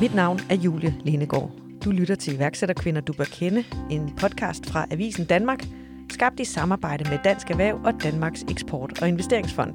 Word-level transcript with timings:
Mit 0.00 0.14
navn 0.14 0.40
er 0.50 0.54
Julie 0.54 0.94
Lenegård. 1.04 1.50
Du 1.84 1.90
lytter 1.90 2.14
til 2.14 2.34
iværksætterkvinder, 2.34 3.00
du 3.00 3.12
bør 3.12 3.24
kende, 3.24 3.64
en 3.90 4.12
podcast 4.20 4.66
fra 4.66 4.86
Avisen 4.90 5.24
Danmark, 5.24 5.64
skabt 6.12 6.40
i 6.40 6.44
samarbejde 6.44 7.10
med 7.10 7.18
Dansk 7.24 7.50
Erhverv 7.50 7.80
og 7.84 7.92
Danmarks 8.02 8.44
Eksport- 8.50 9.02
og 9.02 9.08
Investeringsfond. 9.08 9.74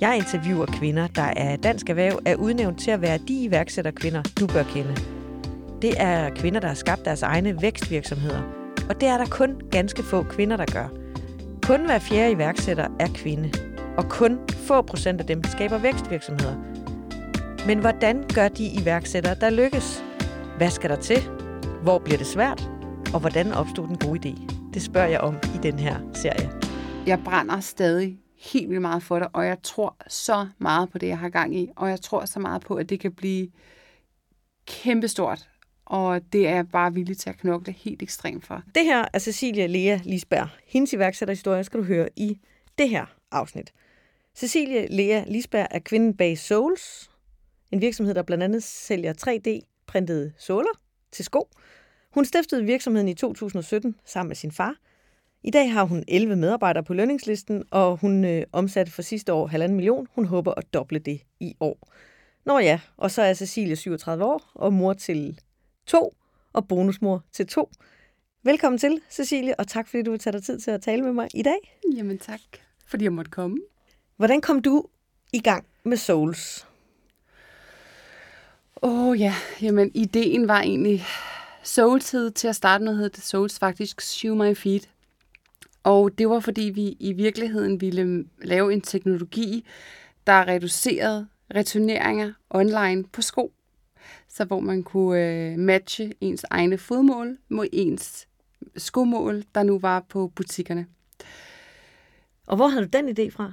Jeg 0.00 0.16
interviewer 0.16 0.66
kvinder, 0.66 1.06
der 1.06 1.22
er 1.36 1.56
Dansk 1.56 1.90
Erhverv 1.90 2.20
er 2.26 2.36
udnævnt 2.36 2.80
til 2.80 2.90
at 2.90 3.02
være 3.02 3.18
de 3.18 3.44
iværksætterkvinder, 3.44 4.22
du 4.40 4.46
bør 4.46 4.62
kende. 4.62 4.96
Det 5.82 5.94
er 5.96 6.30
kvinder, 6.30 6.60
der 6.60 6.68
har 6.68 6.74
skabt 6.74 7.04
deres 7.04 7.22
egne 7.22 7.62
vækstvirksomheder, 7.62 8.42
og 8.88 9.00
det 9.00 9.08
er 9.08 9.18
der 9.18 9.26
kun 9.26 9.60
ganske 9.70 10.02
få 10.02 10.22
kvinder, 10.22 10.56
der 10.56 10.66
gør. 10.72 10.88
Kun 11.62 11.84
hver 11.86 11.98
fjerde 11.98 12.32
iværksætter 12.32 12.88
er 13.00 13.08
kvinde, 13.14 13.50
og 13.96 14.08
kun 14.08 14.38
få 14.48 14.82
procent 14.82 15.20
af 15.20 15.26
dem 15.26 15.44
skaber 15.44 15.78
vækstvirksomheder. 15.78 16.71
Men 17.66 17.78
hvordan 17.78 18.24
gør 18.34 18.48
de 18.48 18.66
iværksættere, 18.82 19.34
der 19.34 19.50
lykkes? 19.50 20.04
Hvad 20.56 20.70
skal 20.70 20.90
der 20.90 20.96
til? 20.96 21.20
Hvor 21.82 21.98
bliver 21.98 22.18
det 22.18 22.26
svært? 22.26 22.70
Og 23.14 23.20
hvordan 23.20 23.52
opstod 23.52 23.88
den 23.88 23.98
gode 23.98 24.28
idé? 24.28 24.54
Det 24.74 24.82
spørger 24.82 25.08
jeg 25.08 25.20
om 25.20 25.34
i 25.34 25.58
den 25.62 25.78
her 25.78 26.10
serie. 26.14 26.50
Jeg 27.06 27.20
brænder 27.24 27.60
stadig 27.60 28.18
helt 28.38 28.68
vildt 28.68 28.82
meget 28.82 29.02
for 29.02 29.18
det, 29.18 29.28
og 29.32 29.46
jeg 29.46 29.56
tror 29.62 29.96
så 30.08 30.48
meget 30.58 30.90
på 30.90 30.98
det, 30.98 31.08
jeg 31.08 31.18
har 31.18 31.28
gang 31.28 31.56
i. 31.56 31.68
Og 31.76 31.90
jeg 31.90 32.00
tror 32.00 32.24
så 32.24 32.40
meget 32.40 32.62
på, 32.62 32.74
at 32.74 32.88
det 32.88 33.00
kan 33.00 33.12
blive 33.12 33.48
kæmpestort. 34.66 35.48
Og 35.86 36.20
det 36.32 36.48
er 36.48 36.54
jeg 36.54 36.68
bare 36.68 36.94
villig 36.94 37.18
til 37.18 37.30
at 37.30 37.38
knokle 37.38 37.72
helt 37.72 38.02
ekstremt 38.02 38.46
for. 38.46 38.62
Det 38.74 38.84
her 38.84 39.04
er 39.12 39.18
Cecilia 39.18 39.66
Lea 39.66 39.98
Lisberg. 40.04 40.48
Hendes 40.66 40.92
iværksætterhistorie 40.92 41.64
skal 41.64 41.80
du 41.80 41.84
høre 41.84 42.08
i 42.16 42.38
det 42.78 42.88
her 42.88 43.06
afsnit. 43.30 43.72
Cecilie 44.36 44.86
Lea 44.86 45.24
Lisberg 45.26 45.66
er 45.70 45.78
kvinden 45.78 46.16
bag 46.16 46.38
Souls, 46.38 47.11
en 47.72 47.80
virksomhed, 47.80 48.14
der 48.14 48.22
blandt 48.22 48.44
andet 48.44 48.62
sælger 48.62 49.12
3D-printede 49.12 50.32
såler 50.38 50.80
til 51.12 51.24
sko. 51.24 51.48
Hun 52.10 52.24
stiftede 52.24 52.64
virksomheden 52.64 53.08
i 53.08 53.14
2017 53.14 53.96
sammen 54.04 54.28
med 54.28 54.36
sin 54.36 54.52
far. 54.52 54.76
I 55.42 55.50
dag 55.50 55.72
har 55.72 55.84
hun 55.84 56.04
11 56.08 56.36
medarbejdere 56.36 56.84
på 56.84 56.94
lønningslisten, 56.94 57.64
og 57.70 57.96
hun 57.96 58.24
øh, 58.24 58.42
omsatte 58.52 58.92
for 58.92 59.02
sidste 59.02 59.32
år 59.32 59.48
1,5 59.48 59.66
million. 59.68 60.08
Hun 60.14 60.24
håber 60.24 60.54
at 60.54 60.74
doble 60.74 60.98
det 60.98 61.20
i 61.40 61.56
år. 61.60 61.88
Nå 62.46 62.58
ja, 62.58 62.80
og 62.96 63.10
så 63.10 63.22
er 63.22 63.34
Cecilie 63.34 63.76
37 63.76 64.24
år 64.24 64.50
og 64.54 64.72
mor 64.72 64.92
til 64.92 65.40
to, 65.86 66.14
og 66.52 66.68
bonusmor 66.68 67.24
til 67.32 67.46
to. 67.46 67.70
Velkommen 68.44 68.78
til, 68.78 69.00
Cecilie, 69.10 69.60
og 69.60 69.68
tak 69.68 69.88
fordi 69.88 70.02
du 70.02 70.10
vil 70.10 70.20
tage 70.20 70.32
dig 70.32 70.42
tid 70.42 70.60
til 70.60 70.70
at 70.70 70.82
tale 70.82 71.02
med 71.02 71.12
mig 71.12 71.28
i 71.34 71.42
dag. 71.42 71.78
Jamen 71.96 72.18
tak, 72.18 72.40
fordi 72.86 73.04
jeg 73.04 73.12
måtte 73.12 73.30
komme. 73.30 73.56
Hvordan 74.16 74.40
kom 74.40 74.62
du 74.62 74.86
i 75.32 75.40
gang 75.40 75.66
med 75.84 75.96
Souls? 75.96 76.71
Åh 78.84 79.08
oh, 79.08 79.20
ja, 79.20 79.34
jamen 79.60 79.90
ideen 79.94 80.48
var 80.48 80.60
egentlig 80.60 81.04
Soultid 81.62 82.30
til 82.30 82.48
at 82.48 82.56
starte 82.56 82.84
med, 82.84 82.96
hed 82.96 83.10
det 83.10 83.22
Souls 83.22 83.58
faktisk 83.58 84.00
Shoe 84.00 84.36
My 84.36 84.56
Feet. 84.56 84.88
Og 85.82 86.18
det 86.18 86.28
var 86.28 86.40
fordi 86.40 86.62
vi 86.62 86.96
i 87.00 87.12
virkeligheden 87.12 87.80
ville 87.80 88.24
lave 88.44 88.72
en 88.72 88.80
teknologi, 88.80 89.66
der 90.26 90.48
reducerede 90.48 91.28
returneringer 91.54 92.32
online 92.50 93.04
på 93.04 93.22
sko. 93.22 93.52
Så 94.28 94.44
hvor 94.44 94.60
man 94.60 94.82
kunne 94.82 95.20
øh, 95.20 95.58
matche 95.58 96.12
ens 96.20 96.44
egne 96.50 96.78
fodmål 96.78 97.38
mod 97.48 97.66
ens 97.72 98.28
skomål, 98.76 99.44
der 99.54 99.62
nu 99.62 99.78
var 99.78 100.00
på 100.00 100.32
butikkerne. 100.34 100.86
Og 102.46 102.56
hvor 102.56 102.68
havde 102.68 102.86
du 102.86 102.98
den 102.98 103.08
idé 103.08 103.30
fra? 103.30 103.52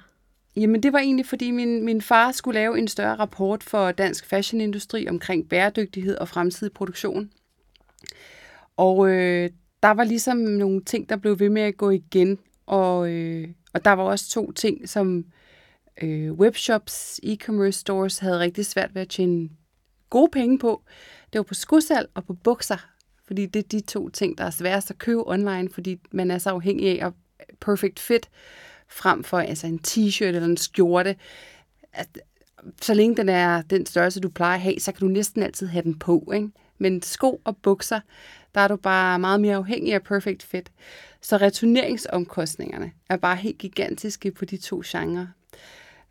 Jamen 0.59 0.83
det 0.83 0.93
var 0.93 0.99
egentlig, 0.99 1.25
fordi 1.25 1.51
min, 1.51 1.85
min 1.85 2.01
far 2.01 2.31
skulle 2.31 2.59
lave 2.59 2.79
en 2.79 2.87
større 2.87 3.15
rapport 3.15 3.63
for 3.63 3.91
dansk 3.91 4.25
fashionindustri 4.25 5.07
omkring 5.07 5.49
bæredygtighed 5.49 6.17
og 6.17 6.27
fremtidig 6.27 6.73
produktion. 6.73 7.31
Og 8.77 9.09
øh, 9.09 9.49
der 9.83 9.91
var 9.91 10.03
ligesom 10.03 10.37
nogle 10.37 10.81
ting, 10.81 11.09
der 11.09 11.15
blev 11.15 11.39
ved 11.39 11.49
med 11.49 11.61
at 11.61 11.77
gå 11.77 11.89
igen. 11.89 12.39
Og, 12.65 13.09
øh, 13.09 13.47
og 13.73 13.85
der 13.85 13.91
var 13.91 14.03
også 14.03 14.29
to 14.29 14.51
ting, 14.51 14.89
som 14.89 15.25
øh, 16.01 16.31
webshops, 16.31 17.19
e-commerce 17.23 17.71
stores 17.71 18.19
havde 18.19 18.39
rigtig 18.39 18.65
svært 18.65 18.95
ved 18.95 19.01
at 19.01 19.09
tjene 19.09 19.49
gode 20.09 20.31
penge 20.31 20.59
på. 20.59 20.83
Det 21.33 21.39
var 21.39 21.43
på 21.43 21.53
skosal 21.53 22.07
og 22.13 22.25
på 22.25 22.33
bukser. 22.33 22.87
Fordi 23.27 23.45
det 23.45 23.59
er 23.59 23.67
de 23.67 23.79
to 23.81 24.09
ting, 24.09 24.37
der 24.37 24.43
er 24.43 24.49
sværest 24.49 24.91
at 24.91 24.97
købe 24.97 25.29
online, 25.29 25.69
fordi 25.69 25.99
man 26.11 26.31
er 26.31 26.37
så 26.37 26.49
afhængig 26.49 27.01
af 27.01 27.11
perfect 27.59 27.99
fit 27.99 28.29
frem 28.89 29.23
for 29.23 29.39
altså 29.39 29.67
en 29.67 29.79
t-shirt 29.87 30.25
eller 30.25 30.45
en 30.45 30.57
skjorte. 30.57 31.15
At, 31.93 32.07
så 32.81 32.93
længe 32.93 33.17
den 33.17 33.29
er 33.29 33.61
den 33.61 33.85
størrelse, 33.85 34.19
du 34.19 34.29
plejer 34.29 34.55
at 34.55 34.61
have, 34.61 34.79
så 34.79 34.91
kan 34.91 35.07
du 35.07 35.13
næsten 35.13 35.43
altid 35.43 35.67
have 35.67 35.83
den 35.83 35.99
på. 35.99 36.31
Ikke? 36.35 36.49
Men 36.77 37.01
sko 37.01 37.41
og 37.43 37.57
bukser, 37.57 37.99
der 38.55 38.61
er 38.61 38.67
du 38.67 38.75
bare 38.75 39.19
meget 39.19 39.41
mere 39.41 39.55
afhængig 39.55 39.93
af 39.93 40.03
perfect 40.03 40.43
fit. 40.43 40.71
Så 41.21 41.37
returneringsomkostningerne 41.37 42.91
er 43.09 43.17
bare 43.17 43.35
helt 43.35 43.57
gigantiske 43.57 44.31
på 44.31 44.45
de 44.45 44.57
to 44.57 44.81
genrer. 44.85 45.27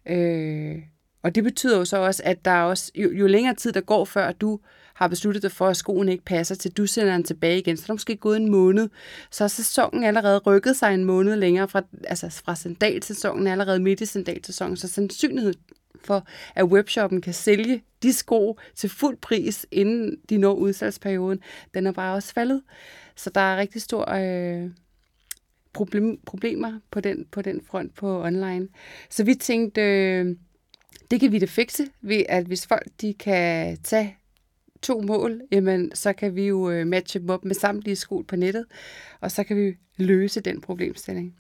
Øh, 0.06 0.76
og 1.22 1.34
det 1.34 1.44
betyder 1.44 1.78
jo 1.78 1.84
så 1.84 1.96
også, 1.96 2.22
at 2.24 2.44
der 2.44 2.50
er 2.50 2.62
også, 2.62 2.92
jo, 2.94 3.12
jo 3.12 3.26
længere 3.26 3.54
tid 3.54 3.72
der 3.72 3.80
går, 3.80 4.04
før 4.04 4.32
du 4.32 4.60
har 4.98 5.08
besluttet 5.08 5.42
dig 5.42 5.52
for, 5.52 5.68
at 5.68 5.76
skoen 5.76 6.08
ikke 6.08 6.24
passer 6.24 6.54
til, 6.54 6.70
du 6.70 6.86
sender 6.86 7.12
den 7.12 7.24
tilbage 7.24 7.58
igen, 7.58 7.76
så 7.76 7.82
er 7.82 7.86
der 7.86 7.94
måske 7.94 8.16
gået 8.16 8.36
en 8.36 8.50
måned. 8.50 8.88
Så 9.30 9.44
er 9.44 9.48
sæsonen 9.48 10.04
allerede 10.04 10.38
rykket 10.38 10.76
sig 10.76 10.94
en 10.94 11.04
måned 11.04 11.36
længere, 11.36 11.68
fra, 11.68 11.82
altså 12.04 12.42
fra 12.44 12.54
sandalsæsonen 12.54 13.46
allerede 13.46 13.80
midt 13.80 14.00
i 14.00 14.06
sandalsæsonen, 14.06 14.76
så 14.76 14.88
sandsynligheden 14.88 15.60
for, 16.04 16.26
at 16.54 16.64
webshoppen 16.64 17.20
kan 17.20 17.34
sælge 17.34 17.82
de 18.02 18.12
sko 18.12 18.58
til 18.74 18.90
fuld 18.90 19.16
pris, 19.16 19.66
inden 19.70 20.16
de 20.30 20.38
når 20.38 20.54
udsalgsperioden, 20.54 21.40
den 21.74 21.86
er 21.86 21.92
bare 21.92 22.14
også 22.14 22.32
faldet. 22.32 22.62
Så 23.16 23.30
der 23.30 23.40
er 23.40 23.56
rigtig 23.56 23.82
stor 23.82 24.10
øh, 24.10 24.70
problem, 25.72 26.20
problemer 26.26 26.80
på 26.90 27.00
den, 27.00 27.26
på 27.30 27.42
den 27.42 27.60
front 27.66 27.94
på 27.94 28.22
online. 28.24 28.68
Så 29.10 29.24
vi 29.24 29.34
tænkte, 29.34 29.80
øh, 29.80 30.36
det 31.10 31.20
kan 31.20 31.32
vi 31.32 31.38
da 31.38 31.46
fikse 31.46 31.86
ved, 32.00 32.22
at 32.28 32.44
hvis 32.44 32.66
folk 32.66 32.86
de 33.00 33.14
kan 33.14 33.78
tage 33.82 34.18
to 34.82 35.00
mål, 35.00 35.40
jamen 35.52 35.90
så 35.94 36.12
kan 36.12 36.36
vi 36.36 36.46
jo 36.46 36.70
øh, 36.70 36.86
matche 36.86 37.20
dem 37.20 37.30
op 37.30 37.44
med 37.44 37.54
samtlige 37.54 37.96
sko 37.96 38.20
på 38.28 38.36
nettet, 38.36 38.64
og 39.20 39.30
så 39.30 39.44
kan 39.44 39.56
vi 39.56 39.76
løse 39.96 40.40
den 40.40 40.60
problemstilling. 40.60 41.34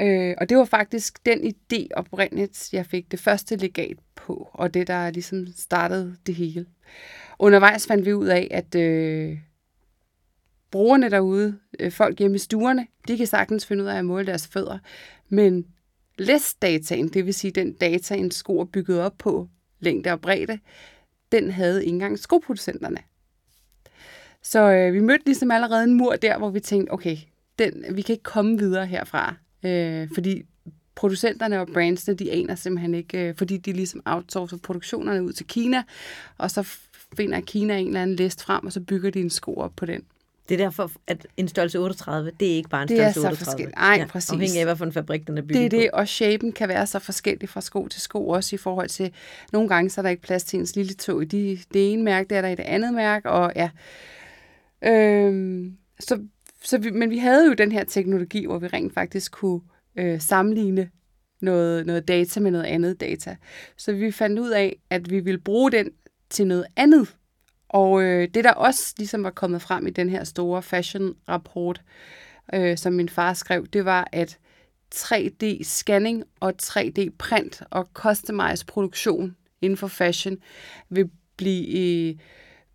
Øh, 0.00 0.34
og 0.38 0.48
det 0.48 0.56
var 0.56 0.64
faktisk 0.64 1.26
den 1.26 1.54
idé 1.54 1.86
oprindeligt, 1.96 2.72
jeg 2.72 2.86
fik 2.86 3.10
det 3.10 3.20
første 3.20 3.56
legat 3.56 3.96
på, 4.14 4.50
og 4.52 4.74
det, 4.74 4.86
der 4.86 5.10
ligesom 5.10 5.46
startede 5.56 6.16
det 6.26 6.34
hele. 6.34 6.66
Undervejs 7.38 7.86
fandt 7.86 8.06
vi 8.06 8.12
ud 8.12 8.26
af, 8.26 8.48
at 8.50 8.74
øh, 8.74 9.38
brugerne 10.70 11.10
derude, 11.10 11.58
øh, 11.80 11.92
folk 11.92 12.18
hjemme 12.18 12.34
i 12.34 12.38
stuerne, 12.38 12.86
de 13.08 13.16
kan 13.16 13.26
sagtens 13.26 13.66
finde 13.66 13.84
ud 13.84 13.88
af 13.88 13.96
at 13.96 14.04
måle 14.04 14.26
deres 14.26 14.46
fødder, 14.48 14.78
men 15.28 15.66
læsdataen, 16.18 17.08
det 17.08 17.26
vil 17.26 17.34
sige 17.34 17.50
den 17.50 17.72
data, 17.72 18.14
en 18.14 18.30
sko 18.30 18.60
er 18.60 18.64
bygget 18.64 19.00
op 19.00 19.14
på, 19.18 19.48
længde 19.80 20.12
og 20.12 20.20
bredde, 20.20 20.58
den 21.34 21.50
havde 21.50 21.84
ikke 21.84 21.94
engang 21.94 22.18
skoproducenterne. 22.18 22.98
Så 24.42 24.72
øh, 24.72 24.92
vi 24.92 25.00
mødte 25.00 25.24
ligesom 25.24 25.50
allerede 25.50 25.84
en 25.84 25.94
mur 25.94 26.16
der, 26.16 26.38
hvor 26.38 26.50
vi 26.50 26.60
tænkte, 26.60 26.92
okay, 26.92 27.16
den, 27.58 27.84
vi 27.90 28.02
kan 28.02 28.12
ikke 28.12 28.22
komme 28.22 28.58
videre 28.58 28.86
herfra, 28.86 29.34
øh, 29.64 30.08
fordi 30.14 30.42
producenterne 30.94 31.60
og 31.60 31.68
brandsene, 31.74 32.16
de 32.16 32.32
aner 32.32 32.54
simpelthen 32.54 32.94
ikke, 32.94 33.28
øh, 33.28 33.36
fordi 33.36 33.56
de 33.56 33.72
ligesom 33.72 34.02
outsourcer 34.04 34.56
produktionerne 34.56 35.24
ud 35.24 35.32
til 35.32 35.46
Kina, 35.46 35.82
og 36.38 36.50
så 36.50 36.76
finder 37.16 37.40
Kina 37.40 37.78
en 37.78 37.86
eller 37.86 38.02
anden 38.02 38.16
list 38.16 38.42
frem, 38.42 38.66
og 38.66 38.72
så 38.72 38.80
bygger 38.80 39.10
de 39.10 39.20
en 39.20 39.30
sko 39.30 39.54
op 39.54 39.72
på 39.76 39.86
den. 39.86 40.02
Det 40.48 40.60
er 40.60 40.64
derfor, 40.64 40.90
at 41.06 41.26
en 41.36 41.48
størrelse 41.48 41.78
38, 41.78 42.30
det 42.40 42.52
er 42.52 42.56
ikke 42.56 42.68
bare 42.68 42.82
en 42.82 42.88
det 42.88 42.96
størrelse 42.96 43.20
38. 43.20 43.36
Det 43.36 43.40
er 43.40 43.44
så 43.44 43.50
forskelligt. 43.50 43.76
Nej, 43.76 43.96
ja, 43.98 44.06
præcis. 44.06 44.30
Afhængig 44.30 44.60
af, 44.60 44.66
hvilken 44.66 44.92
fabrik 44.92 45.26
den 45.26 45.38
er 45.38 45.42
bygget 45.42 45.70
Det 45.70 45.78
er 45.78 45.80
det, 45.80 45.90
og 45.90 46.08
shapen 46.08 46.52
kan 46.52 46.68
være 46.68 46.86
så 46.86 46.98
forskellig 46.98 47.48
fra 47.48 47.60
sko 47.60 47.88
til 47.88 48.00
sko, 48.00 48.28
også 48.28 48.56
i 48.56 48.58
forhold 48.58 48.88
til, 48.88 49.12
nogle 49.52 49.68
gange 49.68 49.90
så 49.90 50.00
er 50.00 50.02
der 50.02 50.10
ikke 50.10 50.22
plads 50.22 50.44
til 50.44 50.58
ens 50.58 50.76
lille 50.76 50.94
tog 50.94 51.22
i 51.22 51.24
de, 51.24 51.58
det 51.74 51.92
ene 51.92 52.02
mærke, 52.02 52.28
det 52.28 52.36
er 52.36 52.42
der 52.42 52.48
i 52.48 52.54
det 52.54 52.62
andet 52.62 52.94
mærke, 52.94 53.30
og 53.30 53.52
ja. 53.56 53.70
Øhm, 54.84 55.76
så, 56.00 56.18
så 56.62 56.78
vi, 56.78 56.90
men 56.90 57.10
vi 57.10 57.18
havde 57.18 57.46
jo 57.46 57.52
den 57.52 57.72
her 57.72 57.84
teknologi, 57.84 58.46
hvor 58.46 58.58
vi 58.58 58.66
rent 58.66 58.94
faktisk 58.94 59.32
kunne 59.32 59.60
øh, 59.98 60.20
sammenligne 60.20 60.90
noget, 61.40 61.86
noget 61.86 62.08
data 62.08 62.40
med 62.40 62.50
noget 62.50 62.64
andet 62.64 63.00
data. 63.00 63.36
Så 63.76 63.92
vi 63.92 64.10
fandt 64.10 64.38
ud 64.38 64.50
af, 64.50 64.76
at 64.90 65.10
vi 65.10 65.20
ville 65.20 65.40
bruge 65.40 65.72
den 65.72 65.90
til 66.30 66.46
noget 66.46 66.66
andet 66.76 67.14
og 67.74 68.02
øh, 68.02 68.28
det, 68.34 68.44
der 68.44 68.52
også 68.52 68.94
ligesom 68.98 69.24
var 69.24 69.30
kommet 69.30 69.62
frem 69.62 69.86
i 69.86 69.90
den 69.90 70.10
her 70.10 70.24
store 70.24 70.62
fashion-rapport, 70.62 71.82
øh, 72.54 72.78
som 72.78 72.92
min 72.92 73.08
far 73.08 73.32
skrev, 73.32 73.66
det 73.66 73.84
var, 73.84 74.08
at 74.12 74.38
3D-scanning 74.94 76.22
og 76.40 76.52
3D-print 76.62 77.62
og 77.70 77.88
customized 77.94 78.66
produktion 78.66 79.36
inden 79.62 79.76
for 79.76 79.86
fashion 79.88 80.36
vil 80.88 81.10
blive, 81.36 82.10
øh, 82.10 82.16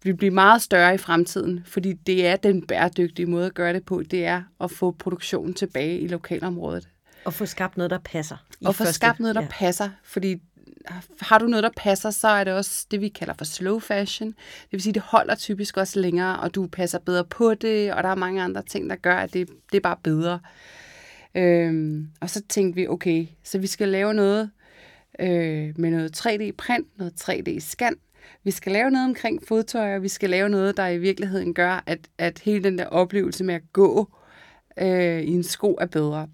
vil 0.04 0.18
blive 0.18 0.31
meget 0.31 0.62
større 0.62 0.96
i 0.96 0.98
fremtiden, 0.98 1.63
fordi 1.66 1.94
det 1.94 2.28
er 2.28 2.36
den 2.36 2.68
bæredygtige 2.68 3.25
måde 3.25 3.46
at 3.46 3.54
gøre 3.54 3.74
det 3.74 3.86
på, 3.86 4.04
det 4.04 4.25
er 4.25 4.42
at 4.62 4.72
få 4.72 4.92
produktionen 4.92 5.54
tilbage 5.54 6.00
i 6.00 6.07
lokalområdet. 6.07 6.88
Og 7.25 7.34
få 7.34 7.46
skabt 7.46 7.78
noget, 7.78 7.90
der 7.90 8.00
passer. 8.06 8.38
Og 8.66 8.75
få 8.75 8.86
skabt 8.86 9.19
noget, 9.19 9.36
der 9.36 9.42
ja. 9.42 9.48
passer, 9.51 9.90
fordi 10.04 10.42
har 11.21 11.37
du 11.37 11.47
noget, 11.47 11.63
der 11.63 11.69
passer, 11.77 12.11
så 12.11 12.27
er 12.27 12.43
det 12.43 12.53
også 12.53 12.85
det, 12.91 13.01
vi 13.01 13.07
kalder 13.07 13.33
for 13.33 13.45
slow 13.45 13.79
fashion. 13.79 14.29
Det 14.29 14.71
vil 14.71 14.81
sige, 14.81 14.93
det 14.93 15.01
holder 15.01 15.35
typisk 15.35 15.77
også 15.77 15.99
længere, 15.99 16.39
og 16.39 16.55
du 16.55 16.67
passer 16.67 16.99
bedre 16.99 17.25
på 17.25 17.53
det, 17.53 17.93
og 17.93 18.03
der 18.03 18.09
er 18.09 18.15
mange 18.15 18.41
andre 18.41 18.61
ting, 18.61 18.89
der 18.89 18.95
gør, 18.95 19.15
at 19.15 19.33
det, 19.33 19.49
det 19.71 19.77
er 19.77 19.81
bare 19.81 19.97
bedre. 20.03 20.39
Øhm, 21.35 22.07
og 22.21 22.29
så 22.29 22.41
tænkte 22.49 22.75
vi, 22.75 22.87
okay, 22.87 23.27
så 23.43 23.57
vi 23.59 23.67
skal 23.67 23.87
lave 23.87 24.13
noget 24.13 24.51
øh, 25.19 25.73
med 25.79 25.91
noget 25.91 26.17
3D-print, 26.17 26.87
noget 26.97 27.13
3D-scan. 27.21 27.93
Vi 28.43 28.51
skal 28.51 28.71
lave 28.71 28.91
noget 28.91 29.07
omkring 29.07 29.47
fodtøj, 29.47 29.95
og 29.95 30.03
vi 30.03 30.07
skal 30.07 30.29
lave 30.29 30.49
noget, 30.49 30.77
der 30.77 30.87
i 30.87 30.97
virkeligheden 30.97 31.53
gør, 31.53 31.83
at, 31.85 31.99
at 32.17 32.39
hele 32.39 32.63
den 32.63 32.77
der 32.77 32.85
oplevelse 32.85 33.43
med 33.43 33.55
at 33.55 33.73
gå 33.73 34.09
øh, 34.79 35.21
i 35.21 35.31
en 35.31 35.43
sko 35.43 35.77
er 35.81 35.85
bedre. 35.85 36.27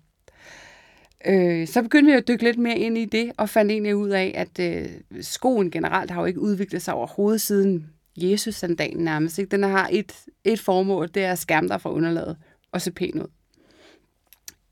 Øh, 1.28 1.68
så 1.68 1.82
begyndte 1.82 2.12
vi 2.12 2.18
at 2.18 2.28
dykke 2.28 2.44
lidt 2.44 2.58
mere 2.58 2.78
ind 2.78 2.98
i 2.98 3.06
det, 3.06 3.32
og 3.38 3.50
fandt 3.50 3.72
egentlig 3.72 3.96
ud 3.96 4.10
af, 4.10 4.32
at 4.36 4.60
øh, 4.60 4.90
skoen 5.22 5.72
generelt 5.72 6.12
har 6.12 6.22
jo 6.22 6.26
ikke 6.26 6.40
udviklet 6.40 6.82
sig 6.82 6.94
overhovedet 6.94 7.42
siden 7.42 7.90
Jesus-sandalen 8.18 9.04
nærmest. 9.04 9.40
Ikke? 9.40 9.52
Den 9.52 9.64
har 9.64 9.90
et, 9.92 10.14
et 10.44 10.60
formål, 10.60 11.10
det 11.14 11.24
er 11.24 11.32
at 11.32 11.40
skærme 11.40 11.68
dig 11.68 11.82
fra 11.82 11.92
underlaget 11.92 12.38
og 12.72 12.82
se 12.82 12.92
pæn 12.92 13.22
ud. 13.22 13.28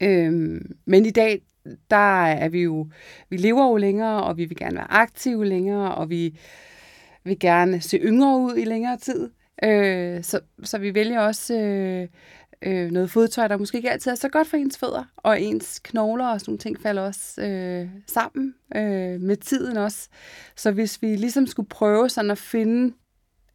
Øh, 0.01 0.61
men 0.85 1.05
i 1.05 1.11
dag, 1.11 1.41
der 1.89 2.25
er 2.25 2.49
vi 2.49 2.61
jo, 2.61 2.87
vi 3.29 3.37
lever 3.37 3.67
jo 3.67 3.77
længere, 3.77 4.23
og 4.23 4.37
vi 4.37 4.45
vil 4.45 4.57
gerne 4.57 4.75
være 4.75 4.91
aktive 4.91 5.45
længere, 5.45 5.95
og 5.95 6.09
vi 6.09 6.39
vil 7.23 7.39
gerne 7.39 7.81
se 7.81 7.97
yngre 7.97 8.37
ud 8.37 8.57
i 8.57 8.63
længere 8.63 8.97
tid. 8.97 9.29
Øh, 9.63 10.23
så, 10.23 10.39
så 10.63 10.77
vi 10.77 10.95
vælger 10.95 11.19
også 11.19 11.59
øh, 11.59 12.07
øh, 12.65 12.91
noget 12.91 13.11
fodtøj, 13.11 13.47
der 13.47 13.57
måske 13.57 13.77
ikke 13.77 13.91
altid 13.91 14.11
er 14.11 14.15
så 14.15 14.29
godt 14.29 14.47
for 14.47 14.57
ens 14.57 14.77
fødder, 14.77 15.03
og 15.17 15.41
ens 15.41 15.79
knogler 15.83 16.27
og 16.27 16.39
sådan 16.39 16.51
nogle 16.51 16.59
ting 16.59 16.81
falder 16.81 17.01
også 17.01 17.41
øh, 17.41 17.89
sammen 18.07 18.55
øh, 18.75 19.21
med 19.21 19.37
tiden 19.37 19.77
også. 19.77 20.09
Så 20.55 20.71
hvis 20.71 21.01
vi 21.01 21.15
ligesom 21.15 21.47
skulle 21.47 21.69
prøve 21.69 22.09
sådan 22.09 22.31
at 22.31 22.37
finde 22.37 22.93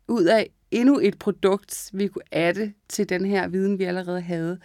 ud 0.09 0.25
af 0.25 0.51
endnu 0.71 0.99
et 1.03 1.19
produkt, 1.19 1.91
vi 1.93 2.09
kunne 2.09 2.25
adde 2.33 2.73
til 2.89 3.09
den 3.09 3.25
her 3.25 3.49
viden, 3.49 3.79
vi 3.79 3.85
allerede 3.85 4.21
havde, 4.21 4.59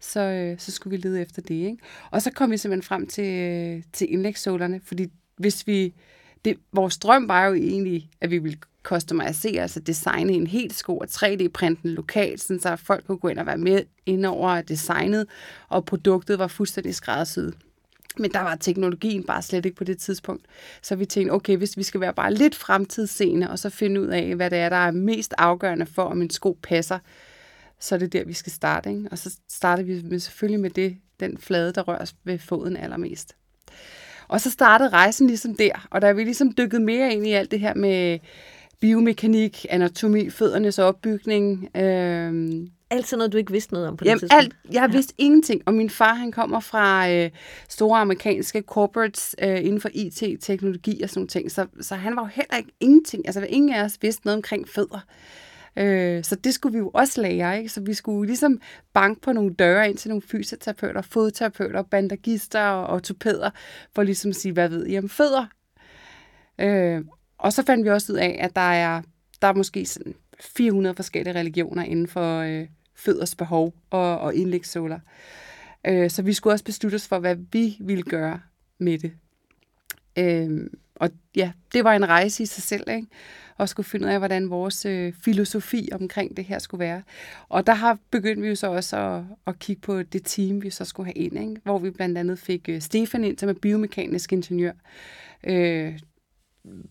så, 0.00 0.20
øh, 0.20 0.58
så 0.58 0.72
skulle 0.72 0.96
vi 0.96 1.08
lede 1.08 1.20
efter 1.20 1.42
det. 1.42 1.54
Ikke? 1.54 1.78
Og 2.10 2.22
så 2.22 2.30
kom 2.30 2.50
vi 2.50 2.56
simpelthen 2.56 2.82
frem 2.82 3.06
til, 3.06 3.34
øh, 3.34 3.82
til 3.92 4.12
indlægssålerne, 4.12 4.80
fordi 4.84 5.06
hvis 5.36 5.66
vi, 5.66 5.94
det, 6.44 6.56
vores 6.72 6.98
drøm 6.98 7.28
var 7.28 7.46
jo 7.46 7.54
egentlig, 7.54 8.10
at 8.20 8.30
vi 8.30 8.38
ville 8.38 8.58
customisere, 8.84 9.62
altså 9.62 9.80
designe 9.80 10.32
en 10.32 10.46
helt 10.46 10.74
sko 10.74 10.98
og 10.98 11.06
3D-printen 11.10 11.90
lokalt, 11.90 12.40
sådan 12.40 12.60
så 12.60 12.76
folk 12.76 13.06
kunne 13.06 13.18
gå 13.18 13.28
ind 13.28 13.38
og 13.38 13.46
være 13.46 13.58
med 13.58 13.82
ind 14.06 14.26
over 14.26 14.62
designet, 14.62 15.26
og 15.68 15.84
produktet 15.84 16.38
var 16.38 16.46
fuldstændig 16.46 16.94
skræddersyet. 16.94 17.54
Men 18.18 18.32
der 18.32 18.40
var 18.40 18.54
teknologien 18.54 19.24
bare 19.24 19.42
slet 19.42 19.66
ikke 19.66 19.76
på 19.76 19.84
det 19.84 19.98
tidspunkt. 19.98 20.44
Så 20.82 20.96
vi 20.96 21.04
tænkte, 21.04 21.32
okay, 21.32 21.56
hvis 21.56 21.76
vi 21.76 21.82
skal 21.82 22.00
være 22.00 22.14
bare 22.14 22.34
lidt 22.34 22.54
fremtidsseende, 22.54 23.50
og 23.50 23.58
så 23.58 23.70
finde 23.70 24.00
ud 24.00 24.06
af, 24.06 24.34
hvad 24.34 24.50
det 24.50 24.58
er, 24.58 24.68
der 24.68 24.76
er 24.76 24.90
mest 24.90 25.34
afgørende 25.38 25.86
for, 25.86 26.02
om 26.02 26.22
en 26.22 26.30
sko 26.30 26.58
passer, 26.62 26.98
så 27.80 27.94
er 27.94 27.98
det 27.98 28.12
der, 28.12 28.24
vi 28.24 28.32
skal 28.32 28.52
starte. 28.52 28.90
Ikke? 28.90 29.08
Og 29.10 29.18
så 29.18 29.36
starter 29.50 29.82
vi 29.82 30.02
med, 30.04 30.18
selvfølgelig 30.18 30.60
med 30.60 30.70
det, 30.70 30.96
den 31.20 31.38
flade, 31.38 31.72
der 31.72 31.82
rører 31.82 32.12
ved 32.24 32.38
foden 32.38 32.76
allermest. 32.76 33.36
Og 34.28 34.40
så 34.40 34.50
startede 34.50 34.88
rejsen 34.88 35.26
ligesom 35.26 35.56
der, 35.56 35.88
og 35.90 36.00
der 36.00 36.12
vi 36.12 36.24
ligesom 36.24 36.52
dykket 36.52 36.82
mere 36.82 37.12
ind 37.12 37.26
i 37.26 37.32
alt 37.32 37.50
det 37.50 37.60
her 37.60 37.74
med 37.74 38.18
biomekanik, 38.80 39.66
anatomi, 39.70 40.30
føddernes 40.30 40.78
opbygning. 40.78 41.76
Øh, 41.76 42.52
Altid 42.90 43.16
noget, 43.16 43.32
du 43.32 43.36
ikke 43.38 43.52
vidste 43.52 43.72
noget 43.72 43.88
om 43.88 43.96
på 43.96 44.04
det 44.04 44.08
Jamen, 44.10 44.20
tidspunkt. 44.20 44.44
alt, 44.44 44.54
jeg 44.72 44.80
har 44.82 44.88
vidst 44.88 45.14
ja. 45.18 45.24
ingenting, 45.24 45.62
og 45.66 45.74
min 45.74 45.90
far 45.90 46.14
han 46.14 46.32
kommer 46.32 46.60
fra 46.60 47.10
øh, 47.10 47.30
store 47.68 48.00
amerikanske 48.00 48.62
corporates 48.62 49.36
øh, 49.42 49.58
inden 49.64 49.80
for 49.80 49.88
IT, 49.94 50.22
teknologi 50.40 51.02
og 51.02 51.08
sådan 51.08 51.20
nogle 51.20 51.28
ting, 51.28 51.50
så, 51.50 51.66
så 51.80 51.94
han 51.94 52.16
var 52.16 52.22
jo 52.22 52.26
heller 52.26 52.56
ikke 52.56 52.72
ingenting, 52.80 53.26
altså 53.26 53.46
ingen 53.48 53.74
af 53.74 53.84
os 53.84 53.98
vidste 54.02 54.26
noget 54.26 54.36
omkring 54.36 54.68
fødder. 54.68 55.04
Øh, 55.76 56.24
så 56.24 56.34
det 56.34 56.54
skulle 56.54 56.72
vi 56.72 56.78
jo 56.78 56.90
også 56.94 57.20
lære, 57.20 57.58
ikke? 57.58 57.68
Så 57.68 57.80
vi 57.80 57.94
skulle 57.94 58.26
ligesom 58.26 58.60
banke 58.92 59.20
på 59.20 59.32
nogle 59.32 59.54
døre 59.54 59.88
ind 59.88 59.96
til 59.96 60.08
nogle 60.08 60.22
fysioterapeuter, 60.22 61.02
fodterapeuter, 61.02 61.82
bandagister 61.82 62.60
og 62.60 62.94
ortopæder, 62.94 63.50
for 63.94 64.02
ligesom 64.02 64.28
at 64.28 64.36
sige, 64.36 64.52
hvad 64.52 64.68
ved 64.68 64.86
I 64.88 64.98
om 64.98 65.08
fødder? 65.08 65.46
Øh, 66.60 67.04
og 67.44 67.52
så 67.52 67.62
fandt 67.62 67.84
vi 67.84 67.90
også 67.90 68.12
ud 68.12 68.18
af, 68.18 68.36
at 68.40 68.56
der 68.56 68.72
er, 68.72 69.02
der 69.42 69.48
er 69.48 69.52
måske 69.52 69.86
sådan 69.86 70.14
400 70.40 70.96
forskellige 70.96 71.38
religioner 71.38 71.82
inden 71.82 72.06
for 72.06 72.38
øh, 72.38 72.66
fødders 72.94 73.34
behov 73.34 73.74
og, 73.90 74.18
og 74.18 74.34
indlægssåler. 74.34 75.00
Øh, 75.86 76.10
så 76.10 76.22
vi 76.22 76.32
skulle 76.32 76.54
også 76.54 76.64
beslutte 76.64 76.94
os 76.96 77.08
for, 77.08 77.18
hvad 77.18 77.36
vi 77.52 77.76
ville 77.80 78.02
gøre 78.02 78.40
med 78.78 78.98
det. 78.98 79.12
Øh, 80.18 80.70
og 80.94 81.10
ja, 81.36 81.52
det 81.72 81.84
var 81.84 81.92
en 81.92 82.08
rejse 82.08 82.42
i 82.42 82.46
sig 82.46 82.62
selv, 82.62 82.90
ikke? 82.90 83.06
Og 83.56 83.68
skulle 83.68 83.86
finde 83.86 84.06
ud 84.06 84.12
af, 84.12 84.18
hvordan 84.18 84.50
vores 84.50 84.84
øh, 84.84 85.12
filosofi 85.12 85.88
omkring 85.92 86.36
det 86.36 86.44
her 86.44 86.58
skulle 86.58 86.78
være. 86.78 87.02
Og 87.48 87.66
der 87.66 87.74
har 87.74 87.98
begyndt 88.10 88.42
vi 88.42 88.48
jo 88.48 88.54
så 88.54 88.66
også 88.66 88.96
at, 88.96 89.22
at 89.46 89.58
kigge 89.58 89.80
på 89.80 90.02
det 90.02 90.22
team, 90.24 90.62
vi 90.62 90.70
så 90.70 90.84
skulle 90.84 91.06
have 91.06 91.24
ind, 91.24 91.38
ikke? 91.38 91.60
Hvor 91.64 91.78
vi 91.78 91.90
blandt 91.90 92.18
andet 92.18 92.38
fik 92.38 92.68
øh, 92.68 92.80
Stefan 92.80 93.24
ind, 93.24 93.38
som 93.38 93.48
er 93.48 93.52
biomekanisk 93.52 94.32
ingeniør. 94.32 94.72
Øh, 95.46 95.98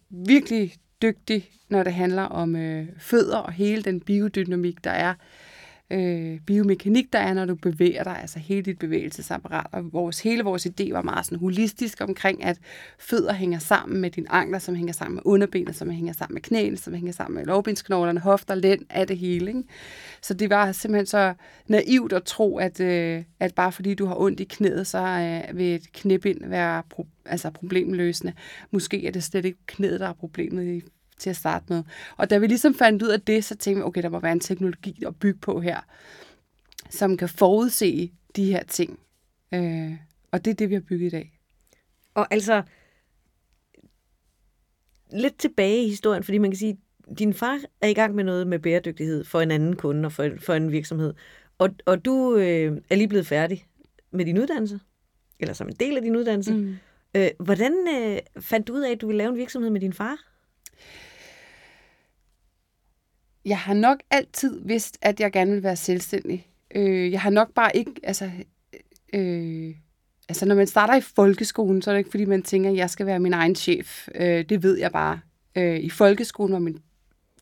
virkelig 0.10 0.74
dygtig, 1.02 1.50
når 1.70 1.84
det 1.84 1.94
handler 1.94 2.24
om 2.24 2.56
øh, 2.56 2.88
fødder 2.98 3.38
og 3.38 3.52
hele 3.52 3.84
den 3.84 4.02
biodynamik, 4.02 4.84
der 4.84 4.92
er, 4.92 5.14
øh, 5.92 6.40
biomekanik, 6.46 7.14
der 7.14 7.20
er, 7.20 7.34
når 7.34 7.46
du 7.46 7.56
bevæger 7.56 8.04
dig, 8.04 8.18
altså 8.22 8.40
hele 8.40 8.62
dit 8.62 8.80
bevægelsesapparat. 8.80 9.68
Og 9.72 9.94
vores, 9.94 10.20
hele 10.20 10.44
vores 10.44 10.66
idé 10.66 10.94
var 10.94 11.02
meget 11.02 11.26
sådan 11.26 11.40
holistisk 11.40 12.02
omkring, 12.02 12.44
at 12.44 12.60
fødder 13.00 13.34
hænger 13.34 13.60
sammen 13.60 14.02
med 14.02 14.12
dine 14.12 14.32
ankler, 14.32 14.60
som 14.60 14.76
hænger 14.76 14.94
sammen 14.94 15.16
med 15.16 15.22
underbenet, 15.26 15.76
som 15.76 15.90
hænger 15.90 16.14
sammen 16.14 16.34
med 16.34 16.42
knæene, 16.42 16.78
som 16.78 16.94
hænger 16.94 17.12
sammen 17.12 17.36
med 17.36 17.46
lovbensknoglerne, 17.46 18.20
hofter, 18.20 18.56
lænd, 18.56 18.82
af 18.90 19.08
det 19.08 19.18
hele. 19.18 19.48
Ikke? 19.48 19.64
Så 20.22 20.34
det 20.34 20.50
var 20.50 20.72
simpelthen 20.72 21.06
så 21.06 21.34
naivt 21.68 22.14
at 22.14 22.24
tro, 22.24 22.58
at, 22.58 22.80
øh, 22.80 23.24
at 23.40 23.56
bare 23.56 23.72
fordi 23.72 23.94
du 23.94 24.06
har 24.06 24.20
ondt 24.20 24.40
i 24.40 24.44
knæet, 24.44 24.88
så 24.88 25.00
øh, 25.00 25.58
vil 25.58 25.76
et 25.76 25.92
knæbind 25.94 26.50
være 26.50 26.84
pro- 26.94 27.08
altså 27.26 27.50
problemløsende. 27.50 28.34
Måske 28.72 29.08
er 29.08 29.12
det 29.12 29.24
slet 29.24 29.46
ikke 29.46 29.60
knæet, 29.66 30.00
der 30.00 30.08
er 30.08 30.14
problemet 30.14 30.66
i 30.66 30.82
til 31.24 31.30
at 31.30 31.36
starte 31.36 31.66
med. 31.70 31.84
Og 32.18 32.30
da 32.30 32.38
vi 32.38 32.48
ligesom 32.48 32.76
fandt 32.76 33.04
ud 33.04 33.10
af 33.10 33.22
det, 33.22 33.46
så 33.46 33.56
tænkte 33.56 33.80
vi, 33.80 33.84
okay, 33.84 34.04
der 34.04 34.10
må 34.10 34.20
være 34.20 34.32
en 34.32 34.40
teknologi 34.40 35.04
at 35.08 35.16
bygge 35.16 35.40
på 35.40 35.60
her, 35.60 35.82
som 36.90 37.18
kan 37.18 37.30
forudse 37.30 38.12
de 38.36 38.46
her 38.46 38.64
ting. 38.64 39.00
Øh, 39.54 39.92
og 40.32 40.46
det 40.46 40.52
er 40.52 40.56
det, 40.56 40.70
vi 40.70 40.74
har 40.74 40.82
bygget 40.82 41.08
i 41.08 41.10
dag. 41.10 41.40
Og 42.14 42.28
altså, 42.34 42.64
lidt 45.12 45.38
tilbage 45.38 45.86
i 45.86 45.90
historien, 45.90 46.24
fordi 46.24 46.38
man 46.38 46.52
kan 46.52 46.58
sige, 46.58 46.78
din 47.20 47.34
far 47.34 47.60
er 47.82 47.88
i 47.88 47.94
gang 47.94 48.16
med 48.16 48.24
noget 48.24 48.48
med 48.48 48.60
bæredygtighed 48.60 49.24
for 49.24 49.42
en 49.42 49.52
anden 49.52 49.76
kunde 49.76 50.06
og 50.06 50.12
for, 50.12 50.30
for 50.40 50.54
en 50.54 50.72
virksomhed. 50.72 51.14
Og, 51.58 51.70
og 51.86 52.06
du 52.06 52.36
øh, 52.36 52.78
er 52.90 52.96
lige 52.96 53.08
blevet 53.08 53.28
færdig 53.28 53.66
med 54.12 54.26
din 54.26 54.38
uddannelse, 54.38 54.80
eller 55.40 55.54
som 55.54 55.68
en 55.68 55.76
del 55.76 55.96
af 55.96 56.02
din 56.02 56.16
uddannelse. 56.16 56.54
Mm. 56.54 56.76
Øh, 57.16 57.30
hvordan 57.40 57.74
øh, 57.96 58.20
fandt 58.42 58.68
du 58.68 58.74
ud 58.74 58.82
af, 58.82 58.92
at 58.92 59.02
du 59.02 59.08
ville 59.08 59.18
lave 59.18 59.30
en 59.30 59.38
virksomhed 59.38 59.70
med 59.70 59.82
din 59.82 59.94
far? 59.94 60.18
Jeg 63.46 63.60
har 63.60 63.74
nok 63.74 63.98
altid 64.12 64.60
vidst, 64.66 64.98
at 65.02 65.20
jeg 65.20 65.32
gerne 65.32 65.52
vil 65.52 65.64
være 65.64 65.76
selvstændig. 65.76 66.48
Øh, 66.76 67.12
jeg 67.12 67.22
har 67.22 67.30
nok 67.30 67.54
bare 67.54 67.78
ikke, 67.78 67.92
altså, 68.04 68.32
øh, 69.14 69.76
altså 70.30 70.46
når 70.46 70.56
man 70.56 70.68
starter 70.68 70.96
i 70.96 71.02
folkeskolen, 71.02 71.82
så 71.82 71.92
er 71.92 71.94
det 71.94 72.00
ikke 72.00 72.12
fordi, 72.12 72.26
man 72.26 72.44
tænker, 72.44 72.70
at 72.70 72.76
jeg 72.76 72.90
skal 72.90 73.06
være 73.06 73.20
min 73.20 73.34
egen 73.34 73.56
chef. 73.56 74.08
Øh, 74.16 74.46
det 74.50 74.64
ved 74.64 74.78
jeg 74.78 74.92
bare. 74.92 75.20
Øh, 75.56 75.80
I 75.80 75.90
folkeskolen 75.90 76.54
var 76.54 76.60
min 76.60 76.80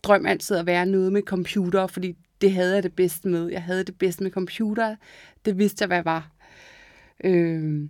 drøm 0.03 0.25
altid 0.25 0.55
at 0.55 0.65
være 0.65 0.86
noget 0.86 1.13
med 1.13 1.22
computer, 1.22 1.88
fordi 1.88 2.15
det 2.41 2.51
havde 2.51 2.75
jeg 2.75 2.84
det 2.84 2.96
bedste 2.96 3.27
med. 3.27 3.48
Jeg 3.48 3.63
havde 3.63 3.84
det 3.84 3.98
bedste 3.98 4.24
med 4.24 4.31
computer. 4.31 4.96
Det 5.46 5.58
vidste 5.58 5.81
jeg, 5.81 5.88
hvad 5.88 5.98
jeg 5.98 6.05
var. 6.05 6.31
Øh, 7.24 7.89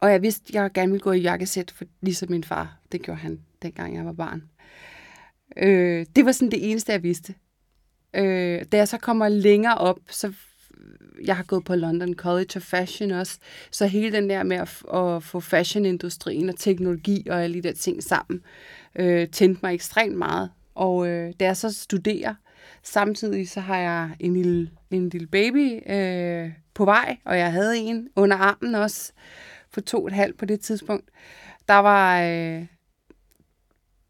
og 0.00 0.10
jeg 0.10 0.22
vidste, 0.22 0.44
at 0.48 0.54
jeg 0.54 0.72
gerne 0.72 0.92
ville 0.92 1.02
gå 1.02 1.12
i 1.12 1.20
jakkesæt, 1.20 1.70
for, 1.70 1.84
ligesom 2.00 2.30
min 2.30 2.44
far. 2.44 2.78
Det 2.92 3.02
gjorde 3.02 3.20
han, 3.20 3.40
dengang 3.62 3.96
jeg 3.96 4.04
var 4.04 4.12
barn. 4.12 4.38
Øh, 4.38 4.97
Øh, 5.56 6.06
det 6.16 6.24
var 6.24 6.32
sådan 6.32 6.50
det 6.50 6.70
eneste, 6.70 6.92
jeg 6.92 7.02
vidste. 7.02 7.34
Øh, 8.16 8.64
da 8.72 8.76
jeg 8.76 8.88
så 8.88 8.98
kommer 8.98 9.28
længere 9.28 9.74
op, 9.74 9.98
så 10.10 10.32
jeg 11.24 11.36
har 11.36 11.42
gået 11.42 11.64
på 11.64 11.74
London 11.74 12.14
College 12.14 12.56
of 12.56 12.62
Fashion 12.62 13.10
også, 13.10 13.38
så 13.70 13.86
hele 13.86 14.12
den 14.12 14.30
der 14.30 14.42
med 14.42 14.56
at, 14.56 14.82
at 14.94 15.22
få 15.22 15.40
fashionindustrien 15.40 16.48
og 16.48 16.56
teknologi 16.58 17.26
og 17.30 17.42
alle 17.42 17.54
de 17.54 17.68
der 17.68 17.72
ting 17.72 18.02
sammen, 18.02 18.42
øh, 18.94 19.28
tændte 19.28 19.60
mig 19.62 19.74
ekstremt 19.74 20.16
meget. 20.16 20.50
Og 20.74 21.08
øh, 21.08 21.32
da 21.40 21.44
jeg 21.44 21.56
så 21.56 21.72
studerer, 21.72 22.34
samtidig 22.82 23.48
så 23.48 23.60
har 23.60 23.78
jeg 23.78 24.10
en 24.20 24.34
lille, 24.34 24.70
en 24.90 25.08
lille 25.08 25.26
baby 25.26 25.92
øh, 25.92 26.52
på 26.74 26.84
vej, 26.84 27.16
og 27.24 27.38
jeg 27.38 27.52
havde 27.52 27.78
en 27.78 28.08
under 28.16 28.36
armen 28.36 28.74
også, 28.74 29.12
for 29.70 29.80
to 29.80 30.00
og 30.02 30.06
et 30.06 30.12
halvt 30.12 30.38
på 30.38 30.44
det 30.44 30.60
tidspunkt. 30.60 31.10
Der 31.68 31.74
var... 31.74 32.22
Øh, 32.22 32.66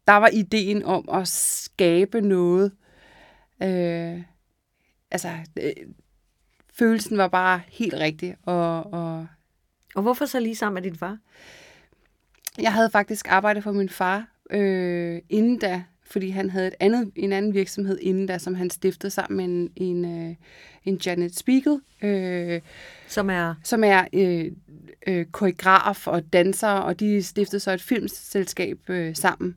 der 0.09 0.15
var 0.15 0.29
ideen 0.33 0.83
om 0.83 1.09
at 1.13 1.27
skabe 1.27 2.21
noget. 2.21 2.71
Øh, 3.63 4.21
altså, 5.11 5.29
øh, 5.61 5.71
følelsen 6.73 7.17
var 7.17 7.27
bare 7.27 7.61
helt 7.67 7.93
rigtig. 7.93 8.35
Og, 8.43 8.93
og, 8.93 9.27
og 9.95 10.01
hvorfor 10.01 10.25
så 10.25 10.39
lige 10.39 10.55
sammen 10.55 10.73
med 10.73 10.91
din 10.91 10.99
far? 10.99 11.17
Jeg 12.59 12.73
havde 12.73 12.89
faktisk 12.89 13.31
arbejdet 13.31 13.63
for 13.63 13.71
min 13.71 13.89
far 13.89 14.27
øh, 14.51 15.21
inden 15.29 15.59
da, 15.59 15.83
fordi 16.05 16.29
han 16.29 16.49
havde 16.49 16.67
et 16.67 16.75
andet, 16.79 17.11
en 17.15 17.33
anden 17.33 17.53
virksomhed 17.53 17.99
inden 18.01 18.27
da, 18.27 18.37
som 18.37 18.55
han 18.55 18.69
stiftede 18.69 19.11
sammen 19.11 19.37
med 19.37 19.45
en, 19.45 19.71
en, 19.75 20.29
øh, 20.29 20.35
en 20.85 21.01
Janet 21.05 21.35
Spiegel. 21.35 21.81
Øh, 22.01 22.61
som 23.07 23.29
er? 23.29 23.55
Som 23.63 23.83
er 23.83 24.05
øh, 24.13 24.51
øh, 25.07 25.25
koreograf 25.25 26.07
og 26.07 26.33
danser, 26.33 26.69
og 26.69 26.99
de 26.99 27.23
stiftede 27.23 27.59
så 27.59 27.71
et 27.71 27.81
filmselskab 27.81 28.89
øh, 28.89 29.15
sammen. 29.15 29.55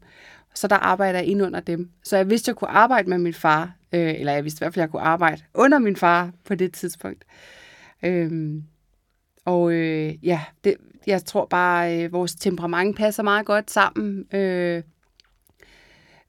Så 0.54 0.68
der 0.68 0.76
arbejder 0.76 1.18
jeg 1.18 1.28
ind 1.28 1.42
under 1.42 1.60
dem. 1.60 1.90
Så 2.04 2.16
jeg 2.16 2.30
vidste, 2.30 2.44
at 2.44 2.48
jeg 2.48 2.56
kunne 2.56 2.70
arbejde 2.70 3.08
med 3.08 3.18
min 3.18 3.34
far, 3.34 3.74
øh, 3.92 4.14
eller 4.20 4.32
jeg 4.32 4.44
vidste 4.44 4.58
i 4.58 4.62
hvert 4.64 4.74
fald, 4.74 4.82
at 4.82 4.86
jeg 4.86 4.90
kunne 4.90 5.02
arbejde 5.02 5.42
under 5.54 5.78
min 5.78 5.96
far 5.96 6.32
på 6.44 6.54
det 6.54 6.72
tidspunkt. 6.72 7.24
Øhm, 8.02 8.64
og 9.44 9.72
øh, 9.72 10.26
ja, 10.26 10.40
det, 10.64 10.76
jeg 11.06 11.24
tror 11.24 11.46
bare, 11.46 12.02
øh, 12.04 12.12
vores 12.12 12.34
temperament 12.34 12.96
passer 12.96 13.22
meget 13.22 13.46
godt 13.46 13.70
sammen. 13.70 14.34
Øh, 14.34 14.82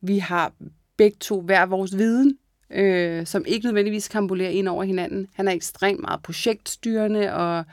vi 0.02 0.18
har 0.18 0.52
begge 0.98 1.18
to 1.20 1.42
hver 1.42 1.66
vores 1.66 1.98
viden, 1.98 2.38
øh, 2.70 3.26
som 3.26 3.46
ikke 3.48 3.68
nødvendigvis 3.68 4.08
kan 4.08 4.30
ind 4.40 4.68
over 4.68 4.84
hinanden. 4.84 5.28
Han 5.34 5.48
er 5.48 5.52
ekstremt 5.52 6.02
meget 6.02 6.24
projektstyrende 6.24 7.34
og, 7.34 7.64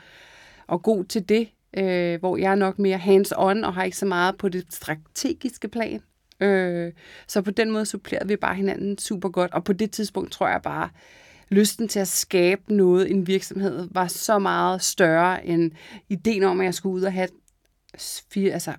og 0.67 0.83
god 0.83 1.05
til 1.05 1.29
det, 1.29 1.49
øh, 1.77 2.19
hvor 2.19 2.37
jeg 2.37 2.51
er 2.51 2.55
nok 2.55 2.79
mere 2.79 2.97
hands-on 2.97 3.65
og 3.65 3.73
har 3.73 3.83
ikke 3.83 3.97
så 3.97 4.05
meget 4.05 4.37
på 4.37 4.49
det 4.49 4.65
strategiske 4.69 5.67
plan. 5.67 6.01
Øh, 6.41 6.91
så 7.27 7.41
på 7.41 7.51
den 7.51 7.71
måde 7.71 7.85
supplerede 7.85 8.27
vi 8.27 8.35
bare 8.35 8.55
hinanden 8.55 8.97
super 8.97 9.29
godt, 9.29 9.53
og 9.53 9.63
på 9.63 9.73
det 9.73 9.91
tidspunkt 9.91 10.31
tror 10.31 10.47
jeg 10.47 10.61
bare, 10.61 10.89
lysten 11.49 11.87
til 11.87 11.99
at 11.99 12.07
skabe 12.07 12.73
noget 12.73 13.07
i 13.07 13.11
en 13.11 13.27
virksomhed 13.27 13.87
var 13.91 14.07
så 14.07 14.39
meget 14.39 14.81
større 14.81 15.45
end 15.45 15.71
ideen 16.09 16.43
om, 16.43 16.59
at 16.59 16.65
jeg 16.65 16.73
skulle 16.73 16.95
ud 16.95 17.03
og 17.03 17.13
have 17.13 17.27
4, 18.31 18.51
altså 18.51 18.71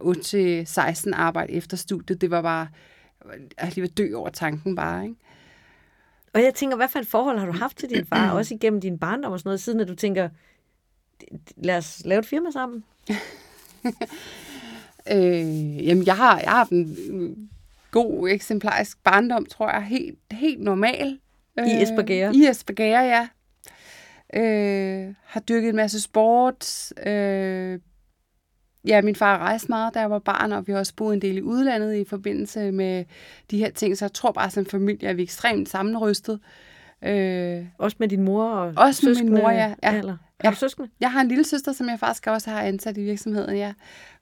8-16 1.09 1.15
arbejde 1.15 1.53
efter 1.53 1.77
studiet. 1.77 2.21
Det 2.21 2.31
var 2.31 2.43
bare, 2.43 2.69
jeg 3.59 3.73
lige 3.75 3.83
ved 3.83 3.89
dø 3.89 4.15
over 4.15 4.31
tanken 4.31 4.77
bare, 4.77 5.05
ikke? 5.05 5.17
Og 6.35 6.43
jeg 6.43 6.55
tænker, 6.55 6.77
hvad 6.77 6.89
for 6.89 6.99
et 6.99 7.07
forhold 7.07 7.39
har 7.39 7.47
du 7.47 7.53
haft 7.53 7.77
til 7.77 7.91
din 7.91 8.07
far, 8.07 8.31
også 8.31 8.55
igennem 8.55 8.81
din 8.81 8.99
barndom 8.99 9.33
og 9.33 9.39
sådan 9.39 9.49
noget, 9.49 9.61
siden 9.61 9.81
at 9.81 9.89
du 9.89 9.95
tænker, 9.95 10.29
lad 11.57 11.77
os 11.77 12.03
lave 12.05 12.19
et 12.19 12.27
firma 12.27 12.51
sammen? 12.51 12.85
øh, 15.13 15.87
jamen, 15.87 16.07
jeg 16.07 16.17
har, 16.17 16.41
jeg 16.41 16.51
har 16.51 16.69
en 16.71 17.51
god 17.93 18.29
eksemplarisk 18.29 19.03
barndom, 19.05 19.47
tror 19.47 19.71
jeg, 19.71 19.83
helt, 19.83 20.19
helt 20.31 20.61
normal. 20.61 21.19
I 21.59 21.83
Esbjerg? 21.83 22.35
I 22.35 22.49
Esbjerg, 22.49 23.05
ja. 23.07 23.29
Øh, 24.35 25.15
har 25.25 25.41
dyrket 25.41 25.69
en 25.69 25.77
masse 25.77 26.01
sport. 26.01 26.93
Øh, 27.07 27.79
ja, 28.87 29.03
min 29.03 29.17
far 29.17 29.39
rejste 29.39 29.69
meget, 29.69 29.95
da 29.95 30.01
jeg 30.01 30.11
var 30.11 30.19
barn, 30.19 30.53
og 30.53 30.67
vi 30.67 30.73
har 30.73 30.79
også 30.79 30.95
boet 30.95 31.15
en 31.15 31.23
del 31.23 31.37
i 31.37 31.43
udlandet 31.43 31.95
i 31.95 32.05
forbindelse 32.05 32.73
med 32.73 33.05
de 33.51 33.59
her 33.59 33.71
ting, 33.71 33.99
så 33.99 34.05
jeg 34.05 34.13
tror 34.13 34.33
bare, 34.33 34.51
som 34.51 34.67
familie 34.67 35.09
er 35.09 35.13
vi 35.13 35.23
ekstremt 35.23 35.69
sammenrystet. 35.69 36.41
Øh, 37.05 37.65
også 37.79 37.97
med 38.01 38.09
din 38.09 38.23
mor 38.23 38.45
og 38.45 38.73
Også 38.77 39.07
med 39.07 39.15
min 39.25 39.35
mor, 39.35 39.51
ja. 39.51 39.75
ja. 39.83 40.03
Har 40.45 40.51
du 40.51 40.57
søskende? 40.57 40.89
Jeg 41.01 41.13
har 41.13 41.21
en 41.21 41.29
lille 41.29 41.45
søster, 41.45 41.73
som 41.73 41.89
jeg 41.89 41.99
faktisk 41.99 42.27
også 42.27 42.51
har 42.51 42.63
ansat 42.63 42.97
i 42.97 43.03
virksomheden, 43.03 43.57
ja. 43.57 43.73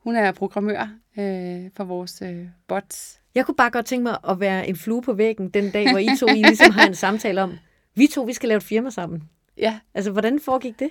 Hun 0.05 0.17
er 0.17 0.33
programmør 0.33 0.89
øh, 1.19 1.71
for 1.77 1.85
vores 1.85 2.23
øh, 2.23 2.47
bots. 2.69 3.21
Jeg 3.35 3.47
kunne 3.47 3.55
bare 3.55 3.71
godt 3.71 3.87
tænke 3.87 4.03
mig 4.03 4.19
at 4.29 4.41
være 4.41 4.69
en 4.69 4.77
flue 4.77 5.03
på 5.03 5.13
væggen 5.13 5.51
den 5.51 5.71
dag, 5.71 5.91
hvor 5.91 5.99
I 5.99 6.09
to 6.19 6.27
I 6.27 6.43
ligesom 6.43 6.73
har 6.73 6.87
en 6.87 6.95
samtale 7.07 7.43
om, 7.43 7.59
vi 7.95 8.07
to, 8.07 8.23
vi 8.23 8.33
skal 8.33 8.49
lave 8.49 8.57
et 8.57 8.63
firma 8.63 8.91
sammen. 8.91 9.23
Ja. 9.57 9.79
Altså, 9.95 10.11
hvordan 10.11 10.41
foregik 10.41 10.79
det? 10.79 10.91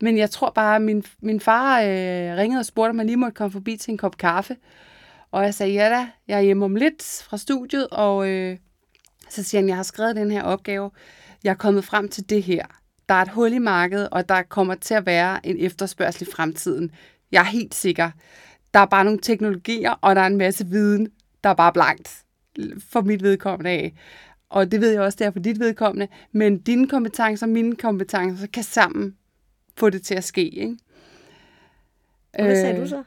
Men 0.00 0.18
jeg 0.18 0.30
tror 0.30 0.50
bare, 0.50 0.76
at 0.76 0.82
min, 0.82 1.04
min 1.22 1.40
far 1.40 1.80
øh, 1.80 2.36
ringede 2.36 2.60
og 2.60 2.66
spurgte, 2.66 2.90
om 2.90 2.98
jeg 2.98 3.06
lige 3.06 3.16
måtte 3.16 3.34
komme 3.34 3.52
forbi 3.52 3.76
til 3.76 3.92
en 3.92 3.98
kop 3.98 4.16
kaffe. 4.16 4.56
Og 5.30 5.44
jeg 5.44 5.54
sagde, 5.54 5.72
ja 5.72 5.88
da, 5.88 6.08
jeg 6.28 6.38
er 6.38 6.42
hjemme 6.42 6.64
om 6.64 6.74
lidt 6.74 7.22
fra 7.28 7.36
studiet, 7.36 7.88
og 7.90 8.28
øh, 8.28 8.58
så 9.28 9.42
siger 9.42 9.60
han, 9.60 9.68
jeg 9.68 9.76
har 9.76 9.82
skrevet 9.82 10.16
den 10.16 10.30
her 10.30 10.42
opgave. 10.42 10.90
Jeg 11.44 11.50
er 11.50 11.54
kommet 11.54 11.84
frem 11.84 12.08
til 12.08 12.30
det 12.30 12.42
her. 12.42 12.66
Der 13.08 13.14
er 13.14 13.22
et 13.22 13.28
hul 13.28 13.52
i 13.52 13.58
markedet, 13.58 14.08
og 14.08 14.28
der 14.28 14.42
kommer 14.42 14.74
til 14.74 14.94
at 14.94 15.06
være 15.06 15.46
en 15.46 15.56
efterspørgsel 15.58 16.28
i 16.28 16.30
fremtiden. 16.32 16.90
Jeg 17.32 17.40
er 17.40 17.44
helt 17.44 17.74
sikker. 17.74 18.10
Der 18.74 18.80
er 18.80 18.86
bare 18.86 19.04
nogle 19.04 19.20
teknologier, 19.20 19.90
og 19.90 20.16
der 20.16 20.22
er 20.22 20.26
en 20.26 20.36
masse 20.36 20.66
viden, 20.66 21.08
der 21.44 21.50
er 21.50 21.54
bare 21.54 21.72
blankt 21.72 22.24
for 22.78 23.00
mit 23.00 23.22
vedkommende 23.22 23.70
af. 23.70 23.94
Og 24.48 24.72
det 24.72 24.80
ved 24.80 24.90
jeg 24.90 25.00
også, 25.00 25.16
det 25.16 25.26
er 25.26 25.30
for 25.30 25.38
dit 25.38 25.60
vedkommende. 25.60 26.08
Men 26.32 26.58
dine 26.58 26.88
kompetencer 26.88 27.46
og 27.46 27.50
mine 27.50 27.76
kompetencer 27.76 28.46
kan 28.46 28.62
sammen 28.62 29.16
få 29.76 29.90
det 29.90 30.02
til 30.02 30.14
at 30.14 30.24
ske. 30.24 30.48
Ikke? 30.48 30.76
Og 32.34 32.44
hvad 32.44 32.56
sagde 32.56 32.74
øh, 32.74 32.82
du 32.82 32.88
så? 32.88 33.02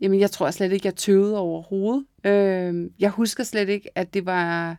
Jamen, 0.00 0.20
jeg 0.20 0.30
tror 0.30 0.50
slet 0.50 0.72
ikke, 0.72 0.86
jeg 0.86 0.96
tøvede 0.96 1.38
overhovedet. 1.38 2.06
Øh, 2.24 2.90
jeg 2.98 3.10
husker 3.10 3.44
slet 3.44 3.68
ikke, 3.68 3.98
at 3.98 4.14
det 4.14 4.26
var 4.26 4.76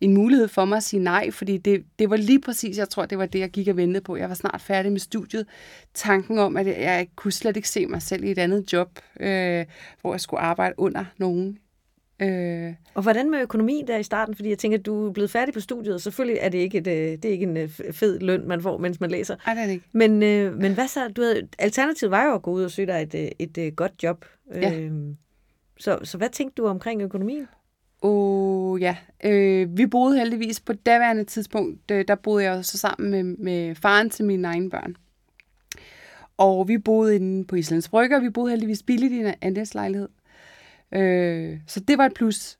en 0.00 0.14
mulighed 0.14 0.48
for 0.48 0.64
mig 0.64 0.76
at 0.76 0.82
sige 0.82 1.02
nej, 1.02 1.30
fordi 1.30 1.56
det, 1.56 1.84
det 1.98 2.10
var 2.10 2.16
lige 2.16 2.40
præcis, 2.40 2.78
jeg 2.78 2.88
tror, 2.88 3.06
det 3.06 3.18
var 3.18 3.26
det, 3.26 3.38
jeg 3.38 3.50
gik 3.50 3.68
og 3.68 3.76
ventede 3.76 4.04
på. 4.04 4.16
Jeg 4.16 4.28
var 4.28 4.34
snart 4.34 4.60
færdig 4.60 4.92
med 4.92 5.00
studiet. 5.00 5.46
Tanken 5.94 6.38
om, 6.38 6.56
at 6.56 6.66
jeg 6.66 7.08
kunne 7.16 7.32
slet 7.32 7.56
ikke 7.56 7.68
se 7.68 7.86
mig 7.86 8.02
selv 8.02 8.24
i 8.24 8.30
et 8.30 8.38
andet 8.38 8.72
job, 8.72 8.98
øh, 9.20 9.64
hvor 10.00 10.12
jeg 10.12 10.20
skulle 10.20 10.40
arbejde 10.40 10.74
under 10.78 11.04
nogen. 11.18 11.58
Øh. 12.22 12.74
Og 12.94 13.02
hvordan 13.02 13.30
med 13.30 13.40
økonomi 13.40 13.84
der 13.86 13.96
i 13.96 14.02
starten? 14.02 14.34
Fordi 14.34 14.48
jeg 14.48 14.58
tænker, 14.58 14.78
at 14.78 14.86
du 14.86 15.08
er 15.08 15.12
blevet 15.12 15.30
færdig 15.30 15.54
på 15.54 15.60
studiet, 15.60 15.94
og 15.94 16.00
selvfølgelig 16.00 16.38
er 16.40 16.48
det 16.48 16.58
ikke, 16.58 16.78
et, 16.78 16.86
øh, 16.86 16.94
det 16.94 17.24
er 17.24 17.32
ikke 17.32 17.46
en 17.46 17.56
øh, 17.56 17.68
fed 17.92 18.20
løn, 18.20 18.48
man 18.48 18.62
får, 18.62 18.78
mens 18.78 19.00
man 19.00 19.10
læser. 19.10 19.36
Nej, 19.46 19.54
det 19.54 19.62
er 19.62 19.66
det 19.66 19.72
ikke. 19.72 19.86
Men, 19.92 20.22
øh, 20.22 20.54
men 20.54 20.74
hvad 20.74 20.88
så? 20.88 21.08
Du 21.08 21.22
havde, 21.22 21.48
alternativet 21.58 22.10
var 22.10 22.24
jo 22.24 22.34
at 22.34 22.42
gå 22.42 22.50
ud 22.50 22.62
og 22.62 22.70
søge 22.70 22.86
dig 22.86 23.02
et, 23.02 23.14
øh, 23.14 23.28
et, 23.38 23.58
et 23.58 23.76
godt 23.76 23.92
job. 24.02 24.24
Ja. 24.54 24.80
Øh, 24.80 24.92
så, 25.78 25.98
så 26.02 26.18
hvad 26.18 26.28
tænkte 26.28 26.62
du 26.62 26.66
omkring 26.68 27.02
økonomien? 27.02 27.46
Åh, 28.02 28.72
oh, 28.72 28.80
ja. 28.80 28.96
Øh, 29.24 29.76
vi 29.76 29.86
boede 29.86 30.18
heldigvis 30.18 30.60
på 30.60 30.72
daværende 30.72 31.24
tidspunkt, 31.24 31.90
øh, 31.90 32.04
der 32.08 32.14
boede 32.14 32.44
jeg 32.44 32.64
så 32.64 32.78
sammen 32.78 33.10
med, 33.10 33.22
med 33.22 33.74
faren 33.74 34.10
til 34.10 34.24
mine 34.24 34.48
egne 34.48 34.70
børn. 34.70 34.96
Og 36.36 36.68
vi 36.68 36.78
boede 36.78 37.16
inde 37.16 37.44
på 37.44 37.56
Islands 37.56 37.88
Brygge, 37.88 38.16
og 38.16 38.22
vi 38.22 38.30
boede 38.30 38.50
heldigvis 38.50 38.82
billigt 38.82 39.12
i 39.12 39.18
en 39.18 39.34
andelslejlighed. 39.40 40.08
Øh, 40.92 41.58
så 41.66 41.80
det 41.80 41.98
var 41.98 42.06
et 42.06 42.14
plus. 42.14 42.58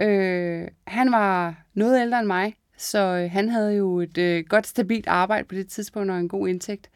Øh, 0.00 0.68
han 0.86 1.12
var 1.12 1.64
noget 1.74 2.00
ældre 2.00 2.18
end 2.18 2.26
mig, 2.26 2.56
så 2.76 2.98
øh, 2.98 3.30
han 3.30 3.48
havde 3.48 3.74
jo 3.74 4.00
et 4.00 4.18
øh, 4.18 4.44
godt, 4.48 4.66
stabilt 4.66 5.06
arbejde 5.06 5.48
på 5.48 5.54
det 5.54 5.68
tidspunkt 5.68 6.10
og 6.10 6.18
en 6.18 6.28
god 6.28 6.48
indtægt. 6.48 6.90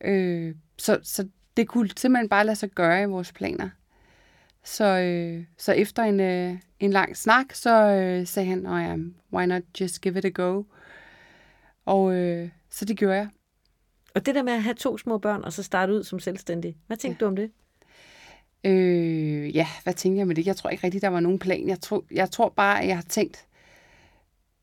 Øh, 0.00 0.54
så, 0.78 0.98
så 1.02 1.28
det 1.56 1.68
kunne 1.68 1.90
simpelthen 1.96 2.28
bare 2.28 2.46
lade 2.46 2.56
sig 2.56 2.70
gøre 2.70 3.02
i 3.02 3.06
vores 3.06 3.32
planer. 3.32 3.68
Så, 4.64 4.84
øh, 4.84 5.44
så 5.58 5.72
efter 5.72 6.02
en, 6.02 6.20
øh, 6.20 6.58
en 6.80 6.90
lang 6.90 7.16
snak, 7.16 7.52
så 7.52 7.70
øh, 7.70 8.26
sagde 8.26 8.48
han, 8.48 8.66
oh, 8.66 8.82
ja, 8.82 8.96
why 9.32 9.46
not 9.46 9.62
just 9.80 10.00
give 10.00 10.18
it 10.18 10.24
a 10.24 10.28
go? 10.28 10.62
Og 11.84 12.14
øh, 12.14 12.48
så 12.70 12.84
det 12.84 12.96
gjorde 12.96 13.16
jeg. 13.16 13.28
Og 14.14 14.26
det 14.26 14.34
der 14.34 14.42
med 14.42 14.52
at 14.52 14.62
have 14.62 14.74
to 14.74 14.98
små 14.98 15.18
børn, 15.18 15.44
og 15.44 15.52
så 15.52 15.62
starte 15.62 15.92
ud 15.92 16.04
som 16.04 16.18
selvstændig, 16.18 16.76
hvad 16.86 16.96
tænkte 16.96 17.24
ja. 17.24 17.26
du 17.26 17.30
om 17.30 17.36
det? 17.36 17.50
Øh, 18.64 19.56
ja, 19.56 19.66
hvad 19.82 19.94
tænkte 19.94 20.18
jeg 20.18 20.26
med 20.26 20.34
det? 20.34 20.46
Jeg 20.46 20.56
tror 20.56 20.70
ikke 20.70 20.84
rigtigt, 20.84 21.02
der 21.02 21.08
var 21.08 21.20
nogen 21.20 21.38
plan. 21.38 21.68
Jeg 21.68 21.80
tror, 21.80 22.04
jeg 22.10 22.30
tror 22.30 22.48
bare, 22.48 22.82
at 22.82 22.88
jeg 22.88 22.96
har 22.96 23.04
tænkt, 23.08 23.46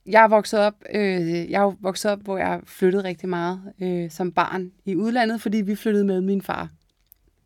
jeg 0.06 0.24
er 0.24 0.28
vokset 0.28 0.60
op, 0.60 0.74
øh, 0.94 1.52
jeg 1.52 1.62
er 1.62 1.76
vokset 1.82 2.12
op, 2.12 2.20
hvor 2.20 2.38
jeg 2.38 2.62
flyttede 2.66 3.04
rigtig 3.04 3.30
meget 3.30 3.74
øh, 3.82 4.12
som 4.12 4.32
barn 4.32 4.72
i 4.86 4.96
udlandet, 4.96 5.42
fordi 5.42 5.58
vi 5.58 5.76
flyttede 5.76 6.06
med 6.06 6.22
min 6.22 6.42
far 6.42 6.70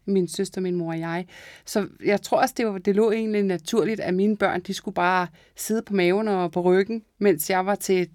min 0.06 0.28
søster, 0.28 0.62
min 0.62 0.76
mor 0.76 0.92
og 0.92 1.00
jeg. 1.00 1.26
Så 1.66 1.88
jeg 2.06 2.22
tror 2.22 2.42
også, 2.42 2.54
det, 2.58 2.66
var, 2.66 2.78
det 2.78 2.96
lå 2.96 3.12
egentlig 3.12 3.44
naturligt, 3.44 4.00
at 4.00 4.14
mine 4.14 4.38
børn, 4.38 4.62
de 4.62 4.74
skulle 4.74 4.96
bare 4.96 5.28
sidde 5.56 5.82
på 5.82 5.94
maven 5.94 6.28
og 6.28 6.52
på 6.52 6.62
ryggen, 6.62 7.04
mens 7.20 7.50
jeg 7.50 7.66
var 7.66 7.76
til 7.76 8.10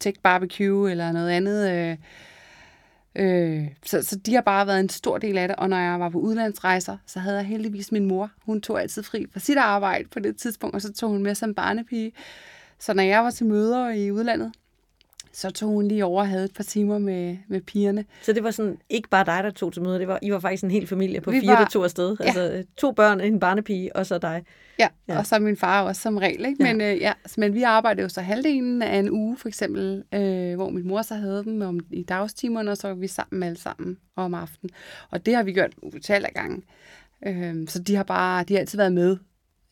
tech 0.00 0.20
barbecue 0.22 0.90
eller 0.90 1.12
noget 1.12 1.30
andet. 1.30 1.70
Øh, 1.70 1.96
øh, 3.14 3.66
så, 3.86 4.02
så 4.02 4.16
de 4.16 4.34
har 4.34 4.40
bare 4.40 4.66
været 4.66 4.80
en 4.80 4.88
stor 4.88 5.18
del 5.18 5.38
af 5.38 5.48
det, 5.48 5.56
og 5.56 5.68
når 5.68 5.78
jeg 5.78 6.00
var 6.00 6.08
på 6.08 6.18
udlandsrejser, 6.18 6.96
så 7.06 7.18
havde 7.18 7.36
jeg 7.36 7.46
heldigvis 7.46 7.92
min 7.92 8.06
mor. 8.06 8.30
Hun 8.46 8.60
tog 8.60 8.80
altid 8.80 9.02
fri 9.02 9.26
fra 9.32 9.40
sit 9.40 9.58
arbejde 9.58 10.08
på 10.08 10.18
det 10.18 10.36
tidspunkt, 10.36 10.74
og 10.74 10.82
så 10.82 10.92
tog 10.92 11.10
hun 11.10 11.22
med 11.22 11.34
som 11.34 11.54
barnepige. 11.54 12.12
Så 12.78 12.94
når 12.94 13.02
jeg 13.02 13.24
var 13.24 13.30
til 13.30 13.46
møder 13.46 13.90
i 13.90 14.10
udlandet, 14.10 14.52
så 15.32 15.50
tog 15.50 15.68
hun 15.68 15.88
lige 15.88 16.04
over 16.04 16.20
og 16.20 16.28
havde 16.28 16.44
et 16.44 16.54
par 16.54 16.64
timer 16.64 16.98
med, 16.98 17.36
med 17.48 17.60
pigerne. 17.60 18.04
Så 18.22 18.32
det 18.32 18.44
var 18.44 18.50
sådan 18.50 18.78
ikke 18.88 19.08
bare 19.08 19.24
dig, 19.24 19.44
der 19.44 19.50
tog 19.50 19.72
til 19.72 19.82
møde, 19.82 19.98
det 19.98 20.08
var, 20.08 20.18
I 20.22 20.32
var 20.32 20.38
faktisk 20.38 20.64
en 20.64 20.70
hel 20.70 20.86
familie 20.86 21.20
på 21.20 21.30
Vi 21.30 21.40
fire, 21.40 21.52
var, 21.52 21.58
der 21.58 21.68
tog 21.68 21.84
afsted. 21.84 22.16
Ja. 22.20 22.24
Altså 22.24 22.64
to 22.76 22.92
børn, 22.92 23.20
en 23.20 23.40
barnepige, 23.40 23.96
og 23.96 24.06
så 24.06 24.18
dig. 24.18 24.44
Ja, 24.78 24.88
ja. 25.08 25.18
og 25.18 25.26
så 25.26 25.38
min 25.38 25.56
far 25.56 25.82
også 25.82 26.02
som 26.02 26.16
regel. 26.16 26.46
Ikke? 26.46 26.62
Men, 26.62 26.80
ja. 26.80 26.94
Øh, 26.94 27.00
ja, 27.00 27.12
men 27.36 27.54
vi 27.54 27.62
arbejdede 27.62 28.02
jo 28.02 28.08
så 28.08 28.20
halvdelen 28.20 28.82
af 28.82 28.98
en 28.98 29.10
uge, 29.10 29.36
for 29.36 29.48
eksempel, 29.48 30.04
øh, 30.14 30.54
hvor 30.54 30.70
min 30.70 30.88
mor 30.88 31.02
så 31.02 31.14
havde 31.14 31.44
dem 31.44 31.62
om, 31.62 31.80
i 31.90 32.02
dagstimerne, 32.02 32.70
og 32.70 32.76
så 32.76 32.88
var 32.88 32.94
vi 32.94 33.06
sammen 33.06 33.42
alle 33.42 33.58
sammen 33.58 33.98
om 34.16 34.34
aftenen. 34.34 34.70
Og 35.10 35.26
det 35.26 35.34
har 35.34 35.42
vi 35.42 35.52
gjort 35.52 35.74
utallige 35.82 36.28
af 36.28 36.34
gange. 36.34 36.62
Øh, 37.26 37.68
så 37.68 37.82
de 37.82 37.96
har 37.96 38.04
bare, 38.04 38.44
de 38.44 38.54
har 38.54 38.60
altid 38.60 38.78
været 38.78 38.92
med. 38.92 39.16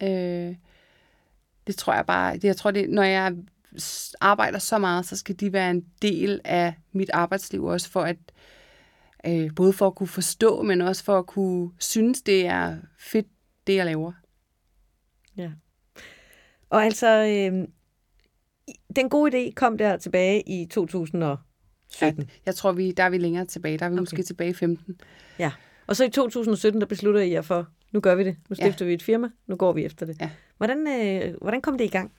Øh, 0.02 0.54
det 1.66 1.76
tror 1.76 1.94
jeg 1.94 2.06
bare, 2.06 2.34
det, 2.34 2.44
jeg 2.44 2.56
tror, 2.56 2.70
det, 2.70 2.90
når 2.90 3.02
jeg 3.02 3.34
arbejder 4.20 4.58
så 4.58 4.78
meget, 4.78 5.06
så 5.06 5.16
skal 5.16 5.34
de 5.34 5.52
være 5.52 5.70
en 5.70 5.84
del 6.02 6.40
af 6.44 6.74
mit 6.92 7.10
arbejdsliv 7.12 7.64
også, 7.64 7.90
for 7.90 8.02
at, 8.02 8.16
Øh, 9.26 9.54
både 9.56 9.72
for 9.72 9.86
at 9.86 9.94
kunne 9.94 10.06
forstå, 10.06 10.62
men 10.62 10.80
også 10.80 11.04
for 11.04 11.18
at 11.18 11.26
kunne 11.26 11.70
synes, 11.78 12.22
det 12.22 12.46
er 12.46 12.76
fedt, 12.98 13.26
det 13.66 13.74
jeg 13.74 13.86
laver. 13.86 14.12
Ja. 15.36 15.50
Og 16.70 16.84
altså, 16.84 17.08
øh, 17.08 17.68
den 18.96 19.08
gode 19.08 19.48
idé 19.48 19.52
kom 19.54 19.78
der 19.78 19.96
tilbage 19.96 20.48
i 20.48 20.66
2017. 20.66 21.42
Ja, 22.02 22.26
jeg 22.46 22.54
tror, 22.54 22.72
vi, 22.72 22.92
der 22.92 23.02
er 23.02 23.10
vi 23.10 23.18
længere 23.18 23.46
tilbage. 23.46 23.78
Der 23.78 23.84
er 23.84 23.90
vi 23.90 23.94
okay. 23.94 24.00
måske 24.00 24.22
tilbage 24.22 24.50
i 24.50 24.54
15. 24.54 25.00
Ja. 25.38 25.52
Og 25.86 25.96
så 25.96 26.04
i 26.04 26.10
2017, 26.10 26.80
der 26.80 26.86
beslutter 26.86 27.20
I 27.20 27.30
jer 27.30 27.42
for, 27.42 27.68
nu 27.92 28.00
gør 28.00 28.14
vi 28.14 28.24
det. 28.24 28.36
Nu 28.48 28.54
stifter 28.54 28.84
ja. 28.84 28.88
vi 28.88 28.94
et 28.94 29.02
firma. 29.02 29.28
Nu 29.46 29.56
går 29.56 29.72
vi 29.72 29.84
efter 29.84 30.06
det. 30.06 30.16
Ja. 30.20 30.30
Hvordan, 30.56 30.88
øh, 30.88 31.34
hvordan 31.40 31.60
kom 31.60 31.78
det 31.78 31.84
i 31.84 31.88
gang? 31.88 32.12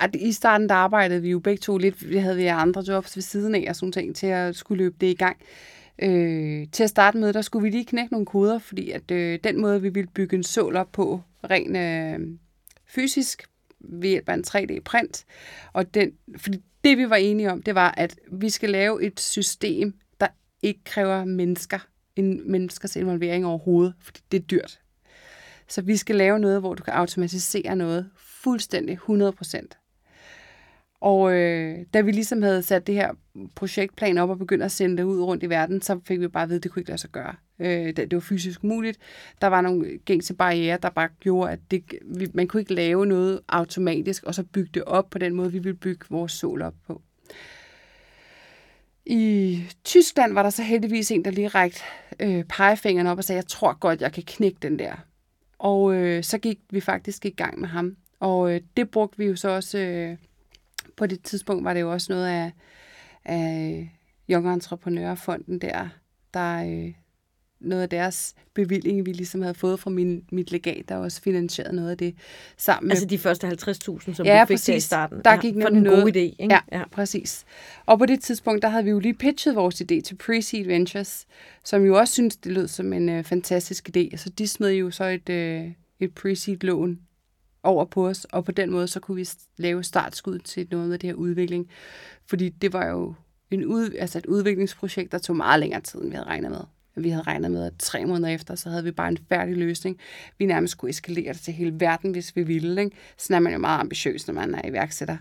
At 0.00 0.16
I 0.16 0.32
starten 0.32 0.68
der 0.68 0.74
arbejdede 0.74 1.22
vi 1.22 1.30
jo 1.30 1.38
begge 1.38 1.60
to 1.60 1.78
lidt. 1.78 2.10
Vi 2.10 2.16
havde 2.16 2.36
vi 2.36 2.46
andre 2.46 2.84
jobs 2.88 3.16
ved 3.16 3.22
siden 3.22 3.54
af 3.54 3.66
og 3.68 3.76
sådan 3.76 3.92
ting 3.92 4.16
til 4.16 4.26
at 4.26 4.56
skulle 4.56 4.84
løbe 4.84 4.96
det 5.00 5.06
i 5.06 5.14
gang. 5.14 5.36
Øh, 6.02 6.66
til 6.72 6.82
at 6.82 6.90
starte 6.90 7.18
med, 7.18 7.32
der 7.32 7.42
skulle 7.42 7.62
vi 7.62 7.70
lige 7.70 7.84
knække 7.84 8.12
nogle 8.12 8.26
koder, 8.26 8.58
fordi 8.58 8.90
at 8.90 9.10
øh, 9.10 9.38
den 9.44 9.60
måde, 9.60 9.82
vi 9.82 9.88
ville 9.88 10.10
bygge 10.14 10.36
en 10.36 10.42
sål 10.42 10.76
op 10.76 10.92
på, 10.92 11.22
ren 11.50 11.76
øh, 11.76 12.38
fysisk, 12.86 13.42
ved 13.80 14.08
hjælp 14.08 14.28
af 14.28 14.34
en 14.34 14.44
3D-print. 14.46 15.24
Og 15.72 15.94
den, 15.94 16.12
fordi 16.36 16.58
det, 16.84 16.98
vi 16.98 17.10
var 17.10 17.16
enige 17.16 17.52
om, 17.52 17.62
det 17.62 17.74
var, 17.74 17.94
at 17.96 18.16
vi 18.32 18.50
skal 18.50 18.70
lave 18.70 19.02
et 19.02 19.20
system, 19.20 19.94
der 20.20 20.26
ikke 20.62 20.80
kræver 20.84 21.24
mennesker, 21.24 21.78
en 22.16 22.50
menneskers 22.50 22.96
involvering 22.96 23.46
overhovedet, 23.46 23.94
fordi 24.00 24.20
det 24.32 24.38
er 24.38 24.44
dyrt. 24.44 24.80
Så 25.68 25.82
vi 25.82 25.96
skal 25.96 26.16
lave 26.16 26.38
noget, 26.38 26.60
hvor 26.60 26.74
du 26.74 26.82
kan 26.82 26.92
automatisere 26.92 27.76
noget 27.76 28.10
fuldstændig 28.44 28.98
100%. 29.08 29.78
Og 31.02 31.32
øh, 31.32 31.78
da 31.94 32.00
vi 32.00 32.12
ligesom 32.12 32.42
havde 32.42 32.62
sat 32.62 32.86
det 32.86 32.94
her 32.94 33.10
projektplan 33.54 34.18
op 34.18 34.30
og 34.30 34.38
begyndt 34.38 34.64
at 34.64 34.72
sende 34.72 34.96
det 34.96 35.02
ud 35.02 35.22
rundt 35.22 35.42
i 35.42 35.48
verden, 35.48 35.82
så 35.82 36.00
fik 36.04 36.20
vi 36.20 36.28
bare 36.28 36.42
at 36.42 36.48
vide, 36.48 36.56
at 36.56 36.62
det 36.62 36.72
kunne 36.72 36.80
ikke 36.80 36.90
lade 36.90 37.00
sig 37.00 37.10
gøre. 37.10 37.34
Øh, 37.58 37.86
det, 37.86 37.96
det 37.96 38.12
var 38.12 38.20
fysisk 38.20 38.64
muligt. 38.64 38.98
Der 39.40 39.46
var 39.46 39.60
nogle 39.60 39.98
gængse 40.04 40.34
barriere, 40.34 40.78
der 40.82 40.90
bare 40.90 41.08
gjorde, 41.20 41.52
at 41.52 41.58
det, 41.70 41.84
vi, 42.04 42.26
man 42.34 42.48
kunne 42.48 42.60
ikke 42.60 42.74
lave 42.74 43.06
noget 43.06 43.40
automatisk, 43.48 44.24
og 44.24 44.34
så 44.34 44.44
bygge 44.44 44.70
det 44.74 44.84
op 44.84 45.10
på 45.10 45.18
den 45.18 45.34
måde, 45.34 45.52
vi 45.52 45.58
ville 45.58 45.78
bygge 45.78 46.06
vores 46.10 46.32
sol 46.32 46.62
op 46.62 46.74
på. 46.86 47.02
I 49.06 49.60
Tyskland 49.84 50.32
var 50.32 50.42
der 50.42 50.50
så 50.50 50.62
heldigvis 50.62 51.10
en, 51.10 51.24
der 51.24 51.30
lige 51.30 51.48
rækte 51.48 51.80
øh, 52.20 52.44
pegefingeren 52.44 53.06
op 53.06 53.18
og 53.18 53.24
sagde, 53.24 53.36
jeg 53.36 53.46
tror 53.46 53.78
godt, 53.78 54.00
jeg 54.00 54.12
kan 54.12 54.22
knække 54.26 54.58
den 54.62 54.78
der. 54.78 54.94
Og 55.58 55.94
øh, 55.94 56.24
så 56.24 56.38
gik 56.38 56.58
vi 56.70 56.80
faktisk 56.80 57.26
i 57.26 57.30
gang 57.30 57.60
med 57.60 57.68
ham. 57.68 57.96
Og 58.22 58.54
øh, 58.54 58.60
det 58.76 58.90
brugte 58.90 59.18
vi 59.18 59.24
jo 59.24 59.36
så 59.36 59.48
også... 59.48 59.78
Øh, 59.78 60.16
på 60.96 61.06
det 61.06 61.22
tidspunkt 61.22 61.64
var 61.64 61.74
det 61.74 61.80
jo 61.80 61.92
også 61.92 62.12
noget 62.12 62.26
af, 62.26 62.52
af 63.24 63.88
Young 64.30 64.52
Entreprenørfonden 64.52 65.58
der, 65.58 65.88
der 66.34 66.64
øh, 66.64 66.92
noget 67.60 67.82
af 67.82 67.88
deres 67.88 68.34
bevilling, 68.54 69.06
vi 69.06 69.12
ligesom 69.12 69.42
havde 69.42 69.54
fået 69.54 69.80
fra 69.80 69.90
min, 69.90 70.24
mit 70.32 70.52
legat, 70.52 70.88
der 70.88 70.96
også 70.96 71.22
finansieret 71.22 71.74
noget 71.74 71.90
af 71.90 71.98
det 71.98 72.14
sammen 72.56 72.90
Altså 72.90 73.06
de 73.06 73.18
første 73.18 73.46
50.000, 73.46 73.54
som 74.14 74.26
ja, 74.26 74.40
du 74.40 74.46
fik 74.46 74.54
præcis. 74.54 74.84
i 74.84 74.86
starten. 74.86 75.20
Der 75.24 75.36
gik 75.36 75.56
ja, 75.56 75.64
for 75.64 75.68
en 75.68 75.82
noget, 75.82 76.02
god 76.02 76.12
idé, 76.12 76.18
ikke? 76.18 76.46
Ja, 76.50 76.60
ja, 76.72 76.88
præcis. 76.88 77.44
Og 77.86 77.98
på 77.98 78.06
det 78.06 78.20
tidspunkt, 78.20 78.62
der 78.62 78.68
havde 78.68 78.84
vi 78.84 78.90
jo 78.90 78.98
lige 78.98 79.14
pitchet 79.14 79.56
vores 79.56 79.80
idé 79.80 80.00
til 80.00 80.18
Pre-Seed 80.22 80.66
Ventures, 80.66 81.26
som 81.64 81.84
jo 81.84 81.98
også 81.98 82.12
synes 82.12 82.36
det 82.36 82.52
lød 82.52 82.68
som 82.68 82.92
en 82.92 83.08
øh, 83.08 83.24
fantastisk 83.24 83.90
idé. 83.96 84.16
Så 84.16 84.30
de 84.30 84.48
smed 84.48 84.70
jo 84.70 84.90
så 84.90 85.04
et, 85.04 85.28
øh, 85.28 85.70
et 86.00 86.10
Pre-Seed 86.20 86.58
lån 86.60 86.98
over 87.62 87.84
på 87.84 88.08
os, 88.08 88.24
og 88.24 88.44
på 88.44 88.52
den 88.52 88.70
måde, 88.70 88.88
så 88.88 89.00
kunne 89.00 89.16
vi 89.16 89.28
lave 89.56 89.84
startskud 89.84 90.38
til 90.38 90.68
noget 90.70 90.92
af 90.92 91.00
det 91.00 91.08
her 91.08 91.14
udvikling. 91.14 91.68
Fordi 92.26 92.48
det 92.48 92.72
var 92.72 92.86
jo 92.86 93.14
en 93.50 93.64
ud, 93.64 93.90
altså 93.98 94.18
et 94.18 94.26
udviklingsprojekt, 94.26 95.12
der 95.12 95.18
tog 95.18 95.36
meget 95.36 95.60
længere 95.60 95.80
tid, 95.80 96.00
end 96.00 96.08
vi 96.08 96.14
havde 96.14 96.28
regnet 96.28 96.50
med. 96.50 96.60
Vi 96.96 97.10
havde 97.10 97.22
regnet 97.22 97.50
med, 97.50 97.66
at 97.66 97.72
tre 97.78 98.06
måneder 98.06 98.28
efter, 98.28 98.54
så 98.54 98.70
havde 98.70 98.84
vi 98.84 98.90
bare 98.90 99.08
en 99.08 99.18
færdig 99.28 99.56
løsning. 99.56 99.98
Vi 100.38 100.46
nærmest 100.46 100.72
skulle 100.72 100.90
eskalere 100.90 101.32
det 101.32 101.40
til 101.40 101.54
hele 101.54 101.80
verden, 101.80 102.10
hvis 102.10 102.36
vi 102.36 102.42
ville. 102.42 102.82
Ikke? 102.82 102.96
Sådan 103.18 103.34
er 103.36 103.40
man 103.40 103.52
jo 103.52 103.58
meget 103.58 103.80
ambitiøs, 103.80 104.26
når 104.26 104.34
man 104.34 104.54
er 104.54 104.68
iværksætter. 104.68 105.16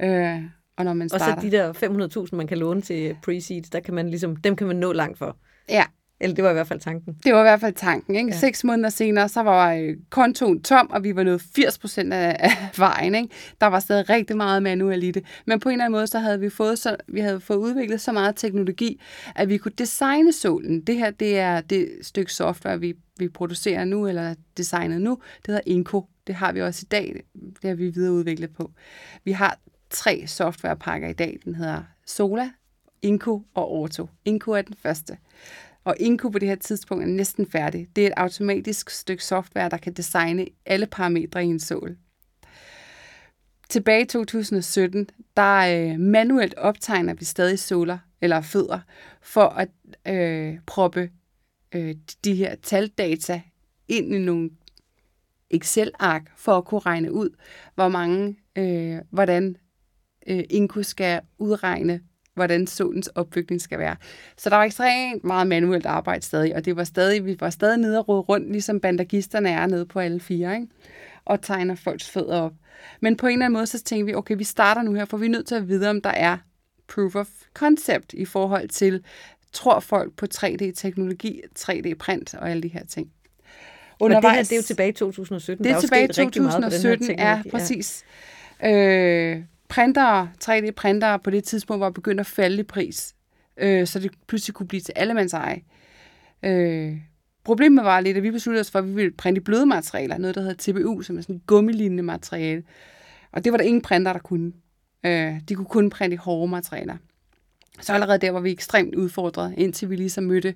Øh, 0.00 0.42
og 0.76 0.84
når 0.84 0.92
man 0.92 1.08
starter. 1.08 1.34
Og 1.34 1.42
så 1.42 1.46
de 1.46 1.50
der 1.50 2.26
500.000, 2.30 2.36
man 2.36 2.46
kan 2.46 2.58
låne 2.58 2.82
til 2.82 3.16
pre-seed, 3.26 3.70
der 3.72 3.80
kan 3.80 3.94
man 3.94 4.08
ligesom, 4.08 4.36
dem 4.36 4.56
kan 4.56 4.66
man 4.66 4.76
nå 4.76 4.92
langt 4.92 5.18
for. 5.18 5.36
Ja, 5.68 5.84
eller 6.20 6.34
det 6.34 6.44
var 6.44 6.50
i 6.50 6.52
hvert 6.52 6.68
fald 6.68 6.80
tanken. 6.80 7.16
Det 7.24 7.32
var 7.32 7.40
i 7.40 7.42
hvert 7.42 7.60
fald 7.60 7.74
tanken. 7.74 8.16
Ikke? 8.16 8.30
Ja. 8.30 8.38
Seks 8.38 8.64
måneder 8.64 8.88
senere, 8.88 9.28
så 9.28 9.42
var 9.42 9.72
øh, 9.72 9.96
kontoen 10.10 10.62
tom, 10.62 10.90
og 10.90 11.04
vi 11.04 11.16
var 11.16 11.22
nået 11.22 11.42
80 11.54 11.78
procent 11.78 12.12
af, 12.12 12.36
af 12.40 12.70
vejen. 12.78 13.14
Ikke? 13.14 13.28
Der 13.60 13.66
var 13.66 13.80
stadig 13.80 14.08
rigtig 14.08 14.36
meget 14.36 14.62
manuel 14.62 15.02
i 15.02 15.10
det. 15.10 15.24
Men 15.46 15.60
på 15.60 15.68
en 15.68 15.72
eller 15.72 15.84
anden 15.84 15.98
måde, 15.98 16.06
så 16.06 16.18
havde 16.18 16.40
vi 16.40 16.50
fået, 16.50 16.78
så, 16.78 16.96
vi 17.08 17.20
havde 17.20 17.40
fået 17.40 17.56
udviklet 17.56 18.00
så 18.00 18.12
meget 18.12 18.36
teknologi, 18.36 19.00
at 19.34 19.48
vi 19.48 19.58
kunne 19.58 19.72
designe 19.78 20.32
solen. 20.32 20.80
Det 20.80 20.96
her, 20.96 21.10
det 21.10 21.38
er 21.38 21.60
det 21.60 21.90
stykke 22.02 22.32
software, 22.32 22.80
vi, 22.80 22.94
vi 23.18 23.28
producerer 23.28 23.84
nu, 23.84 24.06
eller 24.06 24.34
designet 24.56 25.00
nu. 25.00 25.18
Det 25.36 25.46
hedder 25.46 25.60
Inco. 25.66 26.06
Det 26.26 26.34
har 26.34 26.52
vi 26.52 26.62
også 26.62 26.80
i 26.82 26.88
dag. 26.90 27.22
Det 27.62 27.68
har 27.70 27.74
vi 27.74 27.90
videreudviklet 27.90 28.54
på. 28.54 28.70
Vi 29.24 29.32
har 29.32 29.58
tre 29.90 30.26
softwarepakker 30.26 31.08
i 31.08 31.12
dag. 31.12 31.38
Den 31.44 31.54
hedder 31.54 31.82
Sola, 32.06 32.50
Inco 33.02 33.42
og 33.54 33.72
Orto. 33.72 34.08
Inco 34.24 34.50
er 34.50 34.62
den 34.62 34.74
første. 34.82 35.16
Og 35.86 35.96
Inko 36.00 36.28
på 36.28 36.38
det 36.38 36.48
her 36.48 36.56
tidspunkt 36.56 37.04
er 37.04 37.08
næsten 37.08 37.46
færdig. 37.46 37.88
Det 37.96 38.02
er 38.02 38.06
et 38.06 38.14
automatisk 38.16 38.90
stykke 38.90 39.24
software, 39.24 39.68
der 39.68 39.76
kan 39.76 39.92
designe 39.92 40.46
alle 40.66 40.86
parametre 40.86 41.44
i 41.44 41.46
en 41.46 41.60
sål. 41.60 41.96
Tilbage 43.68 44.02
i 44.02 44.06
2017, 44.06 45.08
der 45.36 45.56
øh, 45.56 46.00
manuelt 46.00 46.54
optegner 46.54 47.14
vi 47.14 47.24
stadig 47.24 47.58
såler 47.58 47.98
eller 48.20 48.40
fødder 48.40 48.80
for 49.22 49.42
at 49.48 49.68
øh, 50.06 50.58
proppe 50.66 51.10
øh, 51.72 51.94
de 52.24 52.34
her 52.34 52.54
taldata 52.62 53.42
ind 53.88 54.14
i 54.14 54.18
nogle 54.18 54.50
Excel-ark 55.50 56.32
for 56.36 56.58
at 56.58 56.64
kunne 56.64 56.80
regne 56.80 57.12
ud, 57.12 57.30
hvor 57.74 57.88
mange, 57.88 58.36
øh, 58.56 58.98
hvordan 59.10 59.56
øh, 60.26 60.44
Inko 60.50 60.82
skal 60.82 61.20
udregne 61.38 62.00
hvordan 62.36 62.66
solens 62.66 63.06
opbygning 63.06 63.60
skal 63.60 63.78
være. 63.78 63.96
Så 64.36 64.50
der 64.50 64.56
var 64.56 64.64
ekstremt 64.64 65.24
meget 65.24 65.46
manuelt 65.46 65.86
arbejde 65.86 66.24
stadig, 66.24 66.56
og 66.56 66.64
det 66.64 66.76
var 66.76 66.84
stadig, 66.84 67.24
vi 67.24 67.36
var 67.40 67.50
stadig 67.50 67.78
nede 67.78 67.98
og 67.98 68.08
rode 68.08 68.20
rundt, 68.20 68.52
ligesom 68.52 68.80
bandagisterne 68.80 69.50
er 69.50 69.66
nede 69.66 69.86
på 69.86 70.00
alle 70.00 70.20
fire, 70.20 70.54
ikke? 70.54 70.66
og 71.24 71.42
tegner 71.42 71.74
folks 71.74 72.10
fødder 72.10 72.40
op. 72.40 72.52
Men 73.00 73.16
på 73.16 73.26
en 73.26 73.32
eller 73.32 73.44
anden 73.44 73.56
måde, 73.56 73.66
så 73.66 73.82
tænkte 73.82 74.06
vi, 74.06 74.14
okay, 74.14 74.36
vi 74.36 74.44
starter 74.44 74.82
nu 74.82 74.94
her, 74.94 75.04
for 75.04 75.16
vi 75.16 75.26
er 75.26 75.30
nødt 75.30 75.46
til 75.46 75.54
at 75.54 75.68
vide, 75.68 75.90
om 75.90 76.00
der 76.00 76.10
er 76.10 76.38
proof 76.88 77.14
of 77.14 77.28
concept 77.54 78.12
i 78.12 78.24
forhold 78.24 78.68
til, 78.68 79.04
tror 79.52 79.80
folk 79.80 80.16
på 80.16 80.26
3D-teknologi, 80.34 81.40
3D-print 81.58 82.34
og 82.34 82.50
alle 82.50 82.62
de 82.62 82.68
her 82.68 82.84
ting. 82.84 83.10
Undervejs, 84.00 84.22
Men 84.22 84.30
det 84.30 84.36
her, 84.36 84.42
det 84.42 84.52
er 84.52 84.56
jo 84.56 84.62
tilbage 84.62 84.88
i 84.88 84.92
2017. 84.92 85.64
Det 85.64 85.72
er, 85.72 85.76
er 85.76 85.80
tilbage 85.80 86.04
i 86.04 86.08
2017, 86.08 87.10
ja, 87.10 87.42
præcis. 87.50 88.04
Ja. 88.62 88.72
Øh, 88.72 89.42
printere, 89.68 90.30
3D-printere 90.44 91.18
på 91.18 91.30
det 91.30 91.44
tidspunkt 91.44 91.80
var 91.80 91.90
begyndt 91.90 92.20
at 92.20 92.26
falde 92.26 92.60
i 92.60 92.62
pris, 92.62 93.14
øh, 93.56 93.86
så 93.86 93.98
det 93.98 94.10
pludselig 94.26 94.54
kunne 94.54 94.68
blive 94.68 94.80
til 94.80 94.92
allemands 94.96 95.32
eje. 95.32 95.62
Øh, 96.42 96.96
problemet 97.44 97.84
var 97.84 98.00
lidt, 98.00 98.16
at 98.16 98.22
vi 98.22 98.30
besluttede 98.30 98.60
os 98.60 98.70
for, 98.70 98.78
at 98.78 98.88
vi 98.88 98.92
ville 98.92 99.12
printe 99.12 99.40
i 99.40 99.44
bløde 99.44 99.66
materialer, 99.66 100.18
noget 100.18 100.34
der 100.34 100.40
hedder 100.40 100.72
TPU, 100.72 101.02
som 101.02 101.18
er 101.18 101.22
sådan 101.22 101.36
et 101.36 101.46
gummilignende 101.46 102.02
materiale. 102.02 102.62
Og 103.32 103.44
det 103.44 103.52
var 103.52 103.58
der 103.58 103.64
ingen 103.64 103.82
printer, 103.82 104.12
der 104.12 104.20
kunne. 104.20 104.52
Øh, 105.06 105.40
de 105.48 105.54
kunne 105.54 105.66
kun 105.66 105.90
printe 105.90 106.14
i 106.14 106.16
hårde 106.16 106.50
materialer. 106.50 106.96
Så 107.80 107.92
allerede 107.92 108.18
der 108.18 108.30
var 108.30 108.40
vi 108.40 108.50
ekstremt 108.50 108.94
udfordret, 108.94 109.54
indtil 109.56 109.90
vi 109.90 109.96
ligesom 109.96 110.24
mødte 110.24 110.54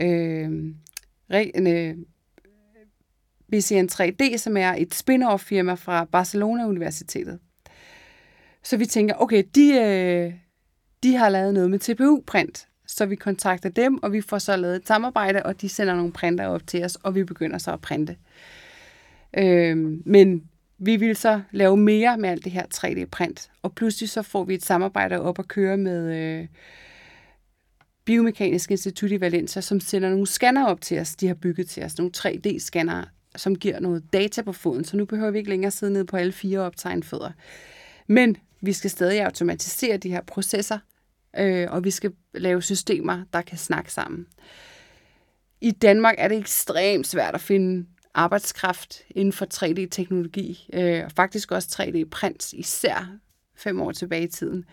øh, 0.00 0.50
øh, 1.30 1.96
BCN 3.52 3.88
3D, 3.92 4.36
som 4.36 4.56
er 4.56 4.74
et 4.78 4.94
spin-off 4.94 5.36
firma 5.36 5.74
fra 5.74 6.04
Barcelona 6.04 6.66
Universitetet. 6.66 7.38
Så 8.62 8.76
vi 8.76 8.86
tænker, 8.86 9.14
okay, 9.14 9.44
de, 9.54 9.72
øh, 9.72 10.34
de 11.02 11.14
har 11.14 11.28
lavet 11.28 11.54
noget 11.54 11.70
med 11.70 11.78
TPU-print, 11.78 12.68
så 12.86 13.06
vi 13.06 13.16
kontakter 13.16 13.68
dem, 13.68 14.02
og 14.02 14.12
vi 14.12 14.20
får 14.20 14.38
så 14.38 14.56
lavet 14.56 14.76
et 14.76 14.86
samarbejde, 14.86 15.42
og 15.42 15.60
de 15.60 15.68
sender 15.68 15.94
nogle 15.94 16.12
printer 16.12 16.46
op 16.46 16.66
til 16.66 16.84
os, 16.84 16.96
og 16.96 17.14
vi 17.14 17.24
begynder 17.24 17.58
så 17.58 17.72
at 17.72 17.80
printe. 17.80 18.16
Øh, 19.38 19.76
men 20.04 20.44
vi 20.78 20.96
vil 20.96 21.16
så 21.16 21.40
lave 21.50 21.76
mere 21.76 22.18
med 22.18 22.28
alt 22.28 22.44
det 22.44 22.52
her 22.52 22.64
3D-print, 22.74 23.50
og 23.62 23.74
pludselig 23.74 24.10
så 24.10 24.22
får 24.22 24.44
vi 24.44 24.54
et 24.54 24.64
samarbejde 24.64 25.20
op 25.20 25.38
at 25.38 25.48
køre 25.48 25.76
med 25.76 26.16
øh, 26.16 26.46
Biomekanisk 28.04 28.70
Institut 28.70 29.10
i 29.10 29.20
Valencia, 29.20 29.62
som 29.62 29.80
sender 29.80 30.10
nogle 30.10 30.26
scanner 30.26 30.66
op 30.66 30.80
til 30.80 30.98
os, 30.98 31.16
de 31.16 31.26
har 31.26 31.34
bygget 31.34 31.68
til 31.68 31.84
os, 31.84 31.98
nogle 31.98 32.12
3D-scanner, 32.16 33.04
som 33.36 33.56
giver 33.56 33.80
noget 33.80 34.12
data 34.12 34.42
på 34.42 34.52
foden, 34.52 34.84
så 34.84 34.96
nu 34.96 35.04
behøver 35.04 35.30
vi 35.30 35.38
ikke 35.38 35.50
længere 35.50 35.70
sidde 35.70 35.92
nede 35.92 36.06
på 36.06 36.16
alle 36.16 36.32
fire 36.32 36.60
og 36.60 36.66
optegne 36.66 37.02
fødder. 37.02 37.30
Men 38.06 38.36
vi 38.60 38.72
skal 38.72 38.90
stadig 38.90 39.24
automatisere 39.24 39.96
de 39.96 40.10
her 40.10 40.20
processer, 40.20 40.78
øh, 41.38 41.66
og 41.70 41.84
vi 41.84 41.90
skal 41.90 42.12
lave 42.34 42.62
systemer, 42.62 43.24
der 43.32 43.42
kan 43.42 43.58
snakke 43.58 43.92
sammen. 43.92 44.26
I 45.60 45.70
Danmark 45.70 46.14
er 46.18 46.28
det 46.28 46.38
ekstremt 46.38 47.06
svært 47.06 47.34
at 47.34 47.40
finde 47.40 47.86
arbejdskraft 48.14 49.02
inden 49.10 49.32
for 49.32 49.46
3D-teknologi, 49.54 50.68
øh, 50.72 51.04
og 51.04 51.12
faktisk 51.12 51.52
også 51.52 51.68
3D-print, 51.82 52.52
især 52.52 53.16
fem 53.56 53.80
år 53.80 53.92
tilbage 53.92 54.24
i 54.24 54.28
tiden. 54.28 54.64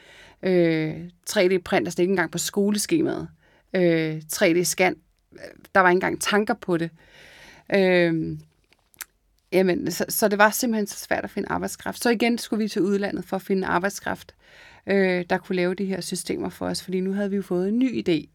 Øh, 0.43 0.95
3D-print 1.29 1.73
altså 1.73 1.87
er 1.87 1.89
slet 1.89 1.99
ikke 1.99 2.11
engang 2.11 2.31
på 2.31 2.37
skoleskemaet. 2.37 3.27
øh, 3.73 4.21
3D-scan. 4.33 4.93
Øh, 5.33 5.39
der 5.75 5.79
var 5.79 5.89
ikke 5.89 5.95
engang 5.95 6.21
tanker 6.21 6.53
på 6.53 6.77
det. 6.77 6.89
Øh, 7.75 8.37
jamen, 9.51 9.91
så, 9.91 10.05
så 10.09 10.27
det 10.27 10.37
var 10.37 10.49
simpelthen 10.49 10.87
så 10.87 10.97
svært 10.97 11.23
at 11.23 11.29
finde 11.29 11.49
arbejdskraft. 11.49 12.03
Så 12.03 12.09
igen 12.09 12.37
skulle 12.37 12.63
vi 12.63 12.69
til 12.69 12.81
udlandet 12.81 13.25
for 13.25 13.35
at 13.35 13.41
finde 13.41 13.67
arbejdskraft, 13.67 14.35
øh, 14.87 15.25
der 15.29 15.37
kunne 15.37 15.55
lave 15.55 15.75
de 15.75 15.85
her 15.85 16.01
systemer 16.01 16.49
for 16.49 16.67
os, 16.67 16.83
fordi 16.83 16.99
nu 16.99 17.13
havde 17.13 17.29
vi 17.29 17.35
jo 17.35 17.41
fået 17.41 17.67
en 17.67 17.79
ny 17.79 18.09
idé. 18.09 18.29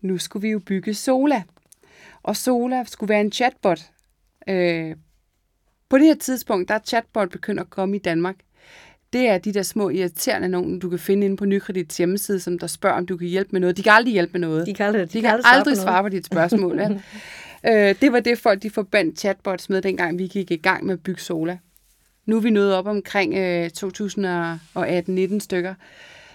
Nu 0.00 0.18
skulle 0.18 0.42
vi 0.42 0.48
jo 0.48 0.58
bygge 0.58 0.94
Sola. 0.94 1.42
Og 2.22 2.36
Sola 2.36 2.84
skulle 2.84 3.08
være 3.08 3.20
en 3.20 3.32
chatbot. 3.32 3.90
Øh, 4.48 4.96
på 5.88 5.98
det 5.98 6.06
her 6.06 6.14
tidspunkt, 6.14 6.68
der 6.68 6.74
er 6.74 6.78
chatbot 6.86 7.30
begyndt 7.30 7.60
at 7.60 7.70
komme 7.70 7.96
i 7.96 7.98
Danmark 7.98 8.36
det 9.12 9.28
er 9.28 9.38
de 9.38 9.52
der 9.52 9.62
små 9.62 9.88
irriterende 9.88 10.48
nogen, 10.48 10.78
du 10.78 10.88
kan 10.88 10.98
finde 10.98 11.24
inde 11.24 11.36
på 11.36 11.44
Nykredits 11.44 11.96
hjemmeside, 11.96 12.40
som 12.40 12.58
der 12.58 12.66
spørger, 12.66 12.96
om 12.96 13.06
du 13.06 13.16
kan 13.16 13.28
hjælpe 13.28 13.48
med 13.52 13.60
noget. 13.60 13.76
De 13.76 13.82
kan 13.82 13.92
aldrig 13.92 14.12
hjælpe 14.12 14.32
med 14.32 14.40
noget. 14.40 14.66
De 14.66 14.74
kan 14.74 14.86
aldrig, 14.86 15.02
de, 15.02 15.18
de 15.18 15.20
kan, 15.20 15.30
aldrig, 15.30 15.52
aldrig 15.52 15.76
svare 15.76 16.02
på, 16.02 16.08
dit 16.08 16.26
spørgsmål. 16.26 16.78
ja. 16.78 16.88
øh, 17.66 17.94
det 18.00 18.12
var 18.12 18.20
det 18.20 18.38
folk, 18.38 18.62
de 18.62 18.70
forbandt 18.70 19.18
chatbots 19.18 19.70
med, 19.70 19.82
dengang 19.82 20.18
vi 20.18 20.26
gik 20.26 20.50
i 20.50 20.56
gang 20.56 20.86
med 20.86 20.94
at 20.94 21.02
bygge 21.02 21.20
Sola. 21.20 21.58
Nu 22.26 22.36
er 22.36 22.40
vi 22.40 22.50
nået 22.50 22.74
op 22.74 22.86
omkring 22.86 23.34
øh, 23.34 23.70
2018-19 23.78 25.38
stykker. 25.38 25.74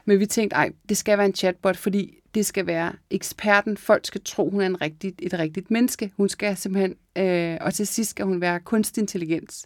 Men 0.05 0.19
vi 0.19 0.25
tænkte, 0.25 0.55
ej, 0.55 0.71
det 0.89 0.97
skal 0.97 1.17
være 1.17 1.25
en 1.25 1.35
chatbot, 1.35 1.77
fordi 1.77 2.19
det 2.35 2.45
skal 2.45 2.67
være 2.67 2.93
eksperten. 3.09 3.77
Folk 3.77 4.05
skal 4.05 4.21
tro, 4.25 4.49
hun 4.49 4.61
er 4.61 4.65
en 4.65 4.81
rigtig, 4.81 5.13
et 5.19 5.33
rigtigt 5.33 5.71
menneske. 5.71 6.11
Hun 6.17 6.29
skal 6.29 6.57
simpelthen, 6.57 6.95
øh, 7.15 7.57
og 7.61 7.73
til 7.73 7.87
sidst 7.87 8.09
skal 8.09 8.25
hun 8.25 8.41
være 8.41 8.59
kunstig 8.59 9.01
intelligens. 9.01 9.65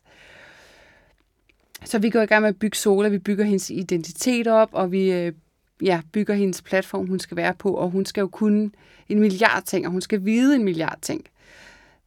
Så 1.85 1.99
vi 1.99 2.09
går 2.09 2.21
i 2.21 2.25
gang 2.25 2.41
med 2.41 2.49
at 2.49 2.59
bygge 2.59 2.77
Sola, 2.77 3.09
vi 3.09 3.17
bygger 3.17 3.45
hendes 3.45 3.69
identitet 3.69 4.47
op, 4.47 4.69
og 4.71 4.91
vi 4.91 5.11
øh, 5.11 5.33
ja, 5.81 6.01
bygger 6.11 6.33
hendes 6.33 6.61
platform, 6.61 7.07
hun 7.07 7.19
skal 7.19 7.37
være 7.37 7.53
på, 7.53 7.71
og 7.73 7.89
hun 7.89 8.05
skal 8.05 8.21
jo 8.21 8.27
kunne 8.27 8.71
en 9.09 9.19
milliard 9.19 9.63
ting, 9.63 9.85
og 9.85 9.91
hun 9.91 10.01
skal 10.01 10.25
vide 10.25 10.55
en 10.55 10.63
milliard 10.63 10.99
ting. 11.01 11.25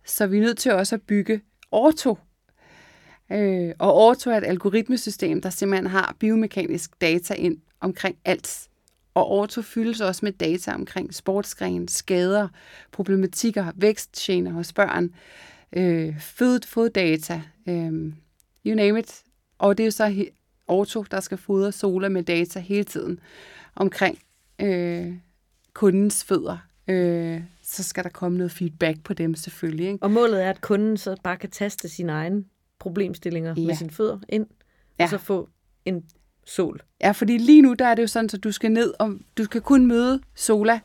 Så 0.04 0.26
vi 0.26 0.38
er 0.38 0.42
nødt 0.42 0.58
til 0.58 0.72
også 0.72 0.94
at 0.94 1.02
bygge 1.02 1.40
Orto. 1.70 2.18
Øh, 3.32 3.74
og 3.78 3.94
Orto 3.94 4.30
er 4.30 4.36
et 4.36 4.44
algoritmesystem, 4.44 5.42
der 5.42 5.50
simpelthen 5.50 5.86
har 5.86 6.16
biomekanisk 6.18 7.00
data 7.00 7.34
ind 7.34 7.58
omkring 7.80 8.16
alt. 8.24 8.68
Og 9.14 9.30
Orto 9.30 9.62
fyldes 9.62 10.00
også 10.00 10.20
med 10.24 10.32
data 10.32 10.74
omkring 10.74 11.14
sportsgren, 11.14 11.88
skader, 11.88 12.48
problematikker, 12.92 13.72
vækstgener 13.74 14.50
hos 14.50 14.72
børn, 14.72 15.14
øh, 15.72 16.20
fød, 16.20 16.60
foddata, 16.66 17.42
øh, 17.68 18.12
you 18.66 18.74
name 18.74 18.98
it. 18.98 19.22
Og 19.58 19.78
det 19.78 19.84
er 19.84 19.86
jo 19.86 19.90
så 19.90 20.24
Auto, 20.68 21.04
der 21.10 21.20
skal 21.20 21.38
fodre 21.38 21.72
Sola 21.72 22.08
med 22.08 22.22
data 22.22 22.60
hele 22.60 22.84
tiden 22.84 23.20
omkring 23.74 24.18
øh, 24.58 25.14
kundens 25.72 26.24
fødder. 26.24 26.58
Øh, 26.88 27.40
så 27.72 27.82
skal 27.82 28.04
der 28.04 28.10
komme 28.10 28.38
noget 28.38 28.52
feedback 28.52 29.02
på 29.04 29.14
dem 29.14 29.34
selvfølgelig. 29.34 29.86
Ikke? 29.86 29.98
Og 30.02 30.10
målet 30.10 30.44
er, 30.44 30.50
at 30.50 30.60
kunden 30.60 30.96
så 30.96 31.16
bare 31.24 31.36
kan 31.36 31.50
taste 31.50 31.88
sine 31.88 32.12
egne 32.12 32.44
problemstillinger 32.78 33.54
ja. 33.56 33.66
med 33.66 33.74
sine 33.74 33.90
fødder 33.90 34.18
ind, 34.28 34.46
ja. 34.98 35.04
og 35.04 35.10
så 35.10 35.18
få 35.18 35.48
en 35.84 36.04
sol. 36.46 36.80
Ja, 37.00 37.10
fordi 37.10 37.38
lige 37.38 37.62
nu 37.62 37.74
der 37.74 37.86
er 37.86 37.94
det 37.94 38.02
jo 38.02 38.06
sådan, 38.06 38.30
at 38.34 38.44
du 38.44 38.52
skal 38.52 38.72
ned, 38.72 38.94
og 38.98 39.14
du 39.38 39.44
skal 39.44 39.60
kun 39.60 39.86
møde 39.86 40.20
Sola 40.34 40.80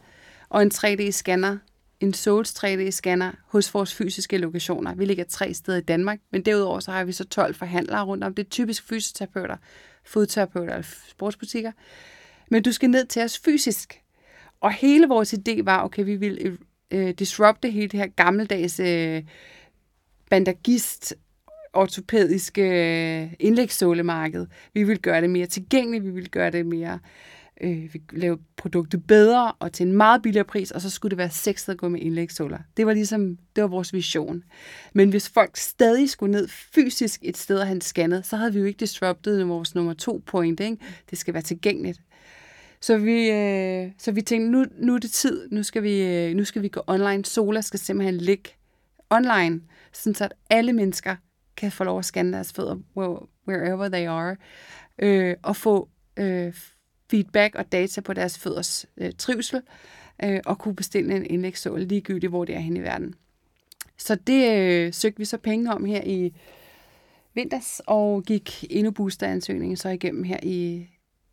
og 0.50 0.62
en 0.62 0.72
3D-scanner 0.74 1.58
en 2.00 2.14
Souls 2.14 2.64
3D-scanner 2.64 3.32
hos 3.48 3.74
vores 3.74 3.94
fysiske 3.94 4.38
lokationer. 4.38 4.96
Vi 4.96 5.06
ligger 5.06 5.24
tre 5.24 5.54
steder 5.54 5.78
i 5.78 5.82
Danmark, 5.82 6.20
men 6.32 6.42
derudover 6.42 6.80
så 6.80 6.92
har 6.92 7.04
vi 7.04 7.12
så 7.12 7.26
12 7.26 7.56
forhandlere 7.56 8.04
rundt 8.04 8.24
om. 8.24 8.34
Det 8.34 8.46
er 8.46 8.50
typisk 8.50 8.84
fysioterapeuter, 8.84 9.58
fodterapeuter 10.06 10.76
og 10.76 10.86
sportsbutikker. 10.86 11.72
Men 12.52 12.64
du 12.64 12.72
skal 12.72 12.90
ned 12.90 13.06
til 13.06 13.24
os 13.24 13.40
fysisk. 13.40 14.02
Og 14.62 14.72
hele 14.72 15.08
vores 15.08 15.34
idé 15.34 15.64
var, 15.64 15.84
okay, 15.84 16.04
vi 16.06 16.16
vil 16.16 16.58
øh, 16.92 17.10
disrupte 17.10 17.70
hele 17.70 17.88
det 17.88 18.00
her 18.00 18.08
gammeldags 18.08 18.80
øh, 18.80 19.24
bandagist 20.30 21.16
ortopædiske 21.74 22.62
øh, 22.62 23.34
indlægssålemarked. 23.40 24.48
Vi 24.74 24.84
vil 24.84 25.00
gøre 25.00 25.22
det 25.22 25.30
mere 25.30 25.46
tilgængeligt, 25.46 26.06
vi 26.06 26.10
vil 26.10 26.30
gøre 26.30 26.52
det 26.52 26.66
mere 26.66 27.00
øh, 27.62 27.94
vi 27.94 28.02
lave 28.12 28.38
produktet 28.58 29.08
bedre 29.08 29.52
og 29.60 29.74
til 29.74 29.88
en 29.88 29.94
meget 29.94 30.22
billigere 30.22 30.46
pris, 30.46 30.72
og 30.72 30.82
så 30.82 30.90
skulle 30.90 31.10
det 31.10 31.18
være 31.18 31.30
sexet 31.30 31.74
at 31.74 31.78
gå 31.78 31.88
med 31.90 32.02
indlægssåler. 32.02 32.60
Det 32.78 32.86
var 32.86 32.94
ligesom, 32.94 33.38
det 33.56 33.62
var 33.62 33.68
vores 33.68 33.94
vision. 33.94 34.44
Men 34.94 35.10
hvis 35.10 35.30
folk 35.30 35.58
stadig 35.58 36.10
skulle 36.10 36.32
ned 36.32 36.48
fysisk 36.48 37.20
et 37.24 37.38
sted 37.38 37.60
og 37.60 37.68
have 37.68 37.82
scannet, 37.82 38.26
så 38.26 38.36
havde 38.36 38.54
vi 38.54 38.60
jo 38.60 38.66
ikke 38.66 38.80
disruptet 38.80 39.50
vores 39.50 39.76
nummer 39.76 39.94
to 39.94 40.24
point. 40.26 40.60
Ikke? 40.60 40.78
Det 41.10 41.18
skal 41.18 41.34
være 41.34 41.44
tilgængeligt. 41.44 42.02
Så 42.82 42.98
vi, 42.98 43.30
øh, 43.30 43.92
så 43.98 44.12
vi 44.12 44.22
tænkte, 44.22 44.52
nu, 44.52 44.66
nu 44.78 44.96
er 44.96 45.00
det 45.00 45.12
tid, 45.12 45.50
nu 45.52 45.64
skal, 45.64 45.84
vi, 45.84 46.02
øh, 46.02 46.36
nu 46.36 46.44
skal 46.44 46.62
vi 46.62 46.68
gå 46.68 46.82
online. 46.88 47.26
Sola 47.26 47.62
skal 47.62 47.80
simpelthen 47.80 48.18
ligge 48.18 48.50
online, 49.10 49.62
sådan 49.94 50.16
så 50.16 50.24
at 50.24 50.34
alle 50.50 50.74
mennesker 50.74 51.16
kan 51.58 51.72
få 51.72 51.84
lov 51.84 52.00
at 52.00 52.06
scanne 52.06 52.34
deres 52.34 52.54
fødder 52.54 52.76
wherever 53.48 53.90
they 53.90 54.08
are, 54.08 54.36
øh, 55.00 55.36
og 55.44 55.56
få 55.56 55.90
øh, 56.18 56.54
feedback 57.12 57.56
og 57.56 57.72
data 57.72 58.02
på 58.02 58.14
deres 58.14 58.40
fødders 58.40 58.86
øh, 58.98 59.12
trivsel, 59.18 59.62
øh, 60.24 60.40
og 60.46 60.60
kunne 60.60 60.76
bestille 60.76 61.16
en 61.16 61.26
indlægssål 61.26 61.82
ligegyldigt, 61.82 62.30
hvor 62.30 62.46
det 62.46 62.56
er 62.56 62.60
henne 62.60 62.80
i 62.80 62.84
verden. 62.84 63.16
Så 63.98 64.16
det 64.16 64.58
øh, 64.58 64.94
søgte 64.94 65.18
vi 65.18 65.26
så 65.26 65.38
penge 65.38 65.74
om 65.74 65.86
her 65.86 66.02
i 66.06 66.34
vinters, 67.34 67.82
og 67.86 68.24
gik 68.24 68.66
endnu 68.70 68.92
boosteransøgningen 68.92 69.78
så 69.78 69.90
igennem 69.90 70.24
her 70.24 70.40
i 70.44 70.88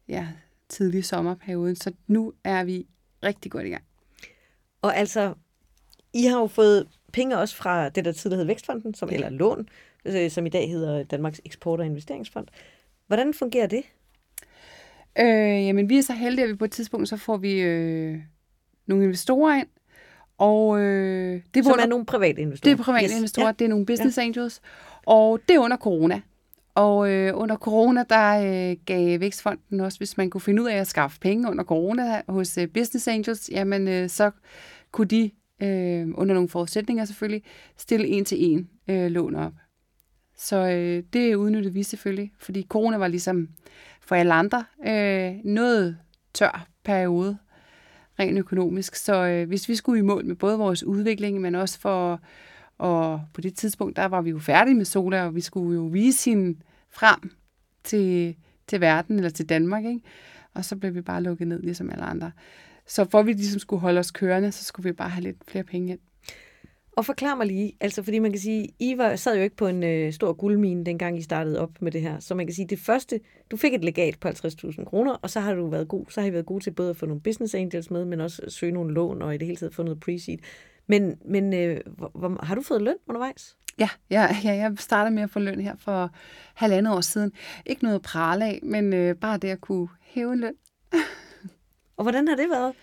ja, 0.09 0.29
tidlig 0.69 1.05
sommerperioden. 1.05 1.77
Så 1.77 1.93
nu 2.07 2.33
er 2.45 2.65
vi 2.65 2.87
rigtig 3.23 3.51
godt 3.51 3.67
i 3.67 3.71
gang. 3.71 3.85
Og 4.83 4.97
altså, 4.97 5.35
I 6.13 6.25
har 6.25 6.39
jo 6.39 6.47
fået 6.47 6.89
penge 7.13 7.39
også 7.39 7.57
fra 7.57 7.89
det, 7.89 8.05
der 8.05 8.13
tidligere 8.13 8.39
hed 8.39 8.47
Vækstfonden, 8.47 8.95
som, 8.95 9.09
eller 9.13 9.31
lån, 9.31 9.69
øh, 10.05 10.31
som 10.31 10.47
i 10.47 10.49
dag 10.49 10.69
hedder 10.69 11.03
Danmarks 11.03 11.41
Eksport- 11.45 11.81
og 11.81 11.87
Investeringsfond. 11.87 12.47
Hvordan 13.07 13.35
fungerer 13.35 13.67
det? 13.67 13.83
Øh, 15.19 15.67
jamen, 15.67 15.89
vi 15.89 15.99
er 15.99 16.03
så 16.03 16.13
heldige, 16.13 16.45
at 16.45 16.51
vi 16.51 16.55
på 16.55 16.65
et 16.65 16.73
tidspunkt, 16.73 17.09
så 17.09 17.17
får 17.17 17.37
vi 17.37 17.61
øh, 17.61 18.19
nogle 18.87 19.05
investorer 19.05 19.55
ind. 19.59 19.69
Og, 20.39 20.81
øh, 20.81 21.43
det 21.55 21.61
er 21.61 21.65
Som 21.65 21.73
under, 21.73 21.85
er 21.85 21.89
nogle 21.89 22.07
private 22.07 22.41
investorer. 22.43 22.75
Det 22.75 22.81
er 22.81 22.85
private 22.85 23.05
yes. 23.05 23.17
investorer, 23.17 23.47
ja. 23.47 23.53
det 23.53 23.65
er 23.65 23.69
nogle 23.69 23.87
business 23.87 24.19
ja. 24.19 24.23
angels. 24.23 24.61
Og 25.07 25.41
det 25.49 25.55
er 25.55 25.59
under 25.59 25.77
corona. 25.77 26.21
Og 26.75 27.11
øh, 27.11 27.33
under 27.39 27.57
corona, 27.57 28.05
der 28.09 28.71
øh, 28.71 28.77
gav 28.87 29.21
Vækstfonden 29.21 29.81
også, 29.81 29.99
hvis 29.99 30.17
man 30.17 30.31
kunne 30.31 30.41
finde 30.41 30.63
ud 30.63 30.69
af 30.69 30.77
at 30.77 30.87
skaffe 30.87 31.21
penge 31.21 31.51
under 31.51 31.65
corona 31.65 32.23
hos 32.29 32.59
øh, 32.59 32.69
business 32.69 33.09
angels, 33.09 33.51
jamen 33.53 33.89
øh, 33.89 34.09
så 34.09 34.31
kunne 34.93 35.07
de, 35.07 35.31
øh, 35.63 36.09
under 36.15 36.35
nogle 36.35 36.49
forudsætninger 36.49 37.05
selvfølgelig, 37.05 37.43
stille 37.77 38.07
en 38.07 38.25
til 38.25 38.39
en 38.41 38.71
øh, 38.89 39.11
lån 39.11 39.35
op. 39.35 39.53
Så 40.37 40.57
øh, 40.57 41.03
det 41.13 41.35
udnyttede 41.35 41.75
vi 41.75 41.83
selvfølgelig, 41.83 42.33
fordi 42.39 42.67
corona 42.69 42.97
var 42.97 43.09
ligesom 43.09 43.49
for 44.01 44.15
alle 44.15 44.35
andre 44.35 44.65
øh, 44.87 45.35
noget 45.45 45.99
tør 46.35 46.67
periode 46.85 47.39
rent 48.19 48.39
økonomisk. 48.39 48.95
Så 48.95 49.15
øh, 49.15 49.49
hvis 49.49 49.69
vi 49.69 49.75
skulle 49.75 49.99
i 49.99 50.03
mål 50.03 50.25
med 50.25 50.37
både 50.37 50.59
vores 50.59 50.83
udvikling, 50.85 51.41
men 51.41 51.55
også 51.55 51.81
for, 51.81 52.21
og 52.79 53.21
på 53.35 53.41
det 53.41 53.55
tidspunkt, 53.55 53.97
der 53.97 54.05
var 54.05 54.23
vi 54.23 54.31
jo 54.31 54.39
færdige 54.39 54.75
med 54.75 54.85
Sola, 54.85 55.25
og 55.25 55.35
vi 55.35 55.41
skulle 55.41 55.75
jo 55.75 55.87
vise 55.87 56.31
hende 56.31 56.59
frem 56.91 57.31
til, 57.85 58.37
til 58.67 58.81
verden 58.81 59.17
eller 59.17 59.31
til 59.31 59.49
Danmark, 59.49 59.85
ikke? 59.85 60.01
Og 60.55 60.65
så 60.65 60.77
blev 60.77 60.95
vi 60.95 61.01
bare 61.01 61.23
lukket 61.23 61.49
ned, 61.49 61.63
ligesom 61.63 61.91
alle 61.91 62.05
andre. 62.05 62.33
Så 62.87 63.07
for 63.11 63.19
at 63.19 63.27
vi 63.27 63.33
ligesom 63.33 63.59
skulle 63.59 63.81
holde 63.81 63.99
os 63.99 64.11
kørende, 64.11 64.53
så 64.53 64.65
skulle 64.65 64.85
vi 64.85 64.93
bare 64.93 65.09
have 65.09 65.23
lidt 65.23 65.37
flere 65.49 65.65
penge 65.65 65.93
ind. 65.93 66.01
Og 66.97 67.07
forklar 67.07 67.35
mig 67.35 67.47
lige, 67.47 67.73
altså 67.81 68.03
fordi 68.03 68.19
man 68.19 68.33
kan 68.33 68.41
sige, 68.41 68.69
I 68.79 68.99
var, 68.99 69.17
sad 69.17 69.37
jo 69.37 69.43
ikke 69.43 69.57
på 69.57 69.67
en 69.67 69.83
øh, 69.83 70.13
stor 70.13 70.33
guldmine, 70.33 70.85
dengang 70.85 71.19
I 71.19 71.23
startede 71.23 71.61
op 71.61 71.83
med 71.83 71.93
det 71.93 72.01
her. 72.01 72.19
Så 72.19 72.35
man 72.35 72.47
kan 72.47 72.55
sige, 72.55 72.67
det 72.69 72.79
første, 72.79 73.21
du 73.51 73.57
fik 73.57 73.75
et 73.75 73.85
legat 73.85 74.19
på 74.21 74.29
50.000 74.29 74.85
kroner, 74.85 75.13
og 75.13 75.31
så 75.31 75.41
har 75.41 75.55
du 75.55 75.69
været 75.69 75.89
god, 75.89 76.07
så 76.09 76.21
har 76.21 76.29
I 76.29 76.33
været 76.33 76.47
god 76.47 76.61
til 76.61 76.71
både 76.71 76.91
at 76.91 76.97
få 76.97 77.07
nogle 77.07 77.21
business 77.21 77.55
angels 77.55 77.91
med, 77.91 78.05
men 78.05 78.21
også 78.21 78.43
søge 78.49 78.73
nogle 78.73 78.95
lån, 78.95 79.23
og 79.23 79.35
i 79.35 79.39
det 79.39 79.47
hele 79.47 79.57
taget 79.57 79.75
få 79.75 79.83
noget 79.83 79.99
pre-seed. 80.09 80.39
Men, 80.87 81.19
men 81.25 81.55
øh, 81.55 81.81
hvor, 81.87 82.11
hvor, 82.15 82.45
har 82.45 82.55
du 82.55 82.63
fået 82.63 82.83
løn 82.83 82.97
undervejs? 83.09 83.57
Ja, 83.79 83.89
ja, 84.11 84.37
ja, 84.45 84.55
jeg 84.55 84.73
startede 84.79 85.15
med 85.15 85.23
at 85.23 85.31
få 85.31 85.39
løn 85.39 85.61
her 85.61 85.77
for 85.79 86.11
halvandet 86.55 86.95
år 86.95 87.01
siden. 87.01 87.33
Ikke 87.67 87.85
noget 87.85 87.97
at 87.97 88.03
prale 88.03 88.45
af, 88.45 88.61
men 88.63 88.93
øh, 88.93 89.17
bare 89.17 89.39
det 89.39 89.49
at 89.49 89.61
kunne 89.61 89.89
hæve 90.01 90.33
en 90.33 90.41
løn. 90.41 90.55
og 91.97 92.03
hvordan 92.03 92.29
har 92.29 92.37
det 92.37 92.51
været? 92.51 92.75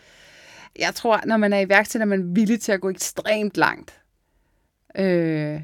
Jeg 0.80 0.96
tror, 0.96 1.22
når 1.26 1.38
man 1.38 1.54
er 1.54 1.60
iværksætter, 1.60 2.06
er 2.06 2.10
man 2.10 2.36
villig 2.36 2.62
til 2.62 2.72
at 2.72 2.82
gå 2.82 2.90
ekstremt 2.90 3.58
langt. 3.58 4.02
Øh, 4.96 5.62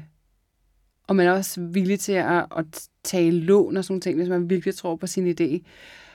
og 1.06 1.16
man 1.16 1.26
er 1.26 1.32
også 1.32 1.60
villig 1.60 2.00
til 2.00 2.12
at, 2.12 2.46
at 2.56 2.88
tage 3.04 3.30
lån 3.30 3.76
og 3.76 3.84
sådan 3.84 4.00
ting, 4.00 4.16
hvis 4.16 4.28
man 4.28 4.50
virkelig 4.50 4.74
tror 4.74 4.96
på 4.96 5.06
sin 5.06 5.34
idé. 5.40 5.66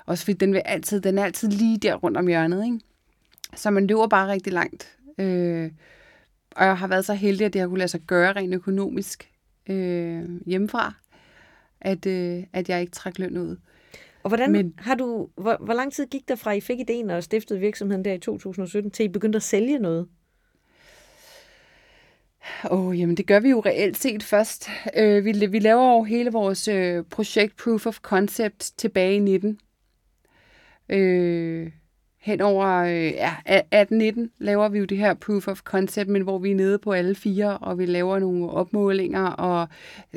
Også 0.05 0.23
fordi 0.23 0.37
den, 0.37 0.53
vil 0.53 0.61
altid, 0.65 1.01
den 1.01 1.17
er 1.17 1.23
altid 1.23 1.47
lige 1.47 1.77
der 1.77 1.95
rundt 1.95 2.17
om 2.17 2.27
hjørnet. 2.27 2.65
Ikke? 2.65 2.79
Så 3.55 3.69
man 3.71 3.87
løber 3.87 4.07
bare 4.07 4.31
rigtig 4.31 4.53
langt. 4.53 4.97
Øh, 5.17 5.71
og 6.55 6.65
jeg 6.65 6.77
har 6.77 6.87
været 6.87 7.05
så 7.05 7.13
heldig, 7.13 7.45
at 7.45 7.53
det 7.53 7.61
har 7.61 7.67
kunne 7.67 7.77
lade 7.77 7.87
sig 7.87 8.01
gøre 8.01 8.33
rent 8.33 8.53
økonomisk 8.53 9.31
øh, 9.69 10.41
hjemmefra, 10.45 10.93
at, 11.81 12.05
øh, 12.05 12.43
at 12.53 12.69
jeg 12.69 12.81
ikke 12.81 12.91
trækker 12.91 13.23
løn 13.23 13.37
ud. 13.37 13.57
Og 14.23 14.29
hvordan 14.29 14.51
Men, 14.51 14.73
har 14.77 14.95
du, 14.95 15.29
hvor, 15.35 15.57
hvor 15.65 15.73
lang 15.73 15.93
tid 15.93 16.05
gik 16.05 16.27
der 16.27 16.35
fra, 16.35 16.51
I 16.51 16.61
fik 16.61 16.79
ideen 16.79 17.09
og 17.09 17.23
stiftede 17.23 17.59
virksomheden 17.59 18.05
der 18.05 18.13
i 18.13 18.19
2017, 18.19 18.91
til 18.91 19.05
I 19.05 19.09
begyndte 19.09 19.35
at 19.35 19.43
sælge 19.43 19.79
noget? 19.79 20.07
Åh, 22.71 22.87
oh, 22.87 22.99
jamen 22.99 23.17
det 23.17 23.27
gør 23.27 23.39
vi 23.39 23.49
jo 23.49 23.59
reelt 23.59 23.97
set 23.97 24.23
først. 24.23 24.69
Øh, 24.97 25.25
vi, 25.25 25.47
vi 25.47 25.59
laver 25.59 25.93
jo 25.93 26.03
hele 26.03 26.31
vores 26.31 26.67
øh, 26.67 27.03
projekt 27.03 27.55
Proof 27.57 27.85
of 27.85 27.99
Concept 27.99 28.71
tilbage 28.77 29.15
i 29.15 29.19
19. 29.19 29.59
Øh, 30.89 31.71
hen 32.23 32.41
over 32.41 32.67
øh, 32.67 33.05
ja, 33.05 33.33
18-19 33.83 34.27
laver 34.39 34.69
vi 34.69 34.79
jo 34.79 34.85
det 34.85 34.97
her 34.97 35.13
proof 35.13 35.47
of 35.47 35.59
concept, 35.59 36.09
men 36.09 36.21
hvor 36.21 36.39
vi 36.39 36.51
er 36.51 36.55
nede 36.55 36.77
på 36.77 36.91
alle 36.91 37.15
fire, 37.15 37.57
og 37.57 37.79
vi 37.79 37.85
laver 37.85 38.19
nogle 38.19 38.49
opmålinger, 38.49 39.25
og, 39.25 39.67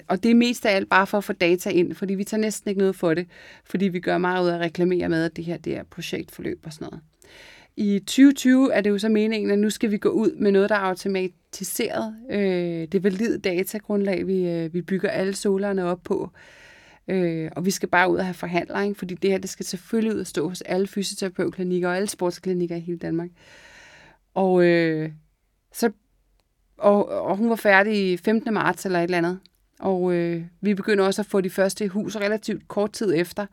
og 0.08 0.22
det 0.22 0.30
er 0.30 0.34
mest 0.34 0.66
af 0.66 0.76
alt 0.76 0.88
bare 0.88 1.06
for 1.06 1.18
at 1.18 1.24
få 1.24 1.32
data 1.32 1.70
ind, 1.70 1.94
fordi 1.94 2.14
vi 2.14 2.24
tager 2.24 2.40
næsten 2.40 2.68
ikke 2.68 2.78
noget 2.78 2.96
for 2.96 3.14
det, 3.14 3.26
fordi 3.64 3.88
vi 3.88 4.00
gør 4.00 4.18
meget 4.18 4.44
ud 4.44 4.48
af 4.48 4.54
at 4.54 4.60
reklamere 4.60 5.08
med, 5.08 5.24
at 5.24 5.36
det 5.36 5.44
her 5.44 5.56
det 5.56 5.76
er 5.76 5.82
projektforløb 5.90 6.60
og 6.64 6.72
sådan 6.72 6.88
noget. 6.90 7.00
I 7.76 7.98
2020 7.98 8.72
er 8.72 8.80
det 8.80 8.90
jo 8.90 8.98
så 8.98 9.08
meningen, 9.08 9.50
at 9.50 9.58
nu 9.58 9.70
skal 9.70 9.90
vi 9.90 9.98
gå 9.98 10.08
ud 10.08 10.30
med 10.38 10.52
noget, 10.52 10.68
der 10.68 10.76
er 10.76 10.80
automatiseret. 10.80 12.14
Øh, 12.30 12.88
det 12.92 13.04
valide 13.04 13.38
datagrundlag, 13.38 14.26
vi, 14.26 14.48
øh, 14.48 14.74
vi 14.74 14.82
bygger 14.82 15.08
alle 15.08 15.34
solerne 15.34 15.84
op 15.84 16.00
på. 16.04 16.30
Øh, 16.34 16.65
Øh, 17.08 17.50
og 17.56 17.64
vi 17.64 17.70
skal 17.70 17.88
bare 17.88 18.10
ud 18.10 18.16
og 18.16 18.24
have 18.24 18.34
forhandling, 18.34 18.96
fordi 18.96 19.14
det 19.14 19.30
her 19.30 19.38
det 19.38 19.50
skal 19.50 19.66
selvfølgelig 19.66 20.14
ud 20.14 20.20
og 20.20 20.26
stå 20.26 20.48
hos 20.48 20.60
alle 20.60 20.86
fysioterapeutklinikker 20.86 21.88
og 21.88 21.96
alle 21.96 22.08
sportsklinikker 22.08 22.76
i 22.76 22.80
hele 22.80 22.98
Danmark. 22.98 23.30
Og, 24.34 24.64
øh, 24.64 25.10
så, 25.72 25.90
og, 26.78 27.08
og 27.08 27.36
hun 27.36 27.50
var 27.50 27.56
færdig 27.56 28.20
15. 28.20 28.54
marts 28.54 28.86
eller 28.86 28.98
et 28.98 29.04
eller 29.04 29.18
andet. 29.18 29.38
Og 29.78 30.14
øh, 30.14 30.44
vi 30.60 30.74
begynder 30.74 31.04
også 31.04 31.22
at 31.22 31.26
få 31.26 31.40
de 31.40 31.50
første 31.50 31.84
i 31.84 31.88
hus 31.88 32.16
relativt 32.16 32.68
kort 32.68 32.92
tid 32.92 33.14
efter. 33.16 33.46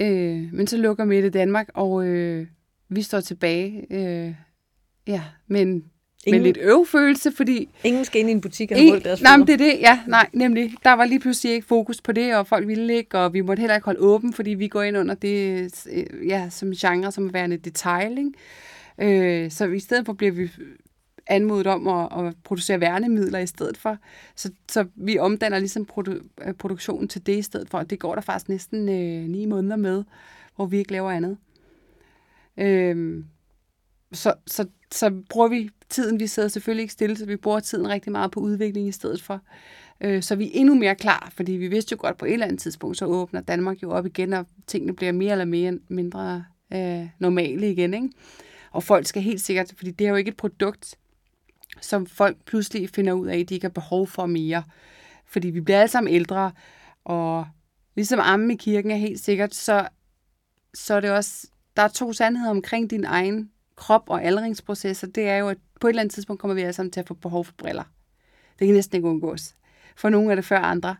Øh, 0.00 0.52
men 0.52 0.66
så 0.66 0.76
lukker 0.76 1.04
Mette 1.04 1.30
Danmark, 1.30 1.68
og 1.74 2.06
øh, 2.06 2.46
vi 2.88 3.02
står 3.02 3.20
tilbage. 3.20 3.86
Øh, 3.90 4.34
ja, 5.06 5.22
men 5.46 5.84
Ingen, 6.26 6.42
med 6.42 6.46
lidt 6.46 6.58
øvfølelse, 6.60 7.32
fordi... 7.32 7.68
Ingen 7.84 8.04
skal 8.04 8.20
ind 8.20 8.28
i 8.28 8.32
en 8.32 8.40
butik 8.40 8.70
og 8.70 8.78
holde 8.88 9.04
deres 9.04 9.22
Nej, 9.22 9.36
men 9.36 9.46
det 9.46 9.52
er 9.52 9.56
det, 9.56 9.78
ja, 9.80 10.00
nej, 10.06 10.28
nemlig. 10.32 10.74
Der 10.84 10.92
var 10.92 11.04
lige 11.04 11.20
pludselig 11.20 11.54
ikke 11.54 11.66
fokus 11.66 12.00
på 12.00 12.12
det, 12.12 12.36
og 12.36 12.46
folk 12.46 12.66
ville 12.66 12.94
ikke, 12.94 13.18
og 13.18 13.34
vi 13.34 13.40
måtte 13.40 13.60
heller 13.60 13.74
ikke 13.74 13.84
holde 13.84 14.00
åben, 14.00 14.32
fordi 14.32 14.50
vi 14.50 14.68
går 14.68 14.82
ind 14.82 14.96
under 14.96 15.14
det, 15.14 15.86
øh, 15.92 16.28
ja, 16.28 16.50
som 16.50 16.72
genre, 16.72 17.12
som 17.12 17.34
værende 17.34 17.56
detailing. 17.56 18.34
Øh, 18.98 19.50
så 19.50 19.66
i 19.66 19.80
stedet 19.80 20.06
for 20.06 20.12
bliver 20.12 20.32
vi 20.32 20.50
anmodet 21.26 21.66
om 21.66 21.88
at, 21.88 22.26
at 22.26 22.34
producere 22.44 22.80
værnemidler 22.80 23.38
i 23.38 23.46
stedet 23.46 23.76
for. 23.76 23.98
Så, 24.36 24.50
så 24.70 24.86
vi 24.94 25.18
omdanner 25.18 25.58
ligesom 25.58 25.86
produ- 25.92 26.44
øh, 26.46 26.54
produktionen 26.54 27.08
til 27.08 27.26
det 27.26 27.38
i 27.38 27.42
stedet 27.42 27.70
for, 27.70 27.78
og 27.78 27.90
det 27.90 27.98
går 27.98 28.14
der 28.14 28.22
faktisk 28.22 28.48
næsten 28.48 28.88
øh, 28.88 29.28
ni 29.28 29.46
måneder 29.46 29.76
med, 29.76 30.04
hvor 30.56 30.66
vi 30.66 30.78
ikke 30.78 30.92
laver 30.92 31.10
andet. 31.10 31.36
Øh, 32.58 33.24
så, 34.14 34.34
så, 34.46 34.66
så 34.92 35.22
bruger 35.30 35.48
vi 35.48 35.70
tiden, 35.88 36.20
vi 36.20 36.26
sidder 36.26 36.48
selvfølgelig 36.48 36.82
ikke 36.82 36.92
stille, 36.92 37.16
så 37.16 37.26
vi 37.26 37.36
bruger 37.36 37.60
tiden 37.60 37.88
rigtig 37.88 38.12
meget 38.12 38.30
på 38.30 38.40
udvikling 38.40 38.88
i 38.88 38.92
stedet 38.92 39.22
for. 39.22 39.40
Øh, 40.00 40.22
så 40.22 40.36
vi 40.36 40.44
er 40.46 40.50
endnu 40.54 40.74
mere 40.74 40.94
klar, 40.94 41.32
fordi 41.34 41.52
vi 41.52 41.68
vidste 41.68 41.92
jo 41.92 41.96
godt, 42.00 42.18
på 42.18 42.24
et 42.24 42.32
eller 42.32 42.46
andet 42.46 42.60
tidspunkt, 42.60 42.96
så 42.96 43.04
åbner 43.04 43.40
Danmark 43.40 43.82
jo 43.82 43.90
op 43.90 44.06
igen, 44.06 44.32
og 44.32 44.46
tingene 44.66 44.96
bliver 44.96 45.12
mere 45.12 45.32
eller 45.32 45.44
mere 45.44 45.78
mindre 45.88 46.44
øh, 46.74 47.08
normale 47.18 47.70
igen. 47.70 47.94
Ikke? 47.94 48.08
Og 48.70 48.82
folk 48.82 49.06
skal 49.06 49.22
helt 49.22 49.40
sikkert, 49.40 49.72
fordi 49.76 49.90
det 49.90 50.04
er 50.04 50.10
jo 50.10 50.16
ikke 50.16 50.28
et 50.28 50.36
produkt, 50.36 50.94
som 51.80 52.06
folk 52.06 52.36
pludselig 52.44 52.90
finder 52.90 53.12
ud 53.12 53.26
af, 53.26 53.38
at 53.38 53.48
de 53.48 53.54
ikke 53.54 53.64
har 53.64 53.70
behov 53.70 54.06
for 54.06 54.26
mere. 54.26 54.62
Fordi 55.26 55.50
vi 55.50 55.60
bliver 55.60 55.80
alle 55.80 55.90
sammen 55.90 56.14
ældre, 56.14 56.52
og 57.04 57.46
ligesom 57.94 58.18
armen 58.20 58.50
i 58.50 58.56
kirken 58.56 58.90
er 58.90 58.96
helt 58.96 59.20
sikkert, 59.20 59.54
så, 59.54 59.88
så 60.74 60.94
er 60.94 61.00
det 61.00 61.10
også, 61.10 61.46
der 61.76 61.82
er 61.82 61.88
to 61.88 62.12
sandheder 62.12 62.50
omkring 62.50 62.90
din 62.90 63.04
egen 63.04 63.50
krop 63.76 64.02
og 64.10 64.24
aldringsprocesser, 64.24 65.06
det 65.06 65.28
er 65.28 65.36
jo, 65.36 65.48
at 65.48 65.58
på 65.80 65.86
et 65.86 65.90
eller 65.90 66.02
andet 66.02 66.14
tidspunkt 66.14 66.40
kommer 66.40 66.54
vi 66.54 66.60
alle 66.60 66.72
sammen 66.72 66.90
til 66.90 67.00
at 67.00 67.06
få 67.06 67.14
behov 67.14 67.44
for 67.44 67.52
briller. 67.58 67.84
Det 68.58 68.66
kan 68.66 68.74
næsten 68.74 68.96
ikke 68.96 69.08
undgås. 69.08 69.54
For 69.96 70.08
nogle 70.08 70.30
er 70.30 70.34
det 70.34 70.44
før 70.44 70.58
andre. 70.58 70.96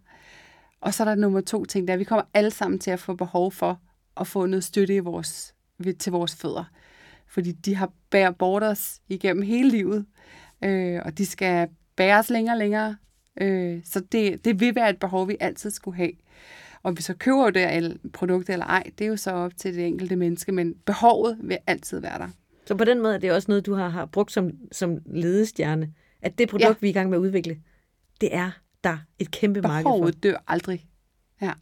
Og 0.81 0.95
så 0.95 1.03
er 1.03 1.09
der 1.09 1.15
nummer 1.15 1.41
to 1.41 1.65
ting, 1.65 1.89
der 1.89 1.97
vi 1.97 2.05
kommer 2.05 2.25
alle 2.35 2.51
sammen 2.51 2.79
til 2.79 2.91
at 2.91 3.01
få 3.01 3.15
behov 3.15 3.53
for 3.53 3.81
at 4.17 4.27
få 4.27 4.47
noget 4.47 4.65
støtte 4.65 4.95
i 4.95 4.99
vores, 4.99 5.55
til 5.99 6.13
vores 6.13 6.37
fødder. 6.37 6.65
Fordi 7.27 7.53
de 7.53 7.75
har 7.75 7.91
bæret 8.11 8.37
bort 8.37 8.63
os 8.63 9.01
igennem 9.09 9.43
hele 9.43 9.71
livet, 9.71 10.07
øh, 10.65 11.01
og 11.05 11.19
de 11.19 11.27
skal 11.27 11.69
bæres 11.97 12.31
længere 12.31 12.55
og 12.55 12.59
længere. 12.59 12.97
Øh, 13.41 13.81
så 13.85 14.01
det, 14.01 14.45
det 14.45 14.61
vil 14.61 14.75
være 14.75 14.91
et 14.91 14.99
behov, 14.99 15.29
vi 15.29 15.37
altid 15.41 15.71
skulle 15.71 15.97
have. 15.97 16.13
Og 16.83 16.97
vi 16.97 17.03
så 17.03 17.15
køber 17.15 17.51
det 17.51 17.99
produkt 18.13 18.51
eller 18.51 18.67
ej, 18.67 18.91
det 18.99 19.05
er 19.05 19.09
jo 19.09 19.17
så 19.17 19.31
op 19.31 19.57
til 19.57 19.75
det 19.75 19.87
enkelte 19.87 20.17
menneske, 20.17 20.53
men 20.53 20.75
behovet 20.75 21.39
vil 21.41 21.59
altid 21.67 22.01
være 22.01 22.19
der. 22.19 22.29
Så 22.67 22.75
på 22.75 22.85
den 22.85 23.03
måde 23.03 23.15
er 23.15 23.19
det 23.19 23.33
også 23.33 23.51
noget, 23.51 23.67
du 23.67 23.75
har, 23.75 23.89
har 23.89 24.07
brugt 24.07 24.33
som, 24.33 24.51
som 24.73 24.99
ledestjerne. 25.07 25.93
At 26.23 26.39
det 26.39 26.49
produkt, 26.49 26.69
ja. 26.69 26.75
vi 26.81 26.87
er 26.87 26.91
i 26.91 26.93
gang 26.93 27.11
med 27.11 27.19
at 27.19 27.23
udvikle, 27.23 27.61
det 28.21 28.35
er 28.35 28.51
der 28.85 28.99
et 29.19 29.31
kæmpe 29.31 29.63
Behovet 29.63 29.85
marked 29.85 30.13
for. 30.13 30.21
dør 30.21 30.37
aldrig. 30.47 30.87
Ja. 31.41 31.53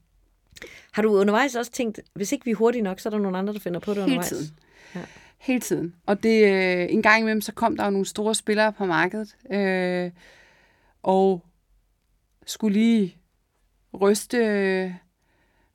Har 0.93 1.03
du 1.03 1.15
undervejs 1.15 1.55
også 1.55 1.71
tænkt, 1.71 2.01
hvis 2.15 2.33
ikke 2.33 2.45
vi 2.45 2.51
er 2.51 2.55
hurtige 2.55 2.83
nok, 2.83 3.01
så 3.01 3.09
er 3.09 3.11
der 3.11 3.19
nogle 3.19 3.39
andre, 3.39 3.53
der 3.53 3.61
finder 3.61 3.81
på 3.81 3.91
det 3.91 3.97
Hele 3.97 4.05
undervejs? 4.05 4.29
Tiden. 4.29 4.59
Ja. 4.95 5.01
Hele 5.39 5.61
tiden. 5.61 5.95
Og 6.07 6.23
det, 6.23 6.45
øh, 6.45 6.87
en 6.91 7.03
gang 7.03 7.21
imellem, 7.21 7.41
så 7.41 7.53
kom 7.53 7.77
der 7.77 7.85
jo 7.85 7.91
nogle 7.91 8.07
store 8.07 8.35
spillere 8.35 8.73
på 8.73 8.87
markedet, 8.87 9.37
øh, 9.53 10.11
og 11.03 11.45
skulle 12.47 12.79
lige 12.79 13.17
ryste, 14.01 14.97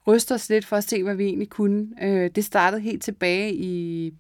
ryste 0.08 0.34
os 0.34 0.50
lidt 0.50 0.66
for 0.66 0.76
at 0.76 0.84
se, 0.84 1.04
hvad 1.04 1.16
vi 1.16 1.26
egentlig 1.26 1.50
kunne. 1.50 1.88
Øh, 2.02 2.30
det 2.36 2.46
startede 2.46 2.82
helt 2.82 3.04
tilbage 3.04 3.54
i 3.54 4.14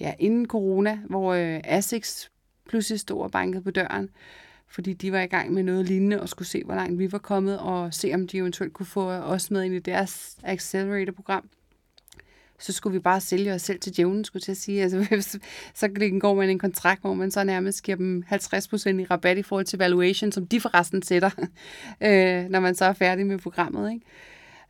ja, 0.00 0.14
inden 0.18 0.46
corona, 0.46 0.98
hvor 1.08 1.32
øh, 1.32 1.60
Asics 1.64 2.30
pludselig 2.68 3.00
stod 3.00 3.22
og 3.22 3.30
bankede 3.30 3.62
på 3.62 3.70
døren, 3.70 4.10
fordi 4.68 4.92
de 4.92 5.12
var 5.12 5.20
i 5.20 5.26
gang 5.26 5.52
med 5.52 5.62
noget 5.62 5.84
lignende 5.86 6.20
og 6.20 6.28
skulle 6.28 6.48
se, 6.48 6.62
hvor 6.64 6.74
langt 6.74 6.98
vi 6.98 7.12
var 7.12 7.18
kommet, 7.18 7.58
og 7.58 7.94
se, 7.94 8.10
om 8.14 8.28
de 8.28 8.36
eventuelt 8.36 8.72
kunne 8.72 8.86
få 8.86 9.10
os 9.10 9.50
med 9.50 9.62
ind 9.62 9.74
i 9.74 9.78
deres 9.78 10.36
Accelerator-program. 10.42 11.48
Så 12.58 12.72
skulle 12.72 12.92
vi 12.92 12.98
bare 12.98 13.20
sælge 13.20 13.54
os 13.54 13.62
selv 13.62 13.80
til 13.80 13.96
djævlen, 13.96 14.24
skulle 14.24 14.42
jeg 14.48 14.56
sige. 14.56 14.82
Altså, 14.82 15.38
så 15.74 15.88
går 16.20 16.34
man 16.34 16.50
en 16.50 16.58
kontrakt, 16.58 17.00
hvor 17.00 17.14
man 17.14 17.30
så 17.30 17.44
nærmest 17.44 17.82
giver 17.82 17.96
dem 17.96 18.24
50% 18.30 18.88
i 18.88 19.04
rabat 19.04 19.38
i 19.38 19.42
forhold 19.42 19.64
til 19.64 19.78
valuation, 19.78 20.32
som 20.32 20.46
de 20.46 20.60
forresten 20.60 21.02
sætter, 21.02 21.30
øh, 22.06 22.44
når 22.50 22.60
man 22.60 22.74
så 22.74 22.84
er 22.84 22.92
færdig 22.92 23.26
med 23.26 23.38
programmet. 23.38 23.92
Ikke? 23.92 24.06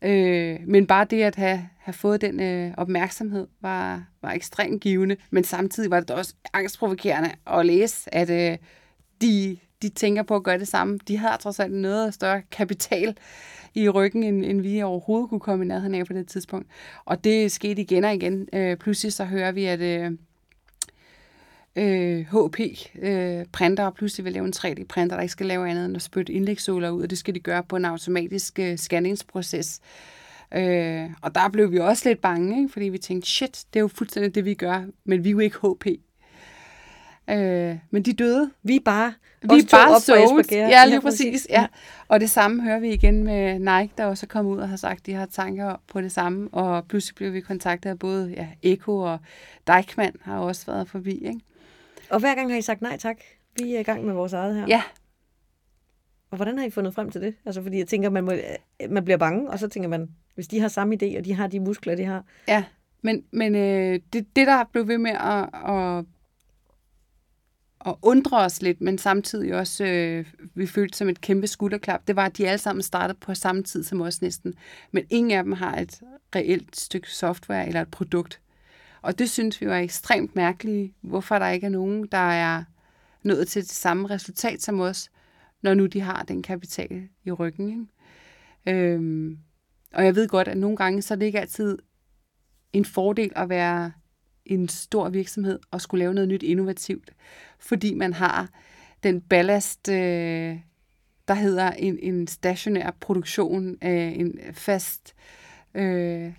Øh, 0.04 0.58
men 0.66 0.86
bare 0.86 1.04
det 1.04 1.22
at 1.22 1.36
have, 1.36 1.68
have 1.78 1.92
fået 1.92 2.20
den 2.20 2.40
øh, 2.40 2.74
opmærksomhed 2.76 3.46
var, 3.60 4.04
var 4.22 4.32
ekstremt 4.32 4.82
givende, 4.82 5.16
men 5.30 5.44
samtidig 5.44 5.90
var 5.90 6.00
det 6.00 6.10
også 6.10 6.34
angstprovokerende 6.52 7.30
at 7.46 7.66
læse, 7.66 8.14
at 8.14 8.30
øh, 8.30 8.58
de, 9.20 9.56
de 9.82 9.88
tænker 9.88 10.22
på 10.22 10.36
at 10.36 10.42
gøre 10.42 10.58
det 10.58 10.68
samme. 10.68 10.98
De 11.08 11.16
har 11.16 11.36
trods 11.36 11.60
alt 11.60 11.72
noget 11.72 12.14
større 12.14 12.42
kapital 12.50 13.16
i 13.74 13.88
ryggen, 13.88 14.22
end, 14.22 14.44
end 14.44 14.60
vi 14.60 14.82
overhovedet 14.82 15.28
kunne 15.28 15.40
komme 15.40 15.64
i 15.64 15.68
nærheden 15.68 15.94
af 15.94 16.06
på 16.06 16.12
det 16.12 16.28
tidspunkt. 16.28 16.66
Og 17.04 17.24
det 17.24 17.52
skete 17.52 17.82
igen 17.82 18.04
og 18.04 18.14
igen. 18.14 18.48
Øh, 18.52 18.76
pludselig 18.76 19.12
så 19.12 19.24
hører 19.24 19.52
vi, 19.52 19.64
at... 19.64 19.80
Øh, 19.80 20.12
øh, 21.76 22.20
HP-printer, 22.20 23.84
øh, 23.84 23.86
og 23.86 23.94
pludselig 23.94 24.24
vil 24.24 24.32
lave 24.32 24.46
en 24.46 24.52
3D-printer, 24.56 25.16
der 25.16 25.20
ikke 25.20 25.32
skal 25.32 25.46
lave 25.46 25.70
andet 25.70 25.84
end 25.84 25.96
at 25.96 26.02
spytte 26.02 26.32
indlægssåler 26.32 26.90
ud, 26.90 27.02
og 27.02 27.10
det 27.10 27.18
skal 27.18 27.34
de 27.34 27.40
gøre 27.40 27.62
på 27.62 27.76
en 27.76 27.84
automatisk 27.84 28.58
øh, 28.58 28.76
scanningsproces. 28.76 29.80
Øh, 30.54 31.10
og 31.22 31.34
der 31.34 31.48
blev 31.48 31.72
vi 31.72 31.78
også 31.78 32.08
lidt 32.08 32.20
bange, 32.20 32.58
ikke? 32.58 32.72
fordi 32.72 32.88
vi 32.88 32.98
tænkte, 32.98 33.30
shit, 33.30 33.64
det 33.72 33.78
er 33.78 33.82
jo 33.82 33.88
fuldstændig 33.88 34.34
det, 34.34 34.44
vi 34.44 34.54
gør, 34.54 34.84
men 35.04 35.24
vi 35.24 35.28
er 35.28 35.32
jo 35.32 35.38
ikke 35.38 35.56
HP. 35.58 35.86
Øh, 37.30 37.76
men 37.90 38.02
de 38.02 38.12
døde. 38.12 38.50
Vi 38.62 38.76
er 38.76 38.80
bare, 38.84 39.12
vi 39.42 39.58
er 39.58 39.68
bare 39.70 40.00
souls. 40.00 40.52
Ja, 40.52 40.84
lige 40.86 41.00
præcis. 41.00 41.46
Ja. 41.50 41.66
Og 42.08 42.20
det 42.20 42.30
samme 42.30 42.62
hører 42.62 42.78
vi 42.78 42.92
igen 42.92 43.24
med 43.24 43.58
Nike, 43.58 43.92
der 43.98 44.06
også 44.06 44.26
er 44.26 44.28
kommet 44.28 44.52
ud 44.52 44.58
og 44.58 44.68
har 44.68 44.76
sagt, 44.76 45.00
at 45.00 45.06
de 45.06 45.12
har 45.12 45.26
tanker 45.26 45.76
på 45.92 46.00
det 46.00 46.12
samme. 46.12 46.48
Og 46.52 46.84
pludselig 46.88 47.14
blev 47.14 47.32
vi 47.32 47.40
kontaktet 47.40 47.90
af 47.90 47.98
både 47.98 48.34
ja, 48.36 48.48
Eko 48.62 48.98
og 48.98 49.18
Deichmann 49.66 50.16
har 50.22 50.38
også 50.38 50.66
været 50.66 50.88
forbi. 50.88 51.10
Ikke? 51.10 51.40
Og 52.12 52.20
hver 52.20 52.34
gang 52.34 52.50
har 52.50 52.58
I 52.58 52.62
sagt 52.62 52.82
nej 52.82 52.96
tak. 52.96 53.16
Vi 53.56 53.74
er 53.74 53.80
i 53.80 53.82
gang 53.82 54.04
med 54.04 54.14
vores 54.14 54.32
eget 54.32 54.54
her. 54.54 54.66
Ja. 54.68 54.82
Og 56.30 56.36
hvordan 56.36 56.58
har 56.58 56.64
I 56.64 56.70
fundet 56.70 56.94
frem 56.94 57.10
til 57.10 57.20
det? 57.20 57.34
Altså 57.46 57.62
fordi 57.62 57.78
jeg 57.78 57.86
tænker, 57.86 58.10
man, 58.10 58.24
må, 58.24 58.32
man 58.90 59.04
bliver 59.04 59.16
bange, 59.16 59.50
og 59.50 59.58
så 59.58 59.68
tænker 59.68 59.88
man, 59.88 60.10
hvis 60.34 60.48
de 60.48 60.60
har 60.60 60.68
samme 60.68 60.98
idé, 61.02 61.18
og 61.18 61.24
de 61.24 61.34
har 61.34 61.46
de 61.46 61.60
muskler, 61.60 61.94
de 61.94 62.04
har. 62.04 62.24
Ja, 62.48 62.64
men, 63.02 63.24
men 63.30 63.54
øh, 63.54 64.00
det, 64.12 64.26
det, 64.36 64.46
der 64.46 64.64
blev 64.72 64.88
ved 64.88 64.98
med 64.98 65.10
at, 65.10 65.48
at, 65.70 66.04
at 67.86 67.94
undre 68.02 68.38
os 68.38 68.62
lidt, 68.62 68.80
men 68.80 68.98
samtidig 68.98 69.54
også, 69.54 69.84
øh, 69.84 70.26
vi 70.54 70.66
følte 70.66 70.98
som 70.98 71.08
et 71.08 71.20
kæmpe 71.20 71.46
skulderklap, 71.46 72.06
det 72.06 72.16
var, 72.16 72.26
at 72.26 72.36
de 72.36 72.48
alle 72.48 72.58
sammen 72.58 72.82
startede 72.82 73.18
på 73.18 73.34
samme 73.34 73.62
tid 73.62 73.84
som 73.84 74.00
os 74.00 74.22
næsten. 74.22 74.54
Men 74.90 75.04
ingen 75.10 75.30
af 75.30 75.44
dem 75.44 75.52
har 75.52 75.76
et 75.76 76.00
reelt 76.36 76.76
stykke 76.76 77.10
software 77.10 77.66
eller 77.66 77.80
et 77.80 77.90
produkt. 77.90 78.41
Og 79.02 79.18
det 79.18 79.30
synes 79.30 79.60
vi 79.60 79.66
var 79.66 79.78
ekstremt 79.78 80.36
mærkeligt, 80.36 80.94
hvorfor 81.00 81.38
der 81.38 81.48
ikke 81.48 81.64
er 81.66 81.70
nogen, 81.70 82.06
der 82.12 82.18
er 82.18 82.64
nået 83.22 83.48
til 83.48 83.62
det 83.62 83.70
samme 83.70 84.10
resultat 84.10 84.62
som 84.62 84.80
os, 84.80 85.10
når 85.62 85.74
nu 85.74 85.86
de 85.86 86.00
har 86.00 86.22
den 86.22 86.42
kapital 86.42 87.08
i 87.24 87.30
ryggen. 87.32 87.68
Ikke? 88.66 88.84
Øhm, 88.92 89.38
og 89.94 90.04
jeg 90.04 90.14
ved 90.14 90.28
godt, 90.28 90.48
at 90.48 90.56
nogle 90.56 90.76
gange, 90.76 91.02
så 91.02 91.14
er 91.14 91.18
det 91.18 91.26
ikke 91.26 91.40
altid 91.40 91.78
en 92.72 92.84
fordel 92.84 93.32
at 93.36 93.48
være 93.48 93.92
en 94.46 94.68
stor 94.68 95.08
virksomhed 95.08 95.58
og 95.70 95.80
skulle 95.80 95.98
lave 95.98 96.14
noget 96.14 96.28
nyt 96.28 96.42
innovativt, 96.42 97.10
fordi 97.58 97.94
man 97.94 98.12
har 98.12 98.50
den 99.02 99.20
ballast, 99.20 99.88
øh, 99.88 100.58
der 101.28 101.34
hedder 101.34 101.70
en, 101.70 101.98
en 102.02 102.26
stationær 102.26 102.90
produktion 103.00 103.76
af 103.80 104.14
en 104.16 104.38
fast... 104.52 105.14
Øh, 105.16 105.41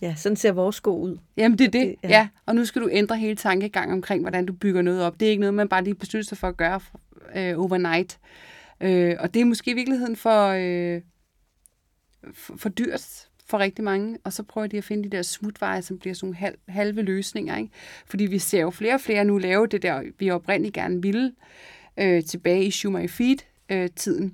ja, 0.02 0.16
sådan 0.16 0.36
ser 0.36 0.52
vores 0.52 0.76
sko 0.76 1.00
ud. 1.00 1.18
Jamen 1.38 1.58
det 1.58 1.68
er 1.68 1.72
det, 1.72 1.96
ja. 2.04 2.10
ja. 2.10 2.28
Og 2.46 2.56
nu 2.56 2.66
skal 2.66 2.82
du 2.82 2.90
ændre 2.92 3.18
hele 3.18 3.36
tankegang 3.36 3.92
omkring, 3.92 4.22
hvordan 4.22 4.46
du 4.46 4.54
bygger 4.54 4.82
noget 4.82 5.02
op. 5.02 5.20
Det 5.20 5.26
er 5.26 5.30
ikke 5.30 5.42
noget, 5.42 5.54
man 5.54 5.70
bare 5.70 5.84
lige 5.84 5.96
beslutter 5.96 6.28
sig 6.28 6.38
for 6.38 6.48
at 6.48 6.58
gøre 6.58 6.80
øh, 7.36 7.60
overnight. 7.60 8.20
Øh, 8.82 9.16
og 9.20 9.34
det 9.34 9.42
er 9.42 9.46
måske 9.46 9.72
i 9.72 9.74
virkeligheden 9.74 10.16
for, 10.16 10.48
øh, 10.48 11.02
for, 12.34 12.58
for 12.58 12.70
dyrt 12.70 13.28
for 13.46 13.60
rigtig 13.60 13.84
mange, 13.84 14.18
og 14.24 14.34
så 14.34 14.44
prøver 14.44 14.68
de 14.68 14.78
at 14.78 14.84
finde 14.84 15.04
de 15.04 15.10
der 15.10 15.22
smutveje, 15.22 15.82
som 15.82 16.00
bliver 16.00 16.14
sådan 16.14 16.36
nogle 16.42 16.56
halve 16.68 17.02
løsninger. 17.02 17.58
Ikke? 17.58 17.70
Fordi 18.06 18.26
vi 18.26 18.40
ser 18.40 18.62
jo 18.62 18.70
flere 18.70 18.94
og 18.94 19.02
flere 19.02 19.26
nu 19.26 19.38
lave 19.38 19.68
det 19.68 19.82
der, 19.82 20.04
vi 20.20 20.30
oprindeligt 20.30 20.76
gerne 20.76 21.02
ville, 21.02 21.34
øh, 21.98 22.24
tilbage 22.24 22.66
i 22.66 22.72
Shoe 22.72 22.94
My 22.94 23.10
Feet-tiden, 23.10 24.26
øh, 24.26 24.32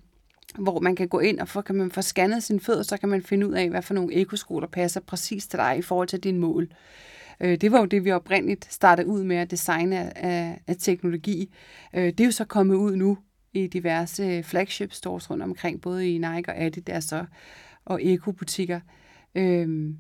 hvor 0.57 0.79
man 0.79 0.95
kan 0.95 1.07
gå 1.07 1.19
ind, 1.19 1.39
og 1.39 1.47
for, 1.47 1.62
kan 1.62 1.75
man 1.75 1.91
få 1.91 2.01
scannet 2.01 2.43
sine 2.43 2.59
fødder, 2.59 2.83
så 2.83 2.97
kan 2.97 3.09
man 3.09 3.23
finde 3.23 3.47
ud 3.47 3.53
af, 3.53 3.69
hvad 3.69 3.81
for 3.81 3.93
nogle 3.93 4.13
ekosko, 4.13 4.59
der 4.59 4.67
passer 4.67 4.99
præcis 4.99 5.47
til 5.47 5.59
dig 5.59 5.77
i 5.77 5.81
forhold 5.81 6.07
til 6.07 6.19
dine 6.19 6.39
mål. 6.39 6.69
Øh, 7.39 7.62
det 7.62 7.71
var 7.71 7.79
jo 7.79 7.85
det, 7.85 8.05
vi 8.05 8.12
oprindeligt 8.12 8.73
startede 8.73 9.07
ud 9.07 9.23
med 9.23 9.35
at 9.35 9.51
designe 9.51 10.17
af, 10.17 10.62
af 10.67 10.75
teknologi. 10.79 11.53
Øh, 11.93 12.05
det 12.05 12.19
er 12.19 12.25
jo 12.25 12.31
så 12.31 12.45
kommet 12.45 12.75
ud 12.75 12.95
nu 12.95 13.17
i 13.53 13.67
diverse 13.67 14.23
øh, 14.23 14.43
flagship 14.43 14.93
stores 14.93 15.29
rundt 15.29 15.43
omkring, 15.43 15.81
både 15.81 16.09
i 16.09 16.17
Nike 16.17 16.49
og 16.49 16.62
Adidas 16.62 17.12
og, 17.12 17.25
og 17.85 18.05
ekobutikker. 18.05 18.79
Øhm, 19.35 19.97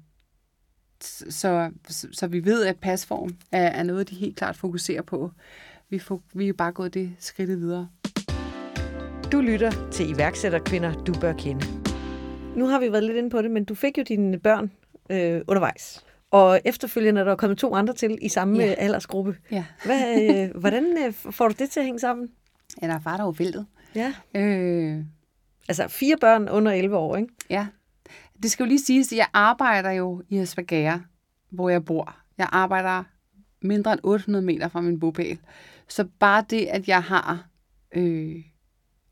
så, 1.01 1.71
så, 1.87 2.07
så 2.11 2.27
vi 2.27 2.45
ved, 2.45 2.65
at 2.65 2.79
pasform 2.79 3.35
er, 3.51 3.67
er 3.67 3.83
noget, 3.83 4.09
de 4.09 4.15
helt 4.15 4.37
klart 4.37 4.57
fokuserer 4.57 5.01
på. 5.01 5.31
Vi, 5.89 5.99
får, 5.99 6.21
vi 6.33 6.47
er 6.47 6.53
bare 6.53 6.71
gået 6.71 6.93
det 6.93 7.11
skridt 7.19 7.49
videre. 7.49 7.89
Du 9.31 9.41
lytter 9.41 9.89
til 9.91 10.09
iværksætterkvinder, 10.09 11.03
du 11.03 11.13
bør 11.13 11.33
kende. 11.33 11.65
Nu 12.55 12.67
har 12.67 12.79
vi 12.79 12.91
været 12.91 13.03
lidt 13.03 13.17
inde 13.17 13.29
på 13.29 13.41
det, 13.41 13.51
men 13.51 13.65
du 13.65 13.75
fik 13.75 13.97
jo 13.97 14.03
dine 14.03 14.39
børn 14.39 14.71
øh, 15.09 15.41
undervejs. 15.47 16.05
Og 16.31 16.61
efterfølgende 16.65 17.21
er 17.21 17.25
der 17.25 17.35
kommet 17.35 17.57
to 17.57 17.75
andre 17.75 17.93
til 17.93 18.17
i 18.21 18.29
samme 18.29 18.63
ja. 18.63 18.73
aldersgruppe. 18.77 19.37
Ja. 19.51 19.65
Hvad, 19.85 20.21
øh, 20.21 20.49
hvordan 20.61 20.97
øh, 21.05 21.13
får 21.13 21.47
du 21.47 21.55
det 21.59 21.69
til 21.69 21.79
at 21.79 21.85
hænge 21.85 21.99
sammen? 21.99 22.29
Ja, 22.81 22.87
der 22.87 22.93
er 22.93 22.99
far, 22.99 23.17
der 23.17 23.27
er 23.27 23.31
væltet. 23.31 23.65
Ja. 23.95 24.13
Øh. 24.35 25.03
Altså 25.69 25.87
fire 25.87 26.17
børn 26.21 26.49
under 26.49 26.71
11 26.71 26.97
år, 26.97 27.15
ikke? 27.15 27.33
Ja. 27.49 27.67
Det 28.43 28.51
skal 28.51 28.63
jo 28.63 28.67
lige 28.67 28.85
siges, 28.85 29.11
at 29.11 29.17
jeg 29.17 29.27
arbejder 29.33 29.91
jo 29.91 30.23
i 30.29 30.39
Esbjerg, 30.39 31.01
hvor 31.49 31.69
jeg 31.69 31.85
bor. 31.85 32.15
Jeg 32.37 32.49
arbejder 32.51 33.03
mindre 33.61 33.93
end 33.93 33.99
800 34.03 34.45
meter 34.45 34.67
fra 34.67 34.81
min 34.81 34.99
bopæl. 34.99 35.39
Så 35.87 36.07
bare 36.19 36.45
det, 36.49 36.65
at 36.65 36.87
jeg 36.87 37.03
har... 37.03 37.47
Øh, 37.95 38.35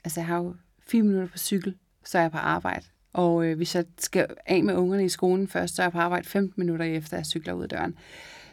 altså, 0.03 0.19
jeg 0.19 0.27
har 0.27 0.37
jo 0.37 0.55
fire 0.79 1.03
minutter 1.03 1.27
på 1.27 1.37
cykel, 1.37 1.75
så 2.05 2.17
er 2.17 2.21
jeg 2.21 2.31
på 2.31 2.37
arbejde. 2.37 2.85
Og 3.13 3.45
øh, 3.45 3.57
hvis 3.57 3.75
jeg 3.75 3.85
skal 3.97 4.27
af 4.45 4.63
med 4.63 4.75
ungerne 4.75 5.05
i 5.05 5.09
skolen 5.09 5.47
først, 5.47 5.75
så 5.75 5.81
er 5.81 5.85
jeg 5.85 5.91
på 5.91 5.99
arbejde 5.99 6.27
15 6.27 6.53
minutter 6.57 6.85
efter, 6.85 7.17
jeg 7.17 7.25
cykler 7.25 7.53
ud 7.53 7.63
af 7.63 7.69
døren. 7.69 7.95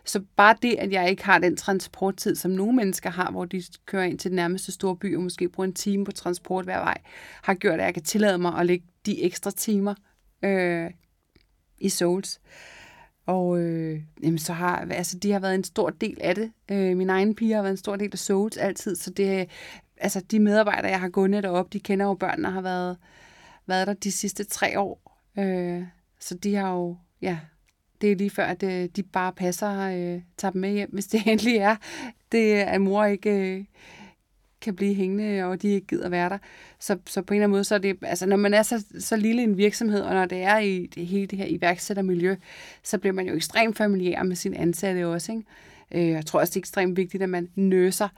Så 0.04 0.22
bare 0.36 0.56
det, 0.62 0.74
at 0.78 0.92
jeg 0.92 1.10
ikke 1.10 1.24
har 1.24 1.38
den 1.38 1.56
transporttid, 1.56 2.36
som 2.36 2.50
nogle 2.50 2.76
mennesker 2.76 3.10
har, 3.10 3.30
hvor 3.30 3.44
de 3.44 3.62
kører 3.86 4.04
ind 4.04 4.18
til 4.18 4.30
den 4.30 4.36
nærmeste 4.36 4.72
store 4.72 4.96
by 4.96 5.16
og 5.16 5.22
måske 5.22 5.48
bruger 5.48 5.66
en 5.66 5.74
time 5.74 6.04
på 6.04 6.12
transport 6.12 6.64
hver 6.64 6.78
vej, 6.78 6.98
har 7.42 7.54
gjort, 7.54 7.80
at 7.80 7.84
jeg 7.84 7.94
kan 7.94 8.02
tillade 8.02 8.38
mig 8.38 8.58
at 8.58 8.66
lægge 8.66 8.86
de 9.06 9.22
ekstra 9.22 9.50
timer 9.50 9.94
øh, 10.42 10.90
i 11.78 11.88
Souls. 11.88 12.40
Og 13.26 13.58
øh, 13.60 14.00
jamen, 14.22 14.38
så 14.38 14.52
har, 14.52 14.86
altså, 14.90 15.18
de 15.18 15.32
har 15.32 15.38
været 15.38 15.54
en 15.54 15.64
stor 15.64 15.90
del 15.90 16.18
af 16.20 16.34
det. 16.34 16.52
Øh, 16.70 16.96
min 16.96 17.10
egen 17.10 17.34
pige 17.34 17.54
har 17.54 17.62
været 17.62 17.72
en 17.72 17.76
stor 17.76 17.96
del 17.96 18.10
af 18.12 18.18
Souls 18.18 18.56
altid, 18.56 18.96
så 18.96 19.10
det, 19.10 19.48
altså, 20.04 20.20
de 20.20 20.40
medarbejdere, 20.40 20.90
jeg 20.90 21.00
har 21.00 21.08
gået 21.08 21.42
deroppe, 21.42 21.72
de 21.72 21.80
kender 21.80 22.06
jo 22.06 22.14
børnene 22.14 22.50
har 22.50 22.60
været, 22.60 22.96
været 23.66 23.86
der 23.86 23.92
de 23.92 24.12
sidste 24.12 24.44
tre 24.44 24.80
år. 24.80 25.20
Øh, 25.38 25.82
så 26.20 26.34
de 26.34 26.54
har 26.54 26.72
jo, 26.72 26.96
ja, 27.22 27.38
det 28.00 28.12
er 28.12 28.16
lige 28.16 28.30
før, 28.30 28.44
at 28.44 28.62
øh, 28.62 28.88
de 28.96 29.02
bare 29.02 29.32
passer 29.32 29.68
og 29.68 29.98
øh, 29.98 30.20
tager 30.36 30.52
dem 30.52 30.60
med 30.60 30.72
hjem, 30.72 30.90
hvis 30.92 31.06
det 31.06 31.22
endelig 31.26 31.56
er. 31.56 31.76
Det 32.32 32.54
at 32.54 32.80
mor 32.80 33.04
ikke 33.04 33.30
øh, 33.30 33.64
kan 34.60 34.76
blive 34.76 34.94
hængende, 34.94 35.44
og 35.44 35.62
de 35.62 35.68
ikke 35.68 35.86
gider 35.86 36.08
være 36.08 36.28
der. 36.28 36.38
Så, 36.78 36.98
så 37.06 37.22
på 37.22 37.34
en 37.34 37.36
eller 37.36 37.44
anden 37.44 37.54
måde, 37.54 37.64
så 37.64 37.74
er 37.74 37.78
det, 37.78 37.96
altså 38.02 38.26
når 38.26 38.36
man 38.36 38.54
er 38.54 38.62
så, 38.62 38.84
så 38.98 39.16
lille 39.16 39.42
en 39.42 39.56
virksomhed, 39.56 40.00
og 40.00 40.14
når 40.14 40.24
det 40.24 40.42
er 40.42 40.58
i 40.58 40.86
det 40.86 41.06
hele 41.06 41.26
det 41.26 41.38
her 41.38 41.46
iværksættermiljø, 41.46 42.36
så 42.82 42.98
bliver 42.98 43.12
man 43.12 43.26
jo 43.26 43.34
ekstremt 43.34 43.76
familiær 43.76 44.22
med 44.22 44.36
sine 44.36 44.58
ansatte 44.58 45.06
også. 45.06 45.32
Ikke? 45.32 45.44
Øh, 45.92 46.08
jeg 46.08 46.26
tror 46.26 46.40
også, 46.40 46.50
det 46.50 46.56
er 46.56 46.60
ekstremt 46.60 46.96
vigtigt, 46.96 47.22
at 47.22 47.28
man 47.28 47.48
nøser 47.54 48.08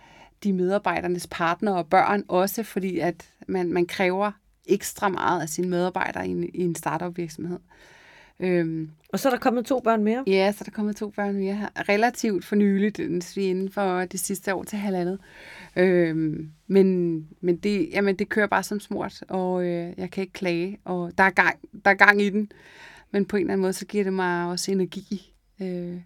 de 0.44 0.53
medarbejdernes 0.53 1.27
partner 1.31 1.72
og 1.72 1.87
børn 1.87 2.25
også, 2.29 2.62
fordi 2.62 2.99
at 2.99 3.31
man, 3.49 3.72
man 3.72 3.87
kræver 3.87 4.33
ekstra 4.66 5.09
meget 5.09 5.42
af 5.42 5.49
sine 5.49 5.68
medarbejdere 5.68 6.29
i 6.29 6.31
en, 6.31 6.44
i 6.55 6.61
en 6.64 6.75
startup 6.75 7.16
virksomhed. 7.16 7.59
Øhm, 8.40 8.90
og 9.09 9.18
så 9.18 9.29
er 9.29 9.31
der 9.31 9.38
kommet 9.38 9.66
to 9.66 9.81
børn 9.81 10.05
mere? 10.05 10.25
Ja, 10.27 10.53
så 10.53 10.57
er 10.61 10.64
der 10.64 10.70
kommet 10.70 10.96
to 10.96 11.11
børn 11.11 11.37
mere 11.37 11.55
her. 11.55 11.68
Relativt 11.88 12.44
for 12.44 12.57
nyligt, 12.57 12.99
inden 12.99 13.70
for 13.70 14.05
det 14.05 14.20
sidste 14.20 14.55
år 14.55 14.64
til 14.64 14.79
halvandet. 14.79 15.18
Øhm, 15.77 16.51
men 16.66 17.29
men 17.40 17.57
det, 17.57 17.88
jamen, 17.92 18.16
det 18.16 18.29
kører 18.29 18.46
bare 18.46 18.62
som 18.62 18.81
smurt, 18.81 19.22
og 19.29 19.64
øh, 19.64 19.92
jeg 19.96 20.11
kan 20.11 20.22
ikke 20.22 20.33
klage. 20.33 20.79
Og 20.85 21.12
der 21.18 21.25
er, 21.25 21.31
gang, 21.31 21.59
der 21.85 21.90
er 21.90 21.94
gang 21.94 22.22
i 22.22 22.31
den, 22.31 22.53
men 23.11 23.25
på 23.25 23.37
en 23.37 23.40
eller 23.40 23.53
anden 23.53 23.62
måde, 23.62 23.72
så 23.72 23.87
giver 23.87 24.05
det 24.05 24.12
mig 24.12 24.46
også 24.46 24.72
energi. 24.72 25.33
Øh. 25.61 25.96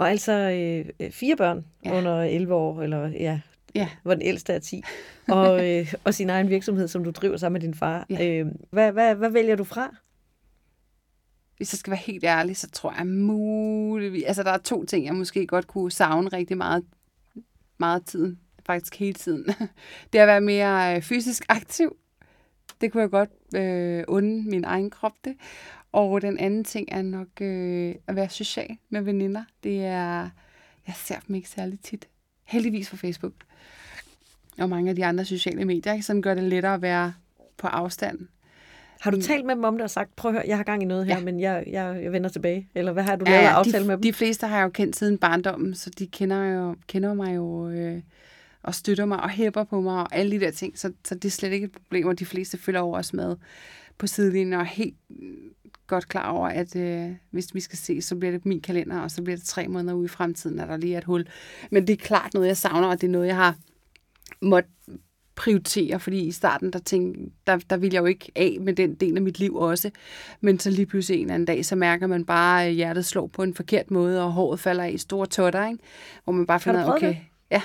Og 0.00 0.10
altså 0.10 0.32
øh, 0.32 1.10
fire 1.10 1.36
børn 1.36 1.64
ja. 1.84 1.98
under 1.98 2.22
11 2.22 2.54
år, 2.54 2.82
eller 2.82 3.08
ja, 3.08 3.40
ja. 3.74 3.88
hvor 4.02 4.14
den 4.14 4.22
ældste 4.22 4.52
er 4.52 4.58
10, 4.58 4.82
og, 5.28 5.60
øh, 5.68 5.94
og 6.04 6.14
sin 6.14 6.30
egen 6.30 6.48
virksomhed, 6.48 6.88
som 6.88 7.04
du 7.04 7.10
driver 7.10 7.36
sammen 7.36 7.54
med 7.54 7.60
din 7.60 7.74
far. 7.74 8.06
Ja. 8.10 8.26
Øh, 8.26 8.46
hvad, 8.70 8.92
hvad, 8.92 9.14
hvad 9.14 9.30
vælger 9.30 9.56
du 9.56 9.64
fra? 9.64 9.96
hvis 11.60 11.72
jeg 11.72 11.78
skal 11.78 11.90
være 11.90 12.00
helt 12.00 12.24
ærlig, 12.24 12.56
så 12.56 12.70
tror 12.70 12.94
jeg 12.98 13.06
muligvis... 13.06 14.24
Altså, 14.24 14.42
der 14.42 14.50
er 14.50 14.58
to 14.58 14.84
ting, 14.84 15.06
jeg 15.06 15.14
måske 15.14 15.46
godt 15.46 15.66
kunne 15.66 15.90
savne 15.90 16.28
rigtig 16.28 16.56
meget, 16.56 16.84
meget 17.78 18.04
tiden. 18.06 18.38
Faktisk 18.66 18.98
hele 18.98 19.14
tiden. 19.14 19.44
Det 20.12 20.18
at 20.18 20.26
være 20.26 20.40
mere 20.40 20.96
øh, 20.96 21.02
fysisk 21.02 21.44
aktiv. 21.48 21.96
Det 22.80 22.92
kunne 22.92 23.00
jeg 23.00 23.10
godt 23.10 23.30
øh, 23.56 24.04
unde 24.08 24.50
min 24.50 24.64
egen 24.64 24.90
krop 24.90 25.12
det. 25.24 25.36
Og 25.92 26.22
den 26.22 26.38
anden 26.38 26.64
ting 26.64 26.88
er 26.92 27.02
nok 27.02 27.40
øh, 27.40 27.94
at 28.06 28.16
være 28.16 28.28
social 28.28 28.76
med 28.90 29.02
veninder. 29.02 29.44
Det 29.62 29.84
er... 29.84 30.28
Jeg 30.86 30.94
ser 30.96 31.20
dem 31.28 31.36
ikke 31.36 31.48
særlig 31.48 31.80
tit. 31.80 32.08
Heldigvis 32.44 32.90
på 32.90 32.96
Facebook. 32.96 33.32
Og 34.58 34.68
mange 34.68 34.90
af 34.90 34.96
de 34.96 35.04
andre 35.04 35.24
sociale 35.24 35.64
medier, 35.64 36.00
som 36.00 36.22
gør 36.22 36.34
det 36.34 36.44
lettere 36.44 36.74
at 36.74 36.82
være 36.82 37.12
på 37.56 37.66
afstand 37.66 38.28
har 39.00 39.10
du 39.10 39.16
mm. 39.16 39.22
talt 39.22 39.46
med 39.46 39.56
dem 39.56 39.64
om 39.64 39.74
det 39.74 39.82
og 39.82 39.90
sagt, 39.90 40.16
prøv 40.16 40.28
at 40.28 40.34
høre, 40.34 40.44
jeg 40.46 40.56
har 40.56 40.64
gang 40.64 40.82
i 40.82 40.86
noget 40.86 41.06
her, 41.06 41.18
ja. 41.18 41.24
men 41.24 41.40
jeg, 41.40 41.64
jeg, 41.66 42.00
jeg 42.02 42.12
vender 42.12 42.28
tilbage? 42.28 42.68
Eller 42.74 42.92
hvad 42.92 43.02
har 43.02 43.16
du 43.16 43.24
lavet 43.24 43.38
ja, 43.38 43.50
aftale 43.50 43.82
de, 43.82 43.86
med 43.86 43.96
dem? 43.96 44.02
De 44.02 44.12
fleste 44.12 44.46
har 44.46 44.56
jeg 44.56 44.64
jo 44.64 44.68
kendt 44.68 44.96
siden 44.96 45.18
barndommen, 45.18 45.74
så 45.74 45.90
de 45.98 46.06
kender, 46.06 46.44
jo, 46.44 46.76
kender 46.86 47.14
mig 47.14 47.36
jo 47.36 47.70
øh, 47.70 48.02
og 48.62 48.74
støtter 48.74 49.04
mig 49.04 49.20
og 49.20 49.30
hæpper 49.30 49.64
på 49.64 49.80
mig 49.80 49.94
og 49.94 50.16
alle 50.16 50.32
de 50.32 50.40
der 50.40 50.50
ting. 50.50 50.78
Så, 50.78 50.92
så 51.04 51.14
det 51.14 51.24
er 51.24 51.30
slet 51.30 51.52
ikke 51.52 51.64
et 51.64 51.72
problem, 51.72 52.06
og 52.06 52.18
de 52.18 52.26
fleste 52.26 52.58
følger 52.58 52.80
over 52.80 52.98
os 52.98 53.12
med 53.12 53.36
på 53.98 54.06
sidelinjen 54.06 54.52
og 54.52 54.66
helt 54.66 54.96
godt 55.90 56.08
klar 56.08 56.30
over, 56.30 56.48
at 56.48 56.76
øh, 56.76 57.10
hvis 57.30 57.54
vi 57.54 57.60
skal 57.60 57.78
se, 57.78 58.02
så 58.02 58.16
bliver 58.16 58.32
det 58.32 58.46
min 58.46 58.60
kalender, 58.60 59.00
og 59.00 59.10
så 59.10 59.22
bliver 59.22 59.36
det 59.36 59.46
tre 59.46 59.68
måneder 59.68 59.94
ude 59.94 60.04
i 60.04 60.08
fremtiden, 60.08 60.60
at 60.60 60.68
der 60.68 60.76
lige 60.76 60.94
er 60.94 60.98
et 60.98 61.04
hul. 61.04 61.26
Men 61.70 61.86
det 61.86 61.92
er 61.92 62.04
klart 62.04 62.34
noget, 62.34 62.46
jeg 62.46 62.56
savner, 62.56 62.88
og 62.88 63.00
det 63.00 63.06
er 63.06 63.10
noget, 63.10 63.26
jeg 63.26 63.36
har 63.36 63.56
måttet 64.42 64.72
prioritere, 65.40 66.00
fordi 66.00 66.20
i 66.20 66.32
starten, 66.32 66.72
der, 66.72 66.78
tænkte, 66.78 67.20
der, 67.46 67.58
der 67.70 67.76
ville 67.76 67.94
jeg 67.94 68.00
jo 68.00 68.06
ikke 68.06 68.32
af 68.36 68.56
med 68.60 68.72
den 68.72 68.94
del 68.94 69.16
af 69.16 69.22
mit 69.22 69.38
liv 69.38 69.56
også. 69.56 69.90
Men 70.40 70.58
så 70.58 70.70
lige 70.70 70.86
pludselig 70.86 71.16
en 71.18 71.26
eller 71.26 71.34
anden 71.34 71.46
dag, 71.46 71.64
så 71.64 71.76
mærker 71.76 72.06
man 72.06 72.24
bare, 72.24 72.64
at 72.64 72.72
hjertet 72.72 73.04
slår 73.04 73.26
på 73.26 73.42
en 73.42 73.54
forkert 73.54 73.90
måde, 73.90 74.24
og 74.24 74.32
håret 74.32 74.60
falder 74.60 74.84
i 74.84 74.98
store 74.98 75.26
totter, 75.26 75.66
ikke? 75.66 75.78
hvor 76.24 76.32
man 76.32 76.46
bare 76.46 76.60
finder, 76.60 76.92
okay, 76.92 77.08
det? 77.08 77.18
ja. 77.50 77.62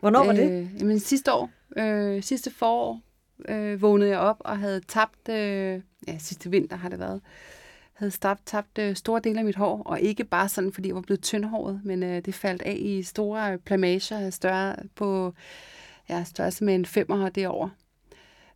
Hvornår 0.00 0.24
var 0.24 0.32
det? 0.32 0.50
Øh, 0.50 0.68
jamen 0.80 1.00
sidste 1.00 1.32
år, 1.32 1.50
øh, 1.76 2.22
sidste 2.22 2.50
forår, 2.50 3.00
øh, 3.48 3.82
vågnede 3.82 4.10
jeg 4.10 4.18
op 4.18 4.36
og 4.40 4.58
havde 4.58 4.80
tabt, 4.80 5.28
øh, 5.28 5.80
ja 6.08 6.18
sidste 6.18 6.50
vinter 6.50 6.76
har 6.76 6.88
det 6.88 6.98
været, 6.98 7.20
havde 7.92 8.10
tabt, 8.10 8.46
tabt 8.46 8.78
øh, 8.78 8.96
store 8.96 9.20
dele 9.24 9.38
af 9.38 9.44
mit 9.44 9.56
hår, 9.56 9.82
og 9.82 10.00
ikke 10.00 10.24
bare 10.24 10.48
sådan, 10.48 10.72
fordi 10.72 10.88
jeg 10.88 10.94
var 10.94 11.00
blevet 11.00 11.22
tyndhåret, 11.22 11.80
men 11.84 12.02
øh, 12.02 12.24
det 12.24 12.34
faldt 12.34 12.62
af 12.62 12.76
i 12.78 13.02
store 13.02 13.52
øh, 13.52 13.58
plamager, 13.58 14.30
større 14.30 14.76
på 14.94 15.34
ja, 16.08 16.24
størrelse 16.24 16.64
med 16.64 16.74
en 16.74 16.86
femmer 16.86 17.28
derovre. 17.28 17.70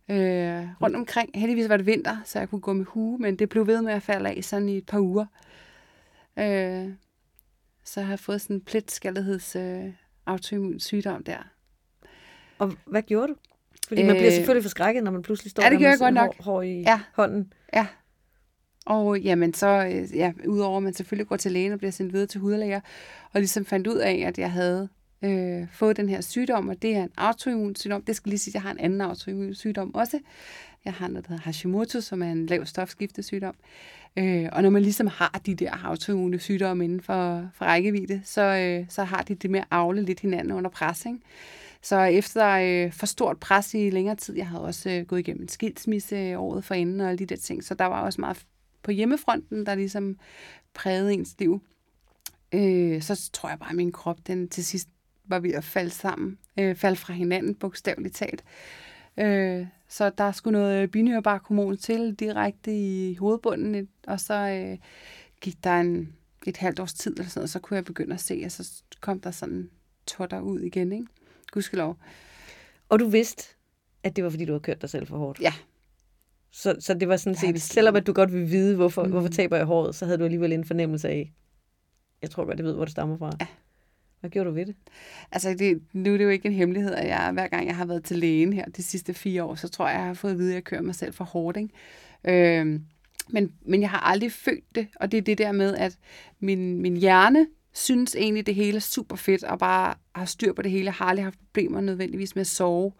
Øh, 0.09 0.67
rundt 0.81 0.95
omkring, 0.95 1.31
heldigvis 1.35 1.69
var 1.69 1.77
det 1.77 1.85
vinter, 1.85 2.17
så 2.25 2.39
jeg 2.39 2.49
kunne 2.49 2.61
gå 2.61 2.73
med 2.73 2.85
hue, 2.85 3.17
men 3.17 3.35
det 3.35 3.49
blev 3.49 3.67
ved 3.67 3.81
med 3.81 3.93
at 3.93 4.03
falde 4.03 4.29
af 4.29 4.43
sådan 4.43 4.69
i 4.69 4.77
et 4.77 4.85
par 4.85 4.99
uger. 4.99 5.25
Øh, 6.39 6.89
så 7.83 8.01
har 8.01 8.09
jeg 8.09 8.19
fået 8.19 8.41
sådan 8.41 8.55
en 8.55 8.61
pletskaldigheds 8.61 9.55
øh, 9.55 9.93
autoimmun 10.25 10.79
sygdom 10.79 11.23
der. 11.23 11.37
Og 12.57 12.73
hvad 12.85 13.01
gjorde 13.01 13.27
du? 13.27 13.35
Fordi 13.91 14.03
man 14.03 14.15
bliver 14.15 14.27
øh, 14.27 14.33
selvfølgelig 14.33 14.63
forskrækket, 14.63 15.03
når 15.03 15.11
man 15.11 15.21
pludselig 15.21 15.51
står 15.51 15.63
ja, 15.63 15.69
det 15.69 15.79
der 15.79 15.97
med 15.99 16.11
nok. 16.11 16.35
Hår, 16.39 16.53
hår 16.53 16.61
i 16.61 16.81
ja. 16.81 16.99
hånden. 17.15 17.53
Ja. 17.73 17.87
Og 18.85 19.19
jamen 19.19 19.53
så, 19.53 19.67
øh, 19.67 20.17
ja, 20.17 20.31
udover 20.47 20.77
at 20.77 20.83
man 20.83 20.93
selvfølgelig 20.93 21.27
går 21.27 21.35
til 21.35 21.51
lægen 21.51 21.71
og 21.71 21.77
bliver 21.77 21.91
sendt 21.91 22.13
videre 22.13 22.27
til 22.27 22.39
hudlæger, 22.39 22.79
og 23.33 23.39
ligesom 23.39 23.65
fandt 23.65 23.87
ud 23.87 23.97
af, 23.97 24.23
at 24.27 24.37
jeg 24.37 24.51
havde 24.51 24.89
øh, 25.23 25.67
fået 25.73 25.97
den 25.97 26.09
her 26.09 26.21
sygdom, 26.21 26.69
og 26.69 26.81
det 26.81 26.95
er 26.95 27.03
en 27.03 27.11
autoimmun 27.17 27.75
sygdom. 27.75 28.01
Det 28.01 28.15
skal 28.15 28.29
lige 28.29 28.39
sige, 28.39 28.51
at 28.51 28.53
jeg 28.53 28.61
har 28.61 28.71
en 28.71 28.79
anden 28.79 29.01
autoimmun 29.01 29.53
sygdom 29.53 29.95
også. 29.95 30.19
Jeg 30.85 30.93
har 30.93 31.07
noget, 31.07 31.27
der 31.27 31.29
hedder 31.29 31.43
Hashimoto, 31.43 32.01
som 32.01 32.21
er 32.21 32.31
en 32.31 32.45
lav 32.45 32.65
stofskiftesygdom. 32.65 33.55
Øh, 34.17 34.49
og 34.51 34.61
når 34.61 34.69
man 34.69 34.81
ligesom 34.81 35.07
har 35.07 35.41
de 35.45 35.55
der 35.55 35.85
autoimmune 35.85 36.39
sygdomme 36.39 36.83
inden 36.83 37.01
for, 37.01 37.49
for 37.53 37.65
rækkevidde, 37.65 38.21
så, 38.23 38.41
øh, 38.41 38.85
så 38.89 39.03
har 39.03 39.21
de 39.21 39.35
det 39.35 39.51
med 39.51 39.59
at 39.59 39.67
afle 39.71 40.01
lidt 40.01 40.19
hinanden 40.19 40.51
under 40.53 40.69
pres. 40.69 41.05
Ikke? 41.05 41.19
Så 41.81 41.99
efter 41.99 42.47
øh, 42.47 42.91
for 42.91 43.05
stort 43.05 43.39
pres 43.39 43.73
i 43.73 43.89
længere 43.89 44.15
tid, 44.15 44.35
jeg 44.35 44.47
havde 44.47 44.63
også 44.63 44.89
øh, 44.89 45.05
gået 45.05 45.19
igennem 45.19 45.41
en 45.41 45.49
skilsmisse 45.49 46.37
året 46.37 46.63
forinden 46.63 47.01
og 47.01 47.09
alle 47.09 47.19
de 47.19 47.25
der 47.25 47.35
ting, 47.35 47.63
så 47.63 47.73
der 47.73 47.85
var 47.85 48.01
også 48.01 48.21
meget 48.21 48.45
på 48.83 48.91
hjemmefronten, 48.91 49.65
der 49.65 49.75
ligesom 49.75 50.17
prægede 50.73 51.13
ens 51.13 51.35
liv. 51.39 51.61
Øh, 52.51 53.01
så 53.01 53.29
tror 53.33 53.49
jeg 53.49 53.59
bare, 53.59 53.69
at 53.69 53.75
min 53.75 53.91
krop 53.91 54.27
den 54.27 54.49
til 54.49 54.65
sidst 54.65 54.89
var 55.25 55.39
ved 55.39 55.53
at 55.53 55.63
falde 55.63 55.89
sammen, 55.89 56.37
øh, 56.59 56.75
falde 56.75 56.95
fra 56.95 57.13
hinanden, 57.13 57.55
bogstaveligt 57.55 58.15
talt. 58.15 58.43
Øh, 59.17 59.67
så 59.87 60.09
der 60.09 60.31
skulle 60.31 60.59
noget 60.59 60.81
øh, 60.81 60.87
binyrbarkhormon 60.87 61.77
til 61.77 62.15
direkte 62.15 62.73
i 62.73 63.15
hovedbunden, 63.15 63.87
og 64.07 64.19
så 64.19 64.33
øh, 64.33 64.77
gik 65.41 65.63
der 65.63 65.79
en, 65.79 66.13
et 66.47 66.57
halvt 66.57 66.79
års 66.79 66.93
tid, 66.93 67.11
eller 67.11 67.29
sådan, 67.29 67.43
og 67.43 67.49
så 67.49 67.59
kunne 67.59 67.75
jeg 67.75 67.85
begynde 67.85 68.13
at 68.13 68.21
se, 68.21 68.41
og 68.45 68.51
så 68.51 68.83
kom 69.01 69.19
der 69.19 69.31
sådan 69.31 69.69
totter 70.07 70.41
ud 70.41 70.59
igen, 70.59 70.91
ikke? 70.91 71.07
Gudskelov. 71.51 71.97
Og 72.89 72.99
du 72.99 73.07
vidste, 73.07 73.55
at 74.03 74.15
det 74.15 74.23
var, 74.23 74.29
fordi 74.29 74.45
du 74.45 74.51
havde 74.51 74.63
kørt 74.63 74.81
dig 74.81 74.89
selv 74.89 75.07
for 75.07 75.17
hårdt? 75.17 75.41
Ja. 75.41 75.53
Så, 76.51 76.75
så 76.79 76.93
det 76.93 77.07
var 77.07 77.17
sådan 77.17 77.37
set, 77.37 77.53
ja, 77.53 77.57
selvom 77.57 77.95
at 77.95 78.07
du 78.07 78.13
godt 78.13 78.33
ville 78.33 78.47
vide, 78.47 78.75
hvorfor, 78.75 79.03
mm. 79.03 79.11
hvorfor 79.11 79.29
taber 79.29 79.57
jeg 79.57 79.65
håret, 79.65 79.95
så 79.95 80.05
havde 80.05 80.17
du 80.17 80.23
alligevel 80.23 80.53
en 80.53 80.65
fornemmelse 80.65 81.09
af, 81.09 81.31
jeg 82.21 82.29
tror 82.29 82.45
godt, 82.45 82.57
jeg 82.57 82.65
ved, 82.65 82.73
hvor 82.73 82.85
det 82.85 82.91
stammer 82.91 83.17
fra. 83.17 83.31
Ja. 83.41 83.47
Hvad 84.19 84.29
gjorde 84.29 84.49
du 84.49 84.55
ved 84.55 84.65
det? 84.65 84.75
Altså, 85.31 85.53
det, 85.53 85.81
nu 85.93 86.13
er 86.13 86.17
det 86.17 86.23
jo 86.23 86.29
ikke 86.29 86.45
en 86.45 86.53
hemmelighed, 86.53 86.93
at 86.93 87.07
jeg, 87.07 87.31
hver 87.33 87.47
gang 87.47 87.67
jeg 87.67 87.75
har 87.75 87.85
været 87.85 88.03
til 88.03 88.17
lægen 88.17 88.53
her 88.53 88.65
de 88.65 88.83
sidste 88.83 89.13
fire 89.13 89.43
år, 89.43 89.55
så 89.55 89.69
tror 89.69 89.87
jeg, 89.87 89.97
jeg 89.97 90.05
har 90.05 90.13
fået 90.13 90.31
at 90.31 90.37
vide, 90.37 90.49
at 90.49 90.55
jeg 90.55 90.63
kører 90.63 90.81
mig 90.81 90.95
selv 90.95 91.13
for 91.13 91.23
hårdt. 91.23 91.57
Ikke? 91.57 92.59
Øhm, 92.59 92.85
men, 93.29 93.51
men 93.65 93.81
jeg 93.81 93.89
har 93.89 93.99
aldrig 93.99 94.31
følt 94.31 94.75
det, 94.75 94.87
og 94.95 95.11
det 95.11 95.17
er 95.17 95.21
det 95.21 95.37
der 95.37 95.51
med, 95.51 95.75
at 95.75 95.97
min, 96.39 96.81
min 96.81 96.97
hjerne 96.97 97.47
synes 97.73 98.15
egentlig, 98.15 98.45
det 98.45 98.55
hele 98.55 98.75
er 98.75 98.79
super 98.79 99.15
fedt, 99.15 99.43
og 99.43 99.59
bare 99.59 99.93
har 100.15 100.25
styr 100.25 100.53
på 100.53 100.61
det 100.61 100.71
hele. 100.71 100.91
Har 100.91 101.05
aldrig 101.05 101.25
haft 101.25 101.39
problemer 101.39 101.81
nødvendigvis 101.81 102.35
med 102.35 102.41
at 102.41 102.47
sove. 102.47 102.91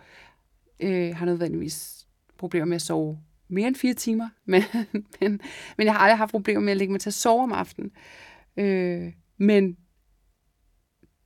Øh, 0.79 1.15
har 1.15 1.25
nødvendigvis 1.25 2.07
problemer 2.37 2.65
med 2.65 2.75
at 2.75 2.81
sove 2.81 3.19
mere 3.47 3.67
end 3.67 3.75
fire 3.75 3.93
timer, 3.93 4.29
men, 4.45 4.63
men, 4.93 5.41
men 5.77 5.85
jeg 5.85 5.93
har 5.93 5.99
aldrig 5.99 6.17
haft 6.17 6.31
problemer 6.31 6.61
med 6.61 6.71
at 6.71 6.77
lægge 6.77 6.91
mig 6.91 7.01
til 7.01 7.09
at 7.09 7.13
sove 7.13 7.43
om 7.43 7.51
aftenen. 7.51 7.91
Øh, 8.57 9.13
men 9.37 9.77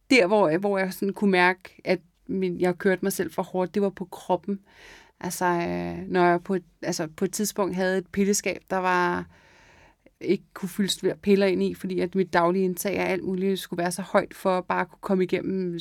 der, 0.09 0.27
hvor, 0.27 0.57
hvor 0.57 0.77
jeg 0.77 0.93
sådan 0.93 1.13
kunne 1.13 1.31
mærke, 1.31 1.81
at 1.83 1.99
min, 2.27 2.59
jeg 2.59 2.77
kørte 2.77 3.05
mig 3.05 3.13
selv 3.13 3.31
for 3.31 3.43
hårdt, 3.43 3.73
det 3.73 3.81
var 3.81 3.89
på 3.89 4.05
kroppen. 4.05 4.59
Altså, 5.19 5.45
øh, 5.45 6.07
når 6.07 6.25
jeg 6.25 6.43
på 6.43 6.55
et, 6.55 6.63
altså, 6.81 7.07
på 7.07 7.25
et 7.25 7.31
tidspunkt 7.31 7.75
havde 7.75 7.97
et 7.97 8.07
pilleskab, 8.07 8.61
der 8.69 8.77
var 8.77 9.25
ikke 10.21 10.43
kunne 10.53 10.69
fyldes 10.69 11.05
piller 11.21 11.47
ind 11.47 11.63
i, 11.63 11.73
fordi 11.73 11.99
at 11.99 12.15
mit 12.15 12.33
daglige 12.33 12.65
indtag 12.65 12.97
af 12.97 13.11
alt 13.11 13.23
muligt 13.23 13.59
skulle 13.59 13.77
være 13.77 13.91
så 13.91 14.01
højt 14.01 14.33
for 14.33 14.57
at 14.57 14.65
bare 14.65 14.85
kunne 14.85 14.99
komme 15.01 15.23
igennem 15.23 15.79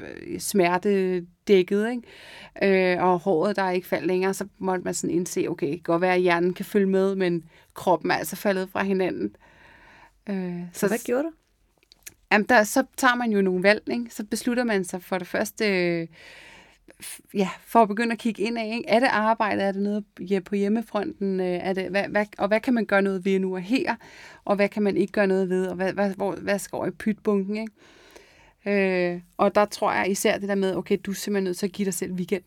øh, 0.00 0.40
smertedækket, 0.40 1.90
ikke? 1.90 2.94
Øh, 2.96 3.02
og 3.02 3.18
håret, 3.18 3.56
der 3.56 3.70
ikke 3.70 3.86
faldt 3.86 4.06
længere, 4.06 4.34
så 4.34 4.46
måtte 4.58 4.84
man 4.84 4.94
sådan 4.94 5.16
indse, 5.16 5.46
okay, 5.48 5.66
det 5.66 5.74
kan 5.74 5.82
godt 5.82 6.00
være, 6.00 6.14
at 6.14 6.20
hjernen 6.20 6.54
kan 6.54 6.64
følge 6.64 6.86
med, 6.86 7.14
men 7.14 7.44
kroppen 7.74 8.10
er 8.10 8.14
altså 8.14 8.36
faldet 8.36 8.68
fra 8.70 8.82
hinanden. 8.82 9.36
Øh, 10.28 10.60
så, 10.72 10.80
så 10.80 10.88
hvad 10.88 10.98
gjorde 11.04 11.22
du? 11.22 11.30
Jamen, 12.32 12.46
der, 12.48 12.64
så 12.64 12.84
tager 12.96 13.14
man 13.14 13.32
jo 13.32 13.42
nogle 13.42 13.62
valg, 13.62 13.82
ikke? 13.90 14.06
Så 14.10 14.24
beslutter 14.24 14.64
man 14.64 14.84
sig 14.84 15.02
for 15.02 15.18
det 15.18 15.26
første, 15.26 15.64
øh, 15.66 16.06
ja, 17.34 17.48
for 17.66 17.82
at 17.82 17.88
begynde 17.88 18.12
at 18.12 18.18
kigge 18.18 18.42
ind 18.42 18.58
af, 18.58 18.66
ikke? 18.74 18.88
er 18.88 19.00
det 19.00 19.06
arbejde, 19.06 19.62
er 19.62 19.72
det 19.72 19.82
noget 19.82 20.04
ja, 20.20 20.40
på 20.40 20.54
hjemmefronten, 20.54 21.40
øh, 21.40 21.46
er 21.46 21.72
det, 21.72 21.90
hvad, 21.90 22.08
hvad, 22.08 22.26
og 22.38 22.48
hvad 22.48 22.60
kan 22.60 22.74
man 22.74 22.86
gøre 22.86 23.02
noget 23.02 23.24
ved 23.24 23.38
nu 23.38 23.54
og 23.54 23.60
her, 23.60 23.94
og 24.44 24.56
hvad 24.56 24.68
kan 24.68 24.82
man 24.82 24.96
ikke 24.96 25.12
gøre 25.12 25.26
noget 25.26 25.48
ved, 25.48 25.66
og 25.66 25.76
hvad, 25.76 25.92
hvad, 25.92 26.14
hvor, 26.14 26.34
hvad 26.34 26.58
skal 26.58 26.76
over 26.76 26.86
i 26.86 26.90
pytbunken, 26.90 27.56
ikke? 27.56 27.72
Øh, 28.66 29.20
og 29.36 29.54
der 29.54 29.64
tror 29.64 29.92
jeg 29.92 30.10
især 30.10 30.38
det 30.38 30.48
der 30.48 30.54
med, 30.54 30.76
okay, 30.76 30.98
du 31.06 31.10
er 31.10 31.14
simpelthen 31.14 31.44
nødt 31.44 31.56
til 31.56 31.66
at 31.66 31.72
give 31.72 31.86
dig 31.86 31.94
selv 31.94 32.12
weekend. 32.12 32.44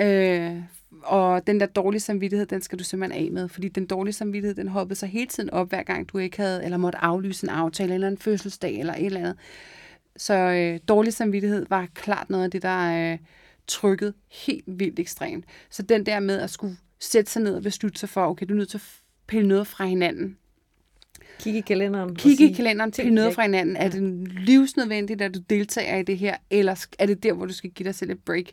Øh, 0.00 0.62
og 1.02 1.46
den 1.46 1.60
der 1.60 1.66
dårlige 1.66 2.00
samvittighed, 2.00 2.46
den 2.46 2.62
skal 2.62 2.78
du 2.78 2.84
simpelthen 2.84 3.26
af 3.26 3.32
med, 3.32 3.48
fordi 3.48 3.68
den 3.68 3.86
dårlige 3.86 4.12
samvittighed, 4.12 4.54
den 4.54 4.68
hoppede 4.68 4.98
sig 4.98 5.08
hele 5.08 5.26
tiden 5.26 5.50
op, 5.50 5.68
hver 5.68 5.82
gang 5.82 6.08
du 6.12 6.18
ikke 6.18 6.36
havde, 6.36 6.64
eller 6.64 6.76
måtte 6.76 6.98
aflyse 6.98 7.46
en 7.46 7.50
aftale, 7.50 7.94
eller 7.94 8.08
en 8.08 8.18
fødselsdag, 8.18 8.78
eller 8.78 8.94
et 8.94 9.06
eller 9.06 9.20
andet. 9.20 9.36
Så 10.16 10.34
øh, 10.34 10.80
dårlig 10.88 11.12
samvittighed 11.12 11.66
var 11.70 11.86
klart 11.94 12.30
noget 12.30 12.44
af 12.44 12.50
det, 12.50 12.62
der 12.62 13.12
øh, 13.12 13.18
trykket 13.66 14.14
helt 14.46 14.64
vildt 14.66 14.98
ekstremt. 14.98 15.44
Så 15.70 15.82
den 15.82 16.06
der 16.06 16.20
med 16.20 16.38
at 16.38 16.50
skulle 16.50 16.76
sætte 17.00 17.30
sig 17.30 17.42
ned 17.42 17.56
og 17.56 17.62
beslutte 17.62 17.98
sig 17.98 18.08
for, 18.08 18.26
okay, 18.26 18.46
du 18.46 18.54
er 18.54 18.58
nødt 18.58 18.68
til 18.68 18.78
at 18.78 19.00
pille 19.26 19.48
noget 19.48 19.66
fra 19.66 19.84
hinanden. 19.84 20.36
Kig 21.38 21.56
i 21.56 21.60
kalenderen. 21.60 22.16
Kig 22.16 22.40
i 22.40 22.52
kalenderen, 22.52 22.90
pille 22.90 23.14
noget 23.14 23.34
fra 23.34 23.42
hinanden. 23.42 23.76
Er 23.76 23.88
det 23.88 24.28
livsnødvendigt, 24.28 25.22
at 25.22 25.34
du 25.34 25.40
deltager 25.50 25.96
i 25.96 26.02
det 26.02 26.18
her, 26.18 26.36
eller 26.50 26.86
er 26.98 27.06
det 27.06 27.22
der, 27.22 27.32
hvor 27.32 27.46
du 27.46 27.52
skal 27.52 27.70
give 27.70 27.84
dig 27.84 27.94
selv 27.94 28.10
et 28.10 28.24
break? 28.24 28.44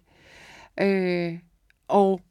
Øh, 0.80 1.40
og 1.88 2.22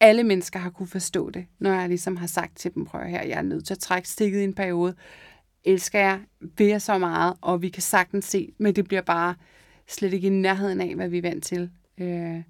alle 0.00 0.24
mennesker 0.24 0.58
har 0.58 0.70
kunne 0.70 0.88
forstå 0.88 1.30
det, 1.30 1.46
når 1.58 1.72
jeg 1.72 1.88
ligesom 1.88 2.16
har 2.16 2.26
sagt 2.26 2.56
til 2.56 2.74
dem, 2.74 2.84
prøv 2.84 3.04
her, 3.04 3.22
jeg 3.22 3.38
er 3.38 3.42
nødt 3.42 3.66
til 3.66 3.74
at 3.74 3.78
trække 3.78 4.08
stikket 4.08 4.40
i 4.40 4.44
en 4.44 4.54
periode. 4.54 4.94
Elsker 5.66 5.98
jeg, 5.98 6.20
vil 6.40 6.66
jeg 6.66 6.82
så 6.82 6.98
meget, 6.98 7.34
og 7.40 7.62
vi 7.62 7.68
kan 7.68 7.82
sagtens 7.82 8.24
se, 8.24 8.52
men 8.58 8.76
det 8.76 8.88
bliver 8.88 9.02
bare 9.02 9.34
slet 9.88 10.12
ikke 10.12 10.26
i 10.26 10.30
nærheden 10.30 10.80
af, 10.80 10.94
hvad 10.94 11.08
vi 11.08 11.18
er 11.18 11.22
vant 11.22 11.44
til. 11.44 11.70
Øh, 11.98 12.42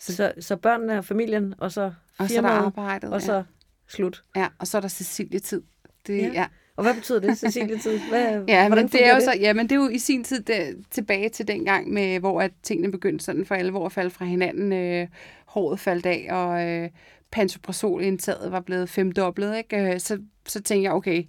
så, 0.00 0.16
så, 0.16 0.32
så 0.40 0.56
børnene 0.56 0.98
og 0.98 1.04
familien, 1.04 1.54
og 1.58 1.72
så 1.72 1.92
firmaet, 2.20 2.20
og 2.20 2.28
så 2.28 2.42
der 2.42 2.48
arbejdet, 2.48 3.12
og 3.12 3.22
så 3.22 3.34
ja. 3.34 3.42
slut. 3.88 4.22
Ja, 4.36 4.46
og 4.58 4.66
så 4.66 4.76
er 4.76 4.80
der 4.80 4.88
Cecilie-tid. 4.88 5.62
Det, 6.06 6.18
ja. 6.18 6.32
ja. 6.32 6.46
Og 6.76 6.84
hvad 6.84 6.94
betyder 6.94 7.20
det, 7.20 7.38
Cecilie-tid? 7.38 7.98
Hvad, 8.08 8.42
ja, 8.48 8.68
men 8.68 8.88
det 8.88 9.06
er 9.06 9.14
jo 9.14 9.20
så, 9.20 9.34
ja, 9.40 9.52
men 9.52 9.68
det 9.68 9.72
er 9.72 9.80
jo 9.80 9.88
i 9.88 9.98
sin 9.98 10.24
tid 10.24 10.42
det, 10.42 10.84
tilbage 10.90 11.28
til 11.28 11.48
den 11.48 11.64
gang, 11.64 11.92
med, 11.92 12.20
hvor 12.20 12.40
at 12.40 12.50
tingene 12.62 12.92
begyndte 12.92 13.24
sådan 13.24 13.46
for 13.46 13.54
alvor 13.54 13.86
at 13.86 13.92
falde 13.92 14.10
fra 14.10 14.24
hinanden. 14.24 14.72
Øh, 14.72 15.08
håret 15.46 15.80
faldt 15.80 16.06
af, 16.06 16.26
og 16.30 16.68
øh, 16.68 16.90
pantoprazol-indtaget 17.30 18.52
var 18.52 18.60
blevet 18.60 18.88
femdoblet. 18.88 19.56
Ikke? 19.56 19.92
Øh, 19.94 20.00
så, 20.00 20.18
så 20.46 20.62
tænkte 20.62 20.84
jeg, 20.84 20.92
okay, 20.92 21.24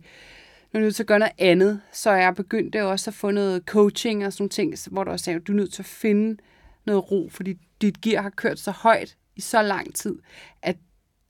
nu 0.73 0.79
er 0.79 0.83
nødt 0.83 0.95
til 0.95 1.03
at 1.03 1.07
gøre 1.07 1.19
noget 1.19 1.33
andet. 1.37 1.81
Så 1.91 2.11
jeg 2.11 2.35
begyndte 2.35 2.85
også 2.85 3.09
at 3.09 3.13
få 3.13 3.31
noget 3.31 3.63
coaching 3.65 4.25
og 4.25 4.33
sådan 4.33 4.43
nogle 4.43 4.49
ting, 4.49 4.91
hvor 4.91 5.03
der 5.03 5.11
også 5.11 5.25
sagde, 5.25 5.39
du 5.39 5.51
er 5.51 5.55
nødt 5.55 5.73
til 5.73 5.81
at 5.81 5.85
finde 5.85 6.37
noget 6.85 7.11
ro, 7.11 7.29
fordi 7.31 7.57
dit 7.81 8.01
gear 8.01 8.21
har 8.21 8.29
kørt 8.29 8.59
så 8.59 8.71
højt 8.71 9.17
i 9.35 9.41
så 9.41 9.61
lang 9.61 9.95
tid, 9.95 10.19
at 10.61 10.77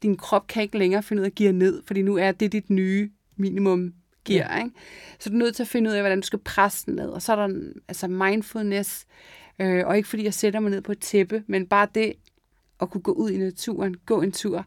din 0.03 0.17
krop 0.17 0.47
kan 0.47 0.63
ikke 0.63 0.77
længere 0.77 1.03
finde 1.03 1.21
ud 1.21 1.25
af 1.25 1.29
at 1.29 1.35
gear 1.35 1.51
ned, 1.51 1.81
fordi 1.85 2.01
nu 2.01 2.17
er 2.17 2.31
det 2.31 2.51
dit 2.51 2.69
nye 2.69 3.11
minimum 3.35 3.93
gear. 4.25 4.55
Ja. 4.55 4.63
Ikke? 4.63 4.75
Så 5.19 5.29
du 5.29 5.35
er 5.35 5.39
nødt 5.39 5.55
til 5.55 5.63
at 5.63 5.67
finde 5.67 5.89
ud 5.89 5.95
af, 5.95 6.01
hvordan 6.01 6.21
du 6.21 6.25
skal 6.25 6.39
presse 6.39 6.85
den 6.85 6.95
ned. 6.95 7.09
Og 7.09 7.21
så 7.21 7.31
er 7.31 7.47
der 7.47 7.71
altså 7.87 8.07
mindfulness, 8.07 9.05
øh, 9.59 9.87
og 9.87 9.97
ikke 9.97 10.09
fordi 10.09 10.23
jeg 10.23 10.33
sætter 10.33 10.59
mig 10.59 10.71
ned 10.71 10.81
på 10.81 10.91
et 10.91 10.99
tæppe, 10.99 11.43
men 11.47 11.67
bare 11.67 11.87
det 11.95 12.13
at 12.81 12.89
kunne 12.89 13.01
gå 13.01 13.11
ud 13.11 13.29
i 13.29 13.37
naturen, 13.37 13.95
gå 14.05 14.21
en 14.21 14.31
tur, 14.31 14.65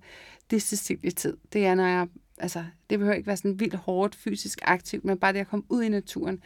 det 0.51 0.57
er 0.57 0.61
Cecilie 0.61 1.11
tid. 1.11 1.37
Det 1.53 1.67
er, 1.67 1.75
når 1.75 1.87
jeg, 1.87 2.09
altså, 2.43 2.65
det 2.91 2.99
behøver 2.99 3.17
ikke 3.17 3.27
være 3.27 3.37
sådan 3.37 3.61
vildt 3.61 3.75
hårdt 3.75 4.15
fysisk 4.15 4.59
aktivt, 4.63 5.05
men 5.05 5.19
bare 5.19 5.33
det 5.33 5.39
at 5.39 5.49
komme 5.49 5.65
ud 5.69 5.83
i 5.83 5.89
naturen, 5.89 6.43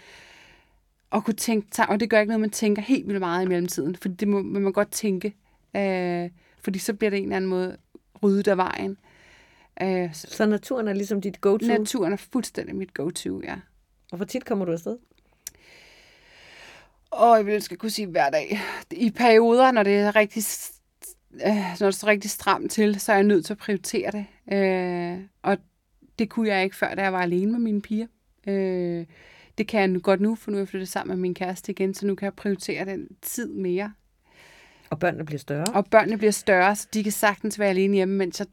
og 1.10 1.24
kunne 1.24 1.34
tænke, 1.34 1.82
og 1.88 2.00
det 2.00 2.10
gør 2.10 2.20
ikke 2.20 2.28
noget, 2.28 2.40
man 2.40 2.50
tænker 2.50 2.82
helt 2.82 3.06
vildt 3.06 3.20
meget 3.20 3.44
i 3.44 3.48
mellemtiden, 3.48 3.96
for 3.96 4.08
det 4.08 4.28
må, 4.28 4.42
må 4.42 4.58
man 4.58 4.72
godt 4.72 4.90
tænke, 4.90 5.34
øh, 5.76 6.30
fordi 6.60 6.78
så 6.78 6.94
bliver 6.94 7.10
det 7.10 7.16
en 7.16 7.24
eller 7.24 7.36
anden 7.36 7.50
måde 7.50 7.76
ryddet 8.22 8.48
af 8.48 8.56
vejen. 8.56 8.96
Øh, 9.82 10.14
så, 10.14 10.26
så 10.30 10.46
naturen 10.46 10.88
er 10.88 10.92
ligesom 10.92 11.20
dit 11.20 11.40
go-to? 11.40 11.66
Naturen 11.66 12.12
er 12.12 12.16
fuldstændig 12.16 12.76
mit 12.76 12.94
go-to, 12.94 13.40
ja. 13.42 13.54
Og 14.10 14.16
hvor 14.16 14.26
tit 14.26 14.44
kommer 14.44 14.64
du 14.64 14.72
afsted? 14.72 14.98
Og 17.10 17.36
jeg 17.36 17.46
vil 17.46 17.62
skal 17.62 17.76
kunne 17.76 17.90
sige 17.90 18.06
hver 18.06 18.30
dag. 18.30 18.60
I 18.90 19.10
perioder, 19.10 19.70
når 19.70 19.82
det 19.82 19.96
er 19.96 20.16
rigtig 20.16 20.42
øh, 21.46 21.80
når 21.80 21.86
det 21.86 21.94
står 21.94 22.08
rigtig 22.08 22.30
stramt 22.30 22.70
til, 22.70 23.00
så 23.00 23.12
er 23.12 23.16
jeg 23.16 23.24
nødt 23.24 23.46
til 23.46 23.52
at 23.52 23.58
prioritere 23.58 24.10
det. 24.10 24.26
Øh, 24.52 25.18
og 25.42 25.58
det 26.18 26.28
kunne 26.28 26.48
jeg 26.48 26.64
ikke 26.64 26.76
før, 26.76 26.94
da 26.94 27.02
jeg 27.02 27.12
var 27.12 27.22
alene 27.22 27.52
med 27.52 27.60
mine 27.60 27.82
piger. 27.82 28.06
Øh, 28.46 29.06
det 29.58 29.68
kan 29.68 29.80
jeg 29.80 29.88
nu 29.88 30.00
godt 30.00 30.20
nu, 30.20 30.34
for 30.34 30.50
nu 30.50 30.56
er 30.56 30.60
jeg 30.60 30.68
flyttet 30.68 30.88
sammen 30.88 31.16
med 31.16 31.20
min 31.20 31.34
kæreste 31.34 31.72
igen, 31.72 31.94
så 31.94 32.06
nu 32.06 32.14
kan 32.14 32.24
jeg 32.24 32.34
prioritere 32.34 32.84
den 32.84 33.08
tid 33.22 33.48
mere. 33.48 33.92
Og 34.90 34.98
børnene 34.98 35.24
bliver 35.24 35.38
større? 35.38 35.64
Og 35.74 35.86
børnene 35.86 36.18
bliver 36.18 36.30
større, 36.30 36.76
så 36.76 36.88
de 36.94 37.02
kan 37.02 37.12
sagtens 37.12 37.58
være 37.58 37.68
alene 37.68 37.94
hjemme, 37.94 38.14
mens 38.14 38.40
jeg 38.40 38.46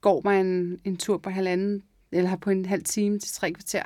går 0.00 0.20
mig 0.24 0.40
en, 0.40 0.80
en 0.84 0.96
tur 0.96 1.18
på 1.18 1.30
halvanden, 1.30 1.82
eller 2.12 2.36
på 2.36 2.50
en 2.50 2.66
halv 2.66 2.84
time 2.84 3.18
til 3.18 3.32
tre 3.32 3.52
kvarter. 3.52 3.82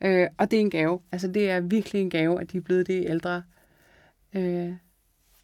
Øh, 0.00 0.28
og 0.38 0.50
det 0.50 0.56
er 0.56 0.60
en 0.60 0.70
gave. 0.70 1.00
Altså, 1.12 1.28
det 1.28 1.50
er 1.50 1.60
virkelig 1.60 2.02
en 2.02 2.10
gave, 2.10 2.40
at 2.40 2.52
de 2.52 2.56
er 2.56 2.60
blevet 2.60 2.86
det 2.86 3.04
ældre. 3.08 3.42
Øh, 4.34 4.72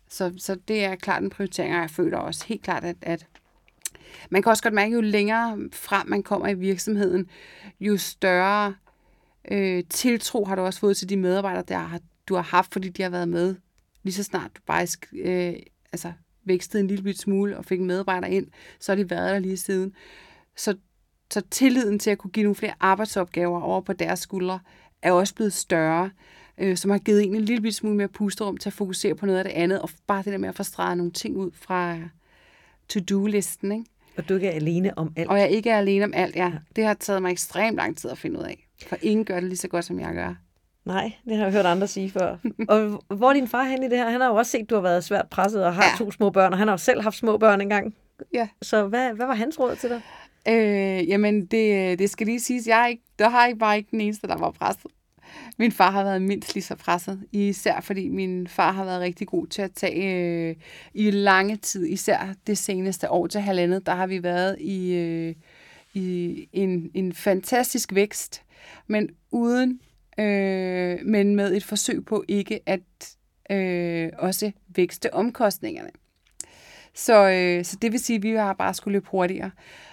så, 0.08 0.34
så 0.38 0.54
det 0.68 0.84
er 0.84 0.94
klart 0.96 1.22
en 1.22 1.30
prioritering, 1.30 1.74
og 1.74 1.80
jeg 1.80 1.90
føler 1.90 2.18
også 2.18 2.46
helt 2.46 2.62
klart, 2.62 2.84
at, 2.84 2.96
at 3.02 3.26
man 4.30 4.42
kan 4.42 4.50
også 4.50 4.62
godt 4.62 4.74
mærke, 4.74 4.94
jo 4.94 5.00
længere 5.00 5.58
frem 5.72 6.08
man 6.08 6.22
kommer 6.22 6.48
i 6.48 6.54
virksomheden, 6.54 7.30
jo 7.80 7.96
større 7.96 8.74
øh, 9.50 9.84
tiltro 9.90 10.44
har 10.44 10.56
du 10.56 10.62
også 10.62 10.80
fået 10.80 10.96
til 10.96 11.08
de 11.08 11.16
medarbejdere, 11.16 11.64
der 11.68 11.78
har, 11.78 12.00
du 12.26 12.34
har 12.34 12.42
haft, 12.42 12.72
fordi 12.72 12.88
de 12.88 13.02
har 13.02 13.10
været 13.10 13.28
med 13.28 13.54
lige 14.02 14.14
så 14.14 14.22
snart 14.22 14.50
du 14.56 14.60
bare 14.66 14.86
øh, 15.12 15.54
altså, 15.92 16.12
vækstede 16.44 16.82
en 16.82 16.86
lille 16.86 17.16
smule 17.16 17.58
og 17.58 17.64
fik 17.64 17.80
en 17.80 17.86
medarbejder 17.86 18.26
ind, 18.26 18.46
så 18.80 18.92
har 18.92 18.96
de 18.96 19.10
været 19.10 19.32
der 19.32 19.38
lige 19.38 19.56
siden. 19.56 19.94
Så, 20.56 20.76
så 21.30 21.40
tilliden 21.50 21.98
til 21.98 22.10
at 22.10 22.18
kunne 22.18 22.30
give 22.30 22.44
nogle 22.44 22.54
flere 22.54 22.74
arbejdsopgaver 22.80 23.60
over 23.60 23.80
på 23.80 23.92
deres 23.92 24.20
skuldre 24.20 24.60
er 25.02 25.12
også 25.12 25.34
blevet 25.34 25.52
større, 25.52 26.10
øh, 26.58 26.76
som 26.76 26.90
har 26.90 26.98
givet 26.98 27.22
en 27.22 27.34
en 27.34 27.40
lille 27.40 27.72
smule 27.72 27.96
mere 27.96 28.08
pusterum 28.08 28.56
til 28.56 28.68
at 28.68 28.72
fokusere 28.72 29.14
på 29.14 29.26
noget 29.26 29.38
af 29.38 29.44
det 29.44 29.52
andet, 29.52 29.82
og 29.82 29.90
bare 30.06 30.22
det 30.22 30.32
der 30.32 30.38
med 30.38 30.48
at 30.48 30.54
få 30.54 30.62
streget 30.62 30.96
nogle 30.96 31.12
ting 31.12 31.36
ud 31.36 31.50
fra 31.54 31.98
to-do-listen. 32.88 33.72
Ikke? 33.72 33.84
Og 34.20 34.28
du 34.28 34.34
ikke 34.34 34.48
er 34.48 34.52
alene 34.52 34.98
om 34.98 35.12
alt. 35.16 35.28
Og 35.28 35.38
jeg 35.38 35.50
ikke 35.50 35.70
er 35.70 35.78
alene 35.78 36.04
om 36.04 36.12
alt, 36.14 36.36
ja. 36.36 36.52
Det 36.76 36.84
har 36.84 36.94
taget 36.94 37.22
mig 37.22 37.32
ekstremt 37.32 37.76
lang 37.76 37.96
tid 37.96 38.10
at 38.10 38.18
finde 38.18 38.38
ud 38.38 38.44
af. 38.44 38.68
For 38.86 38.96
ingen 39.02 39.24
gør 39.24 39.34
det 39.34 39.44
lige 39.44 39.56
så 39.56 39.68
godt, 39.68 39.84
som 39.84 40.00
jeg 40.00 40.14
gør. 40.14 40.34
Nej, 40.84 41.12
det 41.24 41.36
har 41.36 41.44
jeg 41.44 41.52
hørt 41.52 41.66
andre 41.66 41.86
sige 41.86 42.10
før. 42.10 42.36
og 42.68 43.02
hvor 43.08 43.28
er 43.28 43.32
din 43.32 43.48
far 43.48 43.64
hen 43.64 43.82
i 43.82 43.88
det 43.88 43.98
her? 43.98 44.10
Han 44.10 44.20
har 44.20 44.28
jo 44.28 44.34
også 44.34 44.50
set, 44.50 44.58
at 44.58 44.70
du 44.70 44.74
har 44.74 44.82
været 44.82 45.04
svært 45.04 45.28
presset 45.30 45.64
og 45.64 45.74
har 45.74 45.84
ja. 45.84 46.04
to 46.04 46.10
små 46.10 46.30
børn, 46.30 46.52
og 46.52 46.58
han 46.58 46.68
har 46.68 46.72
jo 46.72 46.78
selv 46.78 47.00
haft 47.00 47.16
små 47.16 47.38
børn 47.38 47.60
engang. 47.60 47.94
Ja. 48.34 48.48
Så 48.62 48.86
hvad, 48.86 49.12
hvad 49.12 49.26
var 49.26 49.34
hans 49.34 49.60
råd 49.60 49.76
til 49.76 49.90
dig? 49.90 50.00
Øh, 50.48 51.08
jamen, 51.08 51.46
det, 51.46 51.98
det 51.98 52.10
skal 52.10 52.26
lige 52.26 52.40
siges, 52.40 52.66
jeg 52.66 52.86
ikke, 52.90 53.02
der 53.18 53.28
har 53.28 53.46
ikke 53.46 53.58
bare 53.58 53.76
ikke 53.76 53.90
den 53.90 54.00
eneste, 54.00 54.26
der 54.26 54.36
var 54.36 54.50
presset. 54.50 54.90
Min 55.58 55.72
far 55.72 55.90
har 55.90 56.04
været 56.04 56.22
mindst 56.22 56.54
lige 56.54 56.64
så 56.64 56.74
presset, 56.74 57.24
især 57.32 57.80
fordi 57.80 58.08
min 58.08 58.46
far 58.46 58.72
har 58.72 58.84
været 58.84 59.00
rigtig 59.00 59.26
god 59.26 59.46
til 59.46 59.62
at 59.62 59.72
tage 59.72 60.24
øh, 60.50 60.56
i 60.94 61.10
lange 61.10 61.56
tid, 61.56 61.86
især 61.86 62.34
det 62.46 62.58
seneste 62.58 63.10
år 63.10 63.26
til 63.26 63.40
halvandet, 63.40 63.86
der 63.86 63.94
har 63.94 64.06
vi 64.06 64.22
været 64.22 64.56
i, 64.60 64.94
øh, 64.94 65.34
i 65.94 66.48
en, 66.52 66.90
en 66.94 67.12
fantastisk 67.12 67.94
vækst, 67.94 68.42
men 68.86 69.08
uden 69.30 69.80
øh, 70.18 70.98
men 71.04 71.36
med 71.36 71.56
et 71.56 71.64
forsøg 71.64 72.04
på 72.04 72.24
ikke 72.28 72.60
at 72.66 73.16
øh, 73.50 74.10
også 74.18 74.52
vækste 74.68 75.14
omkostningerne. 75.14 75.90
Så, 76.94 77.30
øh, 77.30 77.64
så 77.64 77.76
det 77.82 77.92
vil 77.92 78.00
sige, 78.00 78.16
at 78.16 78.22
vi 78.22 78.30
har 78.30 78.52
bare 78.52 78.74
skulle 78.74 78.92
løbe 78.92 79.08
hurtigere. 79.10 79.50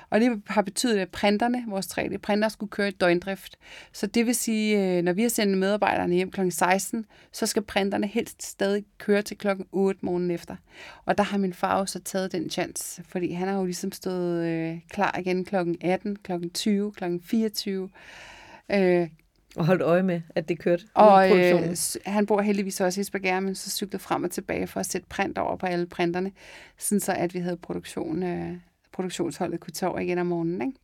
Og 0.09 0.19
det 0.19 0.41
har 0.47 0.61
betydet, 0.61 0.99
at 0.99 1.09
printerne, 1.09 1.63
vores 1.67 1.85
3D-printer, 1.85 2.49
skulle 2.49 2.69
køre 2.69 2.87
i 2.87 2.91
døgndrift. 2.91 3.57
Så 3.91 4.07
det 4.07 4.25
vil 4.25 4.35
sige, 4.35 4.97
øh, 4.97 5.03
når 5.03 5.13
vi 5.13 5.21
har 5.21 5.29
sendt 5.29 5.57
medarbejderne 5.57 6.15
hjem 6.15 6.31
kl. 6.31 6.49
16, 6.49 7.05
så 7.31 7.45
skal 7.45 7.61
printerne 7.61 8.07
helst 8.07 8.43
stadig 8.43 8.85
køre 8.97 9.21
til 9.21 9.37
klokken 9.37 9.65
8 9.71 9.99
morgen 10.03 10.31
efter. 10.31 10.55
Og 11.05 11.17
der 11.17 11.23
har 11.23 11.37
min 11.37 11.53
far 11.53 11.79
også 11.79 11.99
taget 11.99 12.31
den 12.31 12.49
chance, 12.49 13.03
fordi 13.03 13.31
han 13.31 13.47
har 13.47 13.57
jo 13.57 13.65
ligesom 13.65 13.91
stået 13.91 14.45
øh, 14.45 14.79
klar 14.89 15.19
igen 15.19 15.45
kl. 15.45 15.55
18, 15.81 16.15
kl. 16.15 16.31
20, 16.53 16.91
kl. 16.91 17.03
24. 17.23 17.89
Øh, 18.71 19.07
og 19.57 19.65
holdt 19.65 19.81
øje 19.81 20.03
med, 20.03 20.21
at 20.35 20.49
det 20.49 20.59
kørte 20.59 20.83
og, 20.93 21.39
øh, 21.39 21.75
han 22.05 22.25
bor 22.25 22.41
heldigvis 22.41 22.81
også 22.81 23.01
i 23.01 23.03
Spager, 23.03 23.39
men 23.39 23.55
så 23.55 23.69
cyklede 23.69 24.03
frem 24.03 24.23
og 24.23 24.31
tilbage 24.31 24.67
for 24.67 24.79
at 24.79 24.85
sætte 24.85 25.07
print 25.09 25.37
over 25.37 25.55
på 25.55 25.65
alle 25.65 25.85
printerne, 25.85 26.31
sådan 26.77 26.99
så 26.99 27.13
at 27.13 27.33
vi 27.33 27.39
havde 27.39 27.57
produktion, 27.57 28.23
øh, 28.23 28.57
produktionsholdet 28.97 29.59
kunne 29.59 29.73
tage 29.73 29.89
over 29.89 29.99
igen 29.99 30.17
om 30.17 30.27
morgenen. 30.27 30.61
Ikke? 30.61 30.77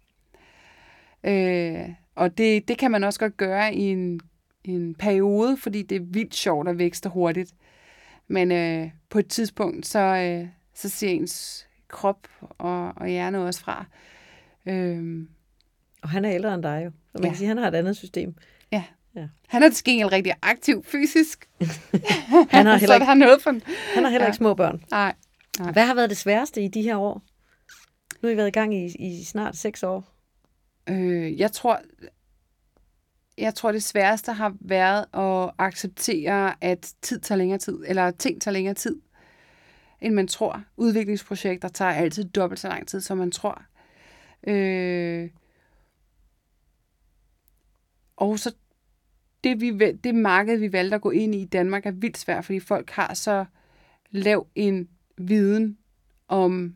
Øh, 1.24 1.90
og 2.16 2.38
det, 2.38 2.68
det 2.68 2.78
kan 2.78 2.92
man 2.92 3.04
også 3.04 3.20
godt 3.20 3.38
gøre 3.38 3.76
i 3.76 3.82
en, 3.82 4.20
en 4.64 4.96
periode, 4.96 5.58
fordi 5.58 5.82
det 5.82 5.96
er 5.96 6.06
vildt 6.06 6.36
sjovt 6.36 6.68
at 6.68 6.78
vækste 6.78 7.10
hurtigt. 7.10 7.52
Men 8.28 8.52
øh, 8.52 8.90
på 9.10 9.20
et 9.20 9.28
tidspunkt, 9.28 9.86
så, 9.86 10.00
øh, 10.00 10.48
så 10.74 10.90
siger 10.90 11.12
ens 11.12 11.68
krop 11.88 12.28
og, 12.42 12.94
og 12.96 13.08
hjerne 13.08 13.46
også 13.46 13.60
fra. 13.60 13.86
Øh, 14.66 15.28
og 16.02 16.10
han 16.10 16.26
er 16.26 16.32
ældre 16.32 16.54
end 16.54 16.64
dig 16.64 16.82
jo. 16.86 16.92
Så 16.92 17.14
man 17.14 17.24
ja. 17.24 17.30
kan 17.30 17.38
sige, 17.38 17.46
at 17.46 17.50
han 17.50 17.58
har 17.58 17.68
et 17.68 17.76
andet 17.76 17.98
system. 17.98 18.36
Ja. 18.72 18.84
ja. 19.16 19.28
Han 19.48 19.64
er 19.64 19.70
til 19.70 19.86
gengæld 19.86 20.12
rigtig 20.12 20.34
aktiv 20.42 20.84
fysisk. 20.84 21.50
han 22.50 22.66
har 22.66 22.78
heller 22.82 22.96
ikke, 22.96 23.06
han 23.06 23.18
noget 23.18 23.42
for 23.42 23.52
han 23.96 24.04
har 24.04 24.10
heller 24.10 24.26
ja. 24.26 24.30
ikke 24.30 24.38
små 24.38 24.54
børn. 24.54 24.84
Nej. 24.92 25.14
Nej. 25.60 25.72
Hvad 25.72 25.86
har 25.86 25.96
været 25.96 26.10
det 26.10 26.18
sværeste 26.18 26.64
i 26.64 26.68
de 26.68 26.82
her 26.82 26.98
år? 26.98 27.22
Nu 28.24 28.28
har 28.28 28.34
I 28.34 28.38
været 28.38 28.48
i 28.48 28.52
gang 28.52 28.76
i, 28.76 28.86
i 29.00 29.24
snart 29.24 29.56
seks 29.56 29.84
år. 29.84 30.14
Øh, 30.90 31.40
jeg 31.40 31.52
tror, 31.52 31.82
jeg 33.38 33.56
tror, 33.56 33.72
det 33.72 33.84
sværeste 33.84 34.34
har 34.34 34.56
været 34.60 35.06
at 35.14 35.52
acceptere, 35.58 36.64
at 36.64 36.94
tid 37.02 37.20
tager 37.20 37.38
længere 37.38 37.60
tid, 37.60 37.84
eller 37.88 38.12
ting 38.12 38.42
tager 38.42 38.54
længere 38.54 38.74
tid, 38.74 39.02
end 40.02 40.14
man 40.14 40.28
tror. 40.28 40.64
Udviklingsprojekter 40.78 41.68
tager 41.68 41.92
altid 41.92 42.24
dobbelt 42.26 42.60
så 42.60 42.68
lang 42.68 42.88
tid, 42.88 43.02
som 43.02 43.18
man 43.18 43.32
tror. 43.32 43.64
Øh, 44.48 45.30
og 48.16 48.40
så 48.40 48.56
det, 49.44 49.62
vi, 49.62 49.92
det 49.92 50.16
marked, 50.16 50.58
vi 50.58 50.74
valgte 50.74 50.96
at 50.96 51.02
gå 51.02 51.10
ind 51.10 51.36
i 51.36 51.42
i 51.42 51.46
Danmark, 51.46 51.86
er 51.86 51.92
vildt 51.92 52.18
svært, 52.18 52.46
fordi 52.46 52.60
folk 52.60 52.90
har 52.90 53.14
så 53.14 53.46
lav 54.12 54.48
en 54.56 54.90
viden 55.18 55.78
om 56.28 56.76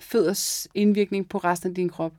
fødders 0.00 0.68
indvirkning 0.74 1.28
på 1.28 1.38
resten 1.38 1.68
af 1.70 1.74
din 1.74 1.88
krop. 1.88 2.12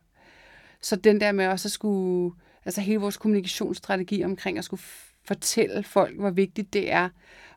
Så 0.82 0.96
den 0.96 1.22
der 1.22 1.32
med 1.32 1.48
også 1.48 1.68
at 1.68 1.72
skulle, 1.72 2.36
altså 2.66 2.82
hele 2.82 3.00
vores 3.00 3.18
kommunikationsstrategi 3.18 4.24
omkring 4.24 4.58
at 4.58 4.66
skulle 4.66 4.84
fortælle 5.26 5.84
folk, 5.84 6.20
hvor 6.20 6.30
vigtigt 6.30 6.74
det 6.74 6.92
er, 6.92 7.10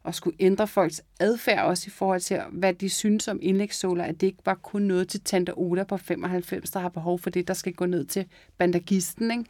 at 0.05 0.15
skulle 0.15 0.37
ændre 0.41 0.69
folks 0.69 1.03
adfærd 1.21 1.65
også 1.65 1.85
i 1.87 1.91
forhold 1.91 2.21
til, 2.21 2.41
hvad 2.53 2.75
de 2.75 2.89
synes 2.89 3.29
om 3.29 3.39
indlægssåler, 3.43 4.05
at 4.05 4.21
det 4.21 4.27
ikke 4.27 4.39
var 4.45 4.55
kun 4.55 4.83
noget 4.83 5.09
til 5.09 5.21
Tante 5.21 5.59
Oda 5.59 5.85
på 5.85 5.97
95, 5.97 6.71
der 6.71 6.81
har 6.81 6.89
behov 6.89 7.19
for 7.19 7.31
det, 7.31 7.49
der 7.49 7.55
skal 7.55 7.73
gå 7.73 7.87
ned 7.87 8.05
til 8.05 8.27
bandagisten, 8.59 9.31
ikke? 9.31 9.45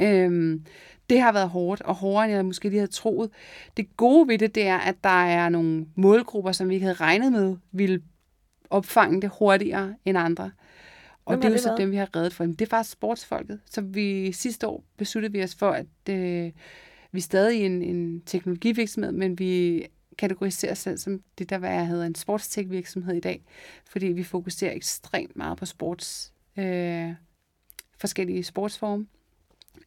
Øhm, 0.00 0.64
det 1.10 1.20
har 1.20 1.32
været 1.32 1.48
hårdt, 1.48 1.82
og 1.82 1.94
hårdere 1.94 2.24
end 2.24 2.34
jeg 2.34 2.44
måske 2.44 2.68
lige 2.68 2.78
havde 2.78 2.92
troet. 2.92 3.30
Det 3.76 3.96
gode 3.96 4.28
ved 4.28 4.38
det, 4.38 4.54
det 4.54 4.66
er, 4.66 4.78
at 4.78 4.94
der 5.04 5.24
er 5.24 5.48
nogle 5.48 5.86
målgrupper, 5.94 6.52
som 6.52 6.68
vi 6.68 6.74
ikke 6.74 6.86
havde 6.86 6.96
regnet 7.00 7.32
med, 7.32 7.56
ville 7.72 8.02
opfange 8.70 9.20
det 9.22 9.30
hurtigere 9.38 9.94
end 10.04 10.18
andre. 10.18 10.50
Og 11.24 11.32
Hvem 11.32 11.40
det 11.40 11.48
er 11.48 11.52
jo 11.52 11.58
så 11.58 11.74
dem, 11.78 11.90
vi 11.90 11.96
har 11.96 12.16
reddet 12.16 12.34
for. 12.34 12.44
Det 12.44 12.60
er 12.60 12.66
faktisk 12.66 12.92
sportsfolket. 12.92 13.60
Så 13.70 13.80
vi 13.80 14.32
sidste 14.32 14.66
år 14.66 14.84
besluttede 14.96 15.32
vi 15.32 15.42
os 15.42 15.54
for, 15.54 15.70
at 15.70 15.86
øh, 16.10 16.52
vi 17.12 17.18
er 17.18 17.22
stadig 17.22 17.66
en, 17.66 17.82
en 17.82 18.20
teknologivirksomhed, 18.20 19.12
men 19.12 19.38
vi 19.38 19.86
kategoriserer 20.18 20.72
os 20.72 20.78
selv 20.78 20.98
som 20.98 21.22
det, 21.38 21.50
der 21.50 21.58
hvad 21.58 21.86
hedder 21.86 22.06
en 22.06 22.14
sportstek-virksomhed 22.14 23.14
i 23.14 23.20
dag, 23.20 23.44
fordi 23.90 24.06
vi 24.06 24.22
fokuserer 24.22 24.72
ekstremt 24.72 25.36
meget 25.36 25.58
på 25.58 25.66
sports, 25.66 26.32
øh, 26.58 27.12
forskellige 28.00 28.44
sportsformer 28.44 29.04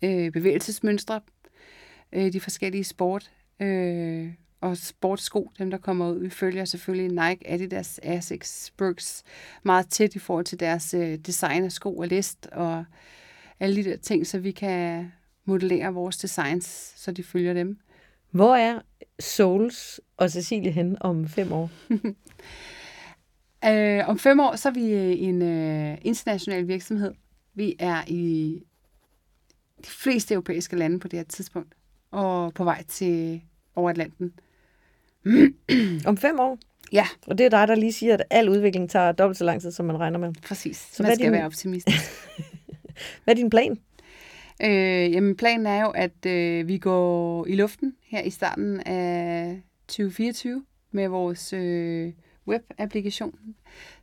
øh, 0.02 0.32
bevægelsesmønstre, 0.32 1.22
øh, 2.14 2.34
de 2.34 2.40
forskellige 2.40 2.84
sport 2.84 3.32
øh, 3.60 4.34
og 4.62 4.78
sportssko, 4.78 5.52
dem 5.60 5.72
der 5.72 5.78
kommer 5.78 6.12
ud. 6.12 6.20
Vi 6.20 6.30
følger 6.30 6.66
selvfølgelig 6.66 7.28
Nike, 7.28 7.52
Adidas, 7.52 8.00
Asics, 8.04 8.74
Brooks 8.78 9.24
meget 9.64 9.88
tæt 9.88 10.16
i 10.16 10.20
forhold 10.20 10.46
til 10.46 10.60
deres 10.60 10.94
øh, 10.94 11.18
design 11.18 11.64
af 11.64 11.72
sko 11.72 11.98
og 11.98 12.08
list 12.08 12.48
og 12.52 12.86
alle 13.60 13.76
de 13.76 13.90
der 13.90 13.98
ting, 13.98 14.28
så 14.28 14.40
vi 14.40 14.52
kan 14.52 15.12
modellere 15.46 15.94
vores 15.94 16.18
designs, 16.18 16.94
så 16.98 17.12
de 17.12 17.24
følger 17.24 17.54
dem. 17.54 17.80
Hvor 18.32 18.56
er 18.56 18.80
Souls 19.20 20.02
og 20.18 20.32
Cecilie 20.32 20.72
hen 20.72 20.98
om 21.02 21.28
fem 21.28 21.52
år? 21.52 21.70
øh, 23.70 24.10
om 24.10 24.20
fem 24.20 24.40
år, 24.40 24.56
så 24.56 24.70
er 24.70 24.74
vi 24.74 24.92
en 25.24 25.42
øh, 25.42 25.98
international 26.02 26.68
virksomhed. 26.68 27.14
Vi 27.54 27.76
er 27.80 28.04
i 28.08 28.64
de 29.82 29.90
fleste 29.90 30.34
europæiske 30.34 30.76
lande 30.76 31.00
på 31.00 31.08
det 31.08 31.20
her 31.20 31.24
tidspunkt, 31.24 31.76
og 32.12 32.54
på 32.54 32.64
vej 32.64 32.84
til 32.84 33.42
over 33.76 33.90
Atlanten. 33.90 34.34
Om 36.10 36.18
fem 36.18 36.40
år? 36.40 36.58
Ja. 36.92 37.08
Og 37.28 37.38
det 37.38 37.46
er 37.46 37.50
dig, 37.50 37.68
der 37.68 37.76
lige 37.76 37.94
siger, 37.94 38.14
at 38.14 38.24
al 38.30 38.50
udvikling 38.50 38.90
tager 38.90 39.12
dobbelt 39.12 39.38
så 39.38 39.44
lang 39.44 39.62
tid, 39.62 39.72
som 39.72 39.86
man 39.86 40.00
regner 40.00 40.20
med. 40.20 40.34
Præcis. 40.44 40.90
Så 40.92 41.04
man 41.04 41.16
skal 41.16 41.26
din... 41.26 41.34
være 41.34 41.46
optimistisk. 41.46 41.98
hvad 43.24 43.34
er 43.34 43.36
din 43.36 43.50
plan? 43.50 43.80
Øh, 44.64 45.12
jamen, 45.12 45.36
planen 45.36 45.66
er 45.66 45.82
jo, 45.82 45.90
at 45.90 46.26
øh, 46.26 46.68
vi 46.68 46.78
går 46.78 47.46
i 47.48 47.56
luften 47.56 47.96
her 48.04 48.22
i 48.22 48.30
starten 48.30 48.80
af 48.80 49.62
2024 49.88 50.66
med 50.92 51.08
vores 51.08 51.54
øh, 51.54 52.14
web-applikation, 52.48 53.36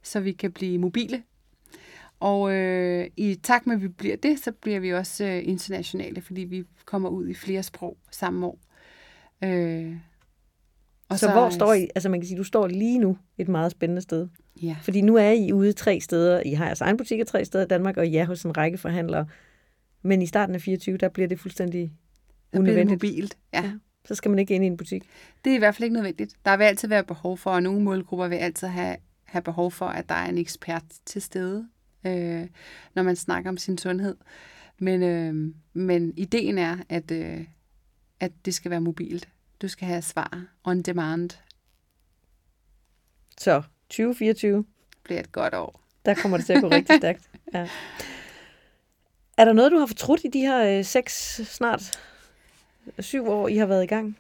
så 0.03 0.21
vi 0.21 0.33
kan 0.33 0.53
blive 0.53 0.79
mobile 0.79 1.23
og 2.21 2.53
øh, 2.53 3.11
i 3.17 3.35
takt 3.43 3.67
med, 3.67 3.77
at 3.77 3.83
vi 3.83 3.89
bliver 3.89 4.17
det, 4.17 4.39
så 4.39 4.53
bliver 4.53 4.81
vi 4.81 4.95
også 4.95 5.25
øh, 5.25 5.49
internationale, 5.49 6.23
fordi 6.23 6.41
vi 6.41 6.65
kommer 6.85 7.09
ud 7.09 7.29
i 7.29 7.35
flere 7.35 7.63
sprog 7.63 7.97
samme 8.11 8.47
år. 8.47 8.59
Øh, 9.45 9.97
og 11.09 11.19
så, 11.19 11.27
så 11.27 11.33
hvor 11.33 11.51
står 11.51 11.73
I? 11.73 11.89
Altså 11.95 12.09
man 12.09 12.21
kan 12.21 12.27
sige, 12.27 12.39
du 12.39 12.45
står 12.45 12.67
lige 12.67 12.99
nu 12.99 13.19
et 13.39 13.49
meget 13.49 13.71
spændende 13.71 14.03
sted. 14.03 14.29
Ja. 14.63 14.77
Fordi 14.83 15.01
nu 15.01 15.17
er 15.17 15.31
I 15.31 15.53
ude 15.53 15.73
tre 15.73 16.01
steder. 16.01 16.43
I 16.47 16.53
har 16.53 16.67
jeres 16.67 16.81
egen 16.81 16.97
butik 16.97 17.27
tre 17.27 17.45
steder 17.45 17.65
i 17.65 17.69
Danmark, 17.69 17.97
og 17.97 18.07
I 18.07 18.17
er 18.17 18.25
hos 18.25 18.43
en 18.43 18.57
række 18.57 18.79
forhandlere. 18.79 19.27
Men 20.03 20.23
i 20.23 20.27
starten 20.27 20.55
af 20.55 20.61
24, 20.61 20.97
der 20.97 21.09
bliver 21.09 21.29
det 21.29 21.41
fuldstændig 21.41 21.93
der 22.53 22.59
unødvendigt. 22.59 23.01
Bliver 23.01 23.13
det 23.13 23.19
mobilt, 23.19 23.39
ja. 23.55 23.63
ja. 23.63 23.73
Så 24.05 24.15
skal 24.15 24.31
man 24.31 24.39
ikke 24.39 24.55
ind 24.55 24.65
i 24.65 24.67
en 24.67 24.77
butik. 24.77 25.03
Det 25.45 25.51
er 25.51 25.55
i 25.55 25.59
hvert 25.59 25.75
fald 25.75 25.85
ikke 25.85 25.95
nødvendigt. 25.95 26.35
Der 26.45 26.57
vil 26.57 26.65
altid 26.65 26.89
være 26.89 27.05
behov 27.05 27.39
for, 27.39 27.51
og 27.51 27.63
nogle 27.63 27.83
målgrupper 27.83 28.29
vil 28.29 28.37
altid 28.37 28.69
have 28.69 28.97
have 29.29 29.43
behov 29.43 29.71
for, 29.73 29.87
at 29.87 30.09
der 30.09 30.15
er 30.15 30.29
en 30.29 30.39
ekspert 30.39 30.83
til 31.07 31.23
stede, 31.23 31.69
øh, 32.07 32.47
når 32.95 33.03
man 33.03 33.17
snakker 33.17 33.51
om 33.51 33.57
sin 33.57 33.79
sundhed. 33.79 34.17
Men, 34.79 35.03
øh, 35.03 35.55
men 35.73 36.13
ideen 36.17 36.59
er, 36.59 36.77
at, 36.89 37.11
øh, 37.11 37.45
at 38.21 38.33
det 38.45 38.55
skal 38.55 38.71
være 38.71 38.81
mobilt. 38.81 39.29
Du 39.63 39.69
skal 39.69 39.89
have 39.89 40.03
svar 40.03 40.43
on 40.65 40.83
demand. 40.83 41.31
Så 43.39 43.63
2024 43.89 44.65
bliver 45.03 45.21
et 45.21 45.33
godt 45.33 45.55
år. 45.55 45.81
Der 46.05 46.15
kommer 46.15 46.37
det 46.37 46.47
til 46.47 46.53
at 46.53 46.63
gå 46.63 46.69
rigtig 46.71 46.97
stærkt. 47.03 47.31
Ja. 47.55 47.69
Er 49.37 49.45
der 49.45 49.53
noget, 49.53 49.73
du 49.73 49.79
har 49.79 49.87
fortrudt 49.87 50.21
i 50.25 50.29
de 50.29 50.41
her 50.41 50.79
øh, 50.79 50.85
seks, 50.85 51.41
snart 51.45 52.01
syv 52.99 53.29
år, 53.29 53.49
I 53.49 53.57
har 53.57 53.67
været 53.67 53.85
i 53.85 53.87
gang? 53.87 54.19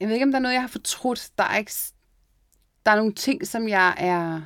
Jeg 0.00 0.08
ved 0.08 0.14
ikke, 0.14 0.24
om 0.24 0.30
der 0.30 0.38
er 0.38 0.42
noget, 0.42 0.54
jeg 0.54 0.62
har 0.62 0.68
fortrudt. 0.68 1.30
Der 1.38 1.44
er, 1.44 1.56
ikke, 1.56 1.72
der 2.86 2.90
er 2.92 2.96
nogle 2.96 3.12
ting, 3.12 3.46
som 3.46 3.68
jeg 3.68 3.94
er 3.98 4.42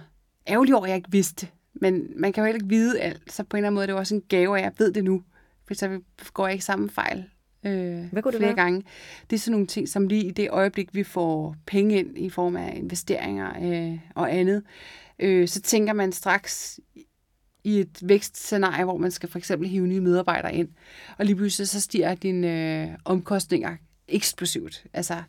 ærgerlig 0.49 0.75
over, 0.75 0.87
jeg 0.87 0.97
ikke 0.97 1.11
vidste. 1.11 1.49
Men 1.73 2.21
man 2.21 2.33
kan 2.33 2.43
jo 2.43 2.47
heller 2.47 2.57
ikke 2.57 2.69
vide 2.69 3.01
alt, 3.01 3.33
så 3.33 3.45
på 3.45 3.57
en 3.57 3.59
eller 3.59 3.67
anden 3.67 3.75
måde 3.75 3.87
det 3.87 3.93
er 3.93 3.95
det 3.95 4.01
også 4.01 4.15
en 4.15 4.23
gave, 4.29 4.59
at 4.59 4.65
jeg 4.65 4.73
ved 4.79 4.93
det 4.93 5.05
nu. 5.05 5.23
For 5.67 5.75
så 5.75 6.01
går 6.33 6.47
jeg 6.47 6.53
ikke 6.53 6.65
samme 6.65 6.91
fejl 6.91 7.31
øh, 7.65 8.05
Hvad 8.13 8.23
kunne 8.23 8.33
det 8.33 8.41
flere 8.41 8.57
være? 8.57 8.65
gange. 8.65 8.83
Det 9.31 9.37
er 9.37 9.41
sådan 9.41 9.53
nogle 9.53 9.67
ting, 9.67 9.89
som 9.89 10.09
lige 10.09 10.25
i 10.25 10.31
det 10.31 10.51
øjeblik, 10.51 10.95
vi 10.95 11.03
får 11.03 11.57
penge 11.67 11.99
ind 11.99 12.19
i 12.19 12.31
form 12.31 12.57
af 12.57 12.73
investeringer 12.77 13.53
øh, 13.63 13.99
og 14.15 14.35
andet, 14.35 14.63
øh, 15.19 15.49
så 15.49 15.61
tænker 15.61 15.93
man 15.93 16.13
straks 16.13 16.81
i 17.65 17.81
et 17.81 17.99
vækstscenarie, 18.03 18.85
hvor 18.85 18.97
man 18.97 19.11
skal 19.11 19.29
for 19.29 19.39
eksempel 19.39 19.69
hive 19.69 19.87
nye 19.87 20.01
medarbejdere 20.01 20.55
ind, 20.55 20.69
og 21.19 21.25
lige 21.25 21.37
pludselig 21.37 21.69
så 21.69 21.81
stiger 21.81 22.15
dine 22.15 22.83
øh, 22.83 22.89
omkostninger 23.05 23.77
eksplosivt. 24.09 24.85
Altså, 24.93 25.23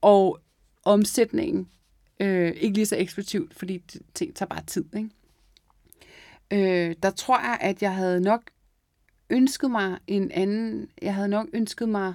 og 0.00 0.40
omsætningen 0.84 1.68
øh, 2.20 2.52
ikke 2.56 2.74
lige 2.74 2.86
så 2.86 2.96
eksplosivt, 2.96 3.54
fordi 3.54 3.82
ting 4.14 4.34
tager 4.34 4.48
bare 4.48 4.62
tid. 4.66 4.84
Ikke? 4.96 5.10
Øh, 6.50 6.94
der 7.02 7.10
tror 7.10 7.40
jeg, 7.40 7.58
at 7.60 7.82
jeg 7.82 7.94
havde 7.94 8.20
nok 8.20 8.42
ønsket 9.30 9.70
mig 9.70 9.98
en 10.06 10.30
anden... 10.30 10.88
Jeg 11.02 11.14
havde 11.14 11.28
nok 11.28 11.48
ønsket 11.52 11.88
mig 11.88 12.14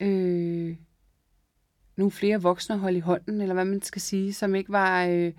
øh, 0.00 0.76
nogle 1.96 2.10
flere 2.10 2.42
voksne 2.42 2.74
at 2.74 2.80
holde 2.80 2.96
i 2.96 3.00
hånden, 3.00 3.40
eller 3.40 3.54
hvad 3.54 3.64
man 3.64 3.82
skal 3.82 4.02
sige, 4.02 4.34
som 4.34 4.54
ikke 4.54 4.72
var 4.72 5.04
øh, 5.04 5.32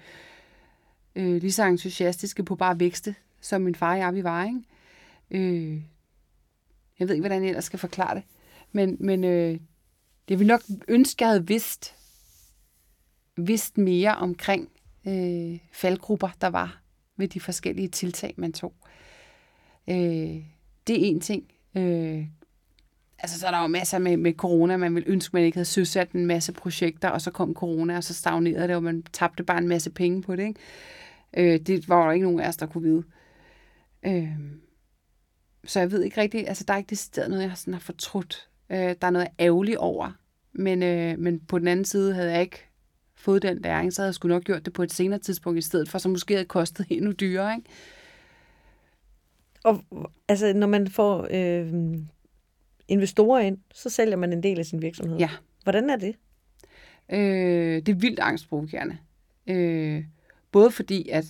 øh, 1.15 1.41
lige 1.41 1.51
så 1.51 1.65
entusiastiske 1.65 2.43
på 2.43 2.55
bare 2.55 2.79
vækste, 2.79 3.15
som 3.41 3.61
min 3.61 3.75
far 3.75 3.91
og 3.91 3.99
jeg 3.99 4.13
vi 4.13 4.23
var. 4.23 4.45
Ikke? 4.45 4.61
Øh, 5.31 5.81
jeg 6.99 7.07
ved 7.07 7.15
ikke, 7.15 7.21
hvordan 7.21 7.41
jeg 7.41 7.49
ellers 7.49 7.65
skal 7.65 7.79
forklare 7.79 8.15
det. 8.15 8.23
Men, 8.71 8.97
men 8.99 9.23
øh, 9.23 9.59
det 10.27 10.39
ville 10.39 10.53
nok 10.53 10.61
ønske, 10.87 11.23
jeg 11.23 11.29
havde 11.29 11.47
vidst, 11.47 11.95
vidst 13.37 13.77
mere 13.77 14.15
omkring 14.15 14.69
øh, 15.07 15.59
faldgrupper, 15.73 16.29
der 16.41 16.47
var 16.47 16.81
ved 17.17 17.27
de 17.27 17.39
forskellige 17.39 17.87
tiltag, 17.87 18.33
man 18.37 18.53
tog. 18.53 18.73
Øh, 18.83 18.91
Øh, 19.89 20.45
det 20.87 20.95
er 20.95 21.09
en 21.09 21.19
ting. 21.19 21.43
Øh, 21.77 22.25
altså, 23.19 23.39
så 23.39 23.47
er 23.47 23.51
der 23.51 23.61
jo 23.61 23.67
masser 23.67 23.99
med, 23.99 24.17
med 24.17 24.33
corona. 24.33 24.77
Man 24.77 24.95
vil 24.95 25.03
ønske, 25.07 25.35
man 25.35 25.43
ikke 25.43 25.57
havde 25.57 25.65
søsat 25.65 26.11
en 26.11 26.25
masse 26.25 26.51
projekter, 26.53 27.09
og 27.09 27.21
så 27.21 27.31
kom 27.31 27.53
corona, 27.53 27.97
og 27.97 28.03
så 28.03 28.13
stagnerede 28.13 28.67
det, 28.67 28.75
og 28.75 28.83
man 28.83 29.03
tabte 29.13 29.43
bare 29.43 29.57
en 29.57 29.67
masse 29.67 29.89
penge 29.89 30.21
på 30.21 30.35
det. 30.35 30.47
Ikke? 30.47 31.53
Øh, 31.53 31.59
det 31.59 31.89
var 31.89 32.05
der 32.05 32.11
ikke 32.11 32.25
nogen 32.25 32.39
af 32.39 32.47
os, 32.47 32.57
der 32.57 32.65
kunne 32.65 32.83
vide. 32.83 33.03
Øh, 34.05 34.37
så 35.65 35.79
jeg 35.79 35.91
ved 35.91 36.03
ikke 36.03 36.21
rigtigt, 36.21 36.47
altså 36.47 36.63
der 36.67 36.73
er 36.73 36.77
ikke 36.77 36.89
det 36.89 36.97
sted 36.97 37.29
noget, 37.29 37.43
jeg 37.43 37.51
sådan 37.55 37.73
har 37.73 37.81
fortrudt. 37.81 38.49
Øh, 38.69 38.77
der 38.77 39.07
er 39.07 39.09
noget 39.09 39.27
ærgerligt 39.39 39.77
over. 39.77 40.11
Men, 40.53 40.83
øh, 40.83 41.19
men 41.19 41.39
på 41.39 41.59
den 41.59 41.67
anden 41.67 41.85
side 41.85 42.13
havde 42.13 42.31
jeg 42.31 42.41
ikke 42.41 42.65
fået 43.15 43.41
den 43.41 43.61
læring, 43.61 43.93
så 43.93 44.01
havde 44.01 44.07
jeg 44.07 44.15
sgu 44.15 44.27
nok 44.27 44.43
gjort 44.43 44.65
det 44.65 44.73
på 44.73 44.83
et 44.83 44.93
senere 44.93 45.19
tidspunkt 45.19 45.59
i 45.59 45.61
stedet 45.61 45.89
for, 45.89 45.97
så 45.97 46.09
måske 46.09 46.33
havde 46.33 46.43
det 46.43 46.49
kostet 46.49 46.85
endnu 46.89 47.11
dyrere. 47.11 47.55
Ikke? 47.55 47.69
Og 49.63 49.83
altså, 50.27 50.53
når 50.53 50.67
man 50.67 50.87
får 50.87 51.27
øh, 51.31 51.73
investorer 52.87 53.39
ind, 53.39 53.57
så 53.73 53.89
sælger 53.89 54.15
man 54.15 54.33
en 54.33 54.43
del 54.43 54.59
af 54.59 54.65
sin 54.65 54.81
virksomhed. 54.81 55.17
Ja. 55.17 55.29
Hvordan 55.63 55.89
er 55.89 55.95
det? 55.95 56.15
Øh, 57.11 57.75
det 57.75 57.89
er 57.89 57.95
vildt 57.95 58.19
angstprovokerende. 58.19 58.97
Øh, 59.47 60.03
både 60.51 60.71
fordi, 60.71 61.09
at 61.09 61.25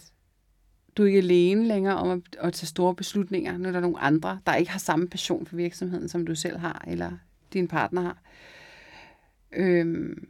du 0.98 1.04
er 1.04 1.08
ikke 1.08 1.18
alene 1.18 1.68
længere 1.68 1.96
om 1.96 2.10
at, 2.10 2.40
at 2.40 2.54
tage 2.54 2.68
store 2.68 2.96
beslutninger, 2.96 3.58
når 3.58 3.72
der 3.72 3.78
er 3.78 3.82
nogle 3.82 4.00
andre, 4.00 4.40
der 4.46 4.56
ikke 4.56 4.72
har 4.72 4.80
samme 4.80 5.08
passion 5.08 5.46
for 5.46 5.56
virksomheden, 5.56 6.10
som 6.10 6.26
du 6.26 6.36
selv 6.36 6.58
har, 6.58 6.84
eller 6.88 7.12
din 7.54 7.68
partner 7.68 8.02
har. 8.02 8.22
Øhm, 9.52 10.28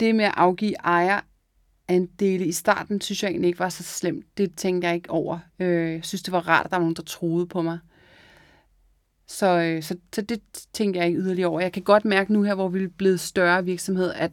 det 0.00 0.14
med 0.14 0.24
at 0.24 0.34
afgive 0.36 0.74
ejer 0.74 1.20
andele 1.88 2.46
i 2.46 2.52
starten, 2.52 3.00
synes 3.00 3.22
jeg 3.22 3.30
egentlig 3.30 3.48
ikke 3.48 3.58
var 3.58 3.68
så 3.68 3.82
slemt. 3.82 4.38
Det 4.38 4.56
tænkte 4.56 4.86
jeg 4.88 4.94
ikke 4.94 5.10
over. 5.10 5.38
Øh, 5.60 5.92
jeg 5.92 6.04
synes, 6.04 6.22
det 6.22 6.32
var 6.32 6.48
rart, 6.48 6.64
at 6.64 6.70
der 6.70 6.76
var 6.76 6.82
nogen, 6.82 6.96
der 6.96 7.02
troede 7.02 7.46
på 7.46 7.62
mig. 7.62 7.78
Så, 9.26 9.46
øh, 9.46 9.82
så, 9.82 9.96
så 10.14 10.22
det 10.22 10.40
tænker 10.72 11.00
jeg 11.00 11.08
ikke 11.08 11.20
yderligere 11.20 11.48
over. 11.48 11.60
Jeg 11.60 11.72
kan 11.72 11.82
godt 11.82 12.04
mærke 12.04 12.32
nu 12.32 12.42
her, 12.42 12.54
hvor 12.54 12.68
vi 12.68 12.84
er 12.84 12.88
blevet 12.88 13.20
større 13.20 13.64
virksomhed, 13.64 14.12
at 14.12 14.32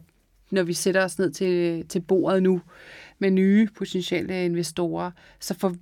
når 0.50 0.62
vi 0.62 0.72
sætter 0.72 1.04
os 1.04 1.18
ned 1.18 1.30
til, 1.30 1.86
til 1.88 2.00
bordet 2.00 2.42
nu 2.42 2.60
med 3.18 3.30
nye 3.30 3.68
potentielle 3.76 4.44
investorer, 4.44 5.10
så 5.40 5.54
for, 5.54 5.74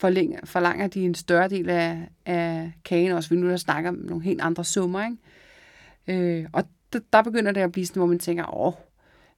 forlænger, 0.00 0.40
forlanger 0.44 0.86
de 0.86 1.04
en 1.04 1.14
større 1.14 1.48
del 1.48 1.70
af, 1.70 2.08
af 2.26 2.72
kagen 2.84 3.12
også. 3.12 3.30
Vi 3.30 3.36
nu 3.36 3.48
der 3.48 3.56
snakker 3.56 3.90
om 3.90 3.96
nogle 3.96 4.24
helt 4.24 4.40
andre 4.40 4.64
summer. 4.64 5.04
Ikke? 5.04 6.40
Øh, 6.40 6.46
og 6.52 6.64
der, 6.92 6.98
der 7.12 7.22
begynder 7.22 7.52
det 7.52 7.60
at 7.60 7.72
blive 7.72 7.86
sådan, 7.86 8.00
hvor 8.00 8.06
man 8.06 8.18
tænker, 8.18 8.56
åh, 8.56 8.72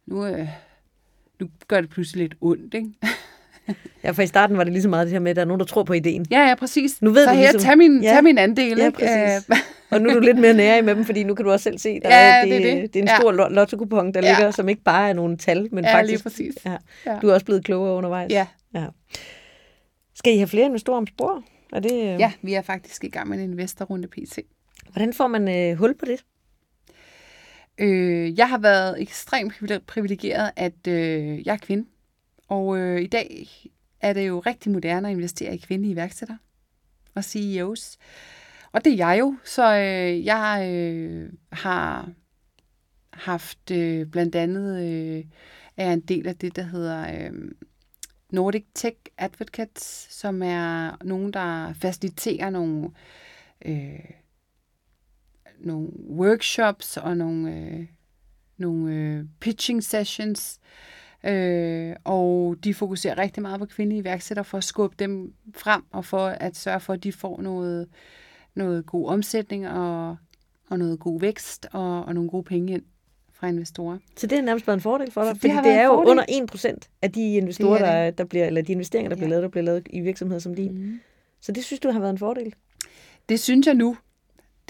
nu, 0.07 0.27
øh, 0.27 0.49
nu 1.41 1.49
gør 1.69 1.81
det 1.81 1.91
pludselig 1.91 2.23
lidt 2.23 2.35
ondt, 2.41 2.75
ikke? 2.75 2.89
ja, 4.05 4.11
for 4.11 4.23
i 4.23 4.27
starten 4.27 4.57
var 4.57 4.65
det 4.65 4.73
lige 4.73 4.83
så 4.83 4.89
meget 4.89 5.07
det 5.07 5.13
her 5.13 5.21
med, 5.21 5.31
at 5.31 5.37
der 5.37 5.43
er 5.43 5.47
nogen, 5.47 5.61
der 5.61 5.67
tror 5.67 5.83
på 5.83 5.93
ideen. 5.93 6.27
Ja, 6.31 6.49
ja, 6.49 6.55
præcis. 6.55 7.03
Nu 7.03 7.11
ved 7.11 7.25
så 7.25 7.31
du 7.31 7.37
her, 7.37 7.43
ligesom... 7.43 7.61
tag 7.61 7.79
min, 7.79 8.03
ja. 8.03 8.13
tag 8.13 8.25
min 8.25 8.39
andel. 8.39 8.79
Ja, 8.79 8.91
præcis. 8.91 9.49
Øh. 9.51 9.57
og 9.91 10.01
nu 10.01 10.09
er 10.09 10.15
du 10.15 10.21
lidt 10.21 10.39
mere 10.39 10.55
nære 10.55 10.83
med 10.83 10.95
dem, 10.95 11.05
fordi 11.05 11.25
nu 11.25 11.35
kan 11.35 11.45
du 11.45 11.51
også 11.51 11.65
selv 11.65 11.79
se, 11.79 12.01
der 12.01 12.09
ja, 12.09 12.37
er, 12.37 12.45
det, 12.45 12.51
det, 12.51 12.71
er 12.71 12.81
det. 12.81 12.95
det 12.95 13.01
er 13.01 13.03
en 13.03 13.09
ja. 13.09 13.17
stor 13.17 13.33
lotto 13.33 13.77
der 13.77 14.11
ja. 14.15 14.21
ligger, 14.21 14.51
som 14.51 14.69
ikke 14.69 14.83
bare 14.83 15.09
er 15.09 15.13
nogle 15.13 15.37
tal, 15.37 15.69
men 15.73 15.85
ja, 15.85 15.95
faktisk... 15.95 16.11
lige 16.11 16.23
præcis. 16.23 16.55
Ja. 16.67 16.77
Ja. 17.07 17.19
Du 17.23 17.29
er 17.29 17.35
også 17.35 17.47
blevet 17.47 17.65
klogere 17.65 17.95
undervejs. 17.95 18.31
Ja. 18.31 18.47
ja. 18.75 18.85
Skal 20.15 20.35
I 20.35 20.37
have 20.37 20.49
flere 20.49 20.67
investorer 20.67 20.99
om 20.99 21.07
spor? 21.07 21.43
Er 21.73 21.81
det, 21.81 21.93
øh... 21.93 22.21
Ja, 22.21 22.33
vi 22.43 22.55
er 22.55 22.63
faktisk 22.63 23.05
i 23.05 23.09
gang 23.09 23.29
med 23.29 23.39
en 23.39 23.45
investorrunde 23.53 24.09
PC. 24.09 24.39
Hvordan 24.93 25.13
får 25.13 25.27
man 25.27 25.49
øh, 25.49 25.79
hul 25.79 25.95
på 25.95 26.05
det? 26.05 26.25
Øh, 27.81 28.39
jeg 28.39 28.49
har 28.49 28.59
været 28.59 29.03
ekstremt 29.03 29.53
privilegeret, 29.87 30.51
at 30.57 30.87
øh, 30.89 31.47
jeg 31.47 31.53
er 31.53 31.59
kvinde. 31.59 31.89
Og 32.49 32.79
øh, 32.79 33.03
i 33.03 33.07
dag 33.07 33.49
er 34.01 34.13
det 34.13 34.29
jo 34.29 34.41
rigtig 34.41 34.73
moderne 34.73 35.09
at 35.09 35.15
investere 35.15 35.55
i 35.55 35.59
kvindelige 35.59 35.93
iværksættere 35.93 36.39
og 37.15 37.25
CEOs. 37.25 37.99
Og 38.73 38.85
det 38.85 38.93
er 38.93 38.97
jeg 38.97 39.21
jo, 39.21 39.37
så 39.45 39.75
øh, 39.75 40.25
jeg 40.25 40.71
øh, 40.73 41.33
har 41.53 42.13
haft 43.13 43.71
øh, 43.71 44.07
blandt 44.07 44.35
andet 44.35 44.85
øh, 44.85 45.25
er 45.77 45.93
en 45.93 46.01
del 46.01 46.27
af 46.29 46.37
det, 46.37 46.57
der 46.57 46.63
hedder 46.63 47.29
øh, 47.31 47.51
Nordic 48.31 48.65
Tech 48.75 48.97
Advocates, 49.19 50.07
som 50.11 50.43
er 50.43 50.97
nogen, 51.05 51.33
der 51.33 51.73
faciliterer 51.73 52.51
nogle 52.51 52.91
øh, 53.65 54.20
nogle 55.61 55.89
workshops 56.09 56.97
og 56.97 57.17
nogle, 57.17 57.57
øh, 57.57 57.87
nogle 58.57 58.95
øh, 58.95 59.25
pitching 59.41 59.85
sessions, 59.85 60.61
øh, 61.25 61.97
og 62.05 62.57
de 62.65 62.75
fokuserer 62.75 63.19
rigtig 63.19 63.43
meget 63.43 63.61
på 63.61 63.67
kvindelige 63.67 64.01
iværksættere 64.01 64.45
for 64.45 64.59
at 64.59 64.65
skubbe 64.65 64.97
dem 64.99 65.35
frem 65.55 65.83
og 65.91 66.05
for 66.05 66.27
at 66.27 66.57
sørge 66.57 66.81
for, 66.81 66.93
at 66.93 67.05
de 67.05 67.13
får 67.13 67.41
noget, 67.41 67.89
noget 68.55 68.87
god 68.87 69.09
omsætning 69.09 69.69
og, 69.69 70.17
og 70.71 70.79
noget 70.79 70.99
god 70.99 71.21
vækst 71.21 71.67
og, 71.73 72.05
og 72.05 72.15
nogle 72.15 72.31
gode 72.31 72.45
penge 72.45 72.73
ind 72.73 72.83
fra 73.33 73.47
investorer. 73.49 73.99
Så 74.17 74.27
det 74.27 74.39
er 74.39 74.43
nærmest 74.43 74.67
været 74.67 74.77
en 74.77 74.83
fordel 74.83 75.11
for 75.11 75.25
dig, 75.25 75.37
fordi 75.37 75.55
det, 75.55 75.65
det 75.65 75.73
er 75.73 75.85
jo 75.85 75.93
under 75.93 76.25
1% 76.55 76.77
af 77.03 77.13
de 77.13 77.37
investorer, 77.37 77.79
det 77.79 77.87
det. 77.87 77.95
Der, 77.95 78.11
der 78.11 78.25
bliver, 78.25 78.47
eller 78.47 78.63
de 78.63 78.73
investeringer, 78.73 79.09
der 79.09 79.17
ja. 79.17 79.19
bliver 79.19 79.29
lavet, 79.29 79.43
der 79.43 79.49
bliver 79.49 79.65
lavet 79.65 79.89
i 79.91 80.01
virksomheder 80.01 80.41
som 80.41 80.55
din. 80.55 80.73
Mm. 80.73 81.01
Så 81.41 81.53
det 81.53 81.65
synes 81.65 81.81
du 81.81 81.91
har 81.91 82.01
været 82.01 82.11
en 82.11 82.19
fordel? 82.19 82.55
Det 83.29 83.41
synes 83.41 83.67
jeg 83.67 83.75
nu. 83.75 83.97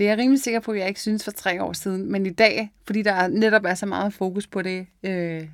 Det 0.00 0.06
er 0.06 0.10
jeg 0.10 0.18
rimelig 0.18 0.42
sikker 0.42 0.60
på, 0.60 0.72
at 0.72 0.78
jeg 0.78 0.88
ikke 0.88 1.00
synes 1.00 1.24
for 1.24 1.30
tre 1.30 1.62
år 1.62 1.72
siden. 1.72 2.12
Men 2.12 2.26
i 2.26 2.30
dag, 2.30 2.72
fordi 2.84 3.02
der 3.02 3.28
netop 3.28 3.64
er 3.64 3.74
så 3.74 3.86
meget 3.86 4.12
fokus 4.12 4.46
på 4.46 4.62
det, 4.62 4.86
øh, 5.02 5.48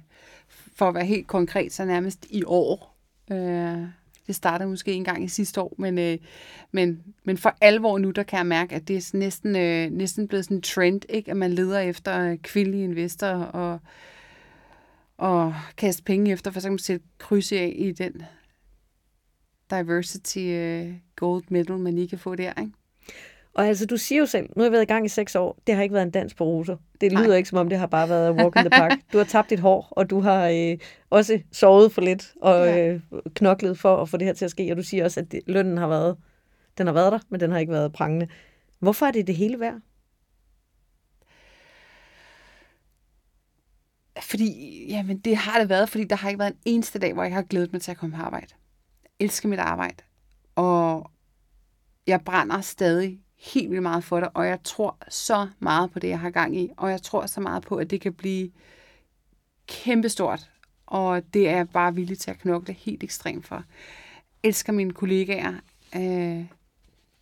for 0.48 0.88
at 0.88 0.94
være 0.94 1.04
helt 1.04 1.26
konkret, 1.26 1.72
så 1.72 1.84
nærmest 1.84 2.26
i 2.30 2.42
år. 2.46 2.96
Øh, 3.32 3.78
det 4.26 4.34
startede 4.34 4.68
måske 4.68 4.92
en 4.92 5.04
gang 5.04 5.24
i 5.24 5.28
sidste 5.28 5.60
år, 5.60 5.74
men, 5.78 5.98
øh, 5.98 6.18
men, 6.72 7.02
men 7.24 7.38
for 7.38 7.56
alvor 7.60 7.98
nu, 7.98 8.10
der 8.10 8.22
kan 8.22 8.36
jeg 8.36 8.46
mærke, 8.46 8.74
at 8.74 8.88
det 8.88 8.96
er 8.96 9.18
næsten, 9.18 9.56
øh, 9.56 9.90
næsten 9.90 10.28
blevet 10.28 10.44
sådan 10.44 10.56
en 10.56 10.62
trend, 10.62 11.02
ikke? 11.08 11.30
at 11.30 11.36
man 11.36 11.52
leder 11.52 11.78
efter 11.78 12.30
øh, 12.30 12.38
kvindelige 12.38 12.84
investorer 12.84 13.44
og, 13.44 13.78
og 15.16 15.54
kaste 15.76 16.02
penge 16.02 16.32
efter, 16.32 16.50
for 16.50 16.60
så 16.60 16.66
kan 16.66 16.72
man 16.72 16.78
sætte 16.78 17.06
kryds 17.18 17.52
af 17.52 17.72
i 17.76 17.92
den 17.92 18.22
diversity 19.70 20.38
øh, 20.38 20.94
gold 21.16 21.44
medal, 21.48 21.78
man 21.78 21.98
ikke 21.98 22.10
kan 22.10 22.18
få 22.18 22.34
der. 22.34 22.60
Ikke? 22.60 22.72
Og 23.56 23.66
altså, 23.66 23.86
du 23.86 23.96
siger 23.96 24.18
jo 24.18 24.26
selv, 24.26 24.48
nu 24.56 24.60
har 24.62 24.64
jeg 24.64 24.72
været 24.72 24.82
i 24.82 24.86
gang 24.86 25.06
i 25.06 25.08
seks 25.08 25.34
år, 25.34 25.58
det 25.66 25.74
har 25.74 25.82
ikke 25.82 25.92
været 25.92 26.06
en 26.06 26.10
dans 26.10 26.34
på 26.34 26.44
roser. 26.44 26.76
Det 27.00 27.12
lyder 27.12 27.26
Nej. 27.26 27.36
ikke, 27.36 27.48
som 27.48 27.58
om 27.58 27.68
det 27.68 27.78
har 27.78 27.86
bare 27.86 28.08
været 28.08 28.34
walk 28.34 28.56
in 28.56 28.62
the 28.62 28.70
park. 28.70 28.98
Du 29.12 29.18
har 29.18 29.24
tabt 29.24 29.50
dit 29.50 29.60
hår, 29.60 29.88
og 29.90 30.10
du 30.10 30.20
har 30.20 30.48
øh, 30.48 30.78
også 31.10 31.40
sovet 31.52 31.92
for 31.92 32.00
lidt, 32.00 32.34
og 32.42 32.66
ja. 32.66 32.88
øh, 32.88 33.00
knoklet 33.34 33.78
for 33.78 34.02
at 34.02 34.08
få 34.08 34.16
det 34.16 34.26
her 34.26 34.34
til 34.34 34.44
at 34.44 34.50
ske. 34.50 34.70
Og 34.70 34.76
du 34.76 34.82
siger 34.82 35.04
også, 35.04 35.20
at 35.20 35.32
det, 35.32 35.40
lønnen 35.46 35.78
har 35.78 35.88
været, 35.88 36.16
den 36.78 36.86
har 36.86 36.94
været 36.94 37.12
der, 37.12 37.18
men 37.28 37.40
den 37.40 37.52
har 37.52 37.58
ikke 37.58 37.72
været 37.72 37.92
prangende. 37.92 38.28
Hvorfor 38.78 39.06
er 39.06 39.10
det 39.10 39.26
det 39.26 39.36
hele 39.36 39.60
værd? 39.60 39.80
Fordi, 44.20 44.86
jamen 44.88 45.18
det 45.18 45.36
har 45.36 45.60
det 45.60 45.68
været, 45.68 45.88
fordi 45.88 46.04
der 46.04 46.16
har 46.16 46.28
ikke 46.28 46.38
været 46.38 46.52
en 46.52 46.58
eneste 46.64 46.98
dag, 46.98 47.12
hvor 47.12 47.22
jeg 47.22 47.34
har 47.34 47.42
glædet 47.42 47.72
mig 47.72 47.82
til 47.82 47.90
at 47.90 47.96
komme 47.96 48.16
på 48.16 48.22
arbejde. 48.22 48.46
Jeg 49.02 49.24
elsker 49.24 49.48
mit 49.48 49.58
arbejde. 49.58 50.04
Og 50.54 51.10
jeg 52.06 52.20
brænder 52.24 52.60
stadig 52.60 53.20
helt 53.36 53.70
vildt 53.70 53.82
meget 53.82 54.04
for 54.04 54.20
det, 54.20 54.28
og 54.34 54.46
jeg 54.46 54.58
tror 54.64 54.96
så 55.08 55.48
meget 55.58 55.90
på 55.90 55.98
det, 55.98 56.08
jeg 56.08 56.20
har 56.20 56.30
gang 56.30 56.56
i, 56.56 56.70
og 56.76 56.90
jeg 56.90 57.02
tror 57.02 57.26
så 57.26 57.40
meget 57.40 57.62
på, 57.62 57.76
at 57.76 57.90
det 57.90 58.00
kan 58.00 58.12
blive 58.12 58.50
kæmpestort, 59.66 60.50
og 60.86 61.34
det 61.34 61.48
er 61.48 61.56
jeg 61.56 61.68
bare 61.68 61.94
villig 61.94 62.18
til 62.18 62.30
at 62.30 62.38
knokle 62.38 62.74
helt 62.74 63.02
ekstremt 63.02 63.46
for. 63.46 63.54
Jeg 63.54 64.48
elsker 64.48 64.72
mine 64.72 64.92
kollegaer. 64.92 65.54
Øh, 65.96 66.44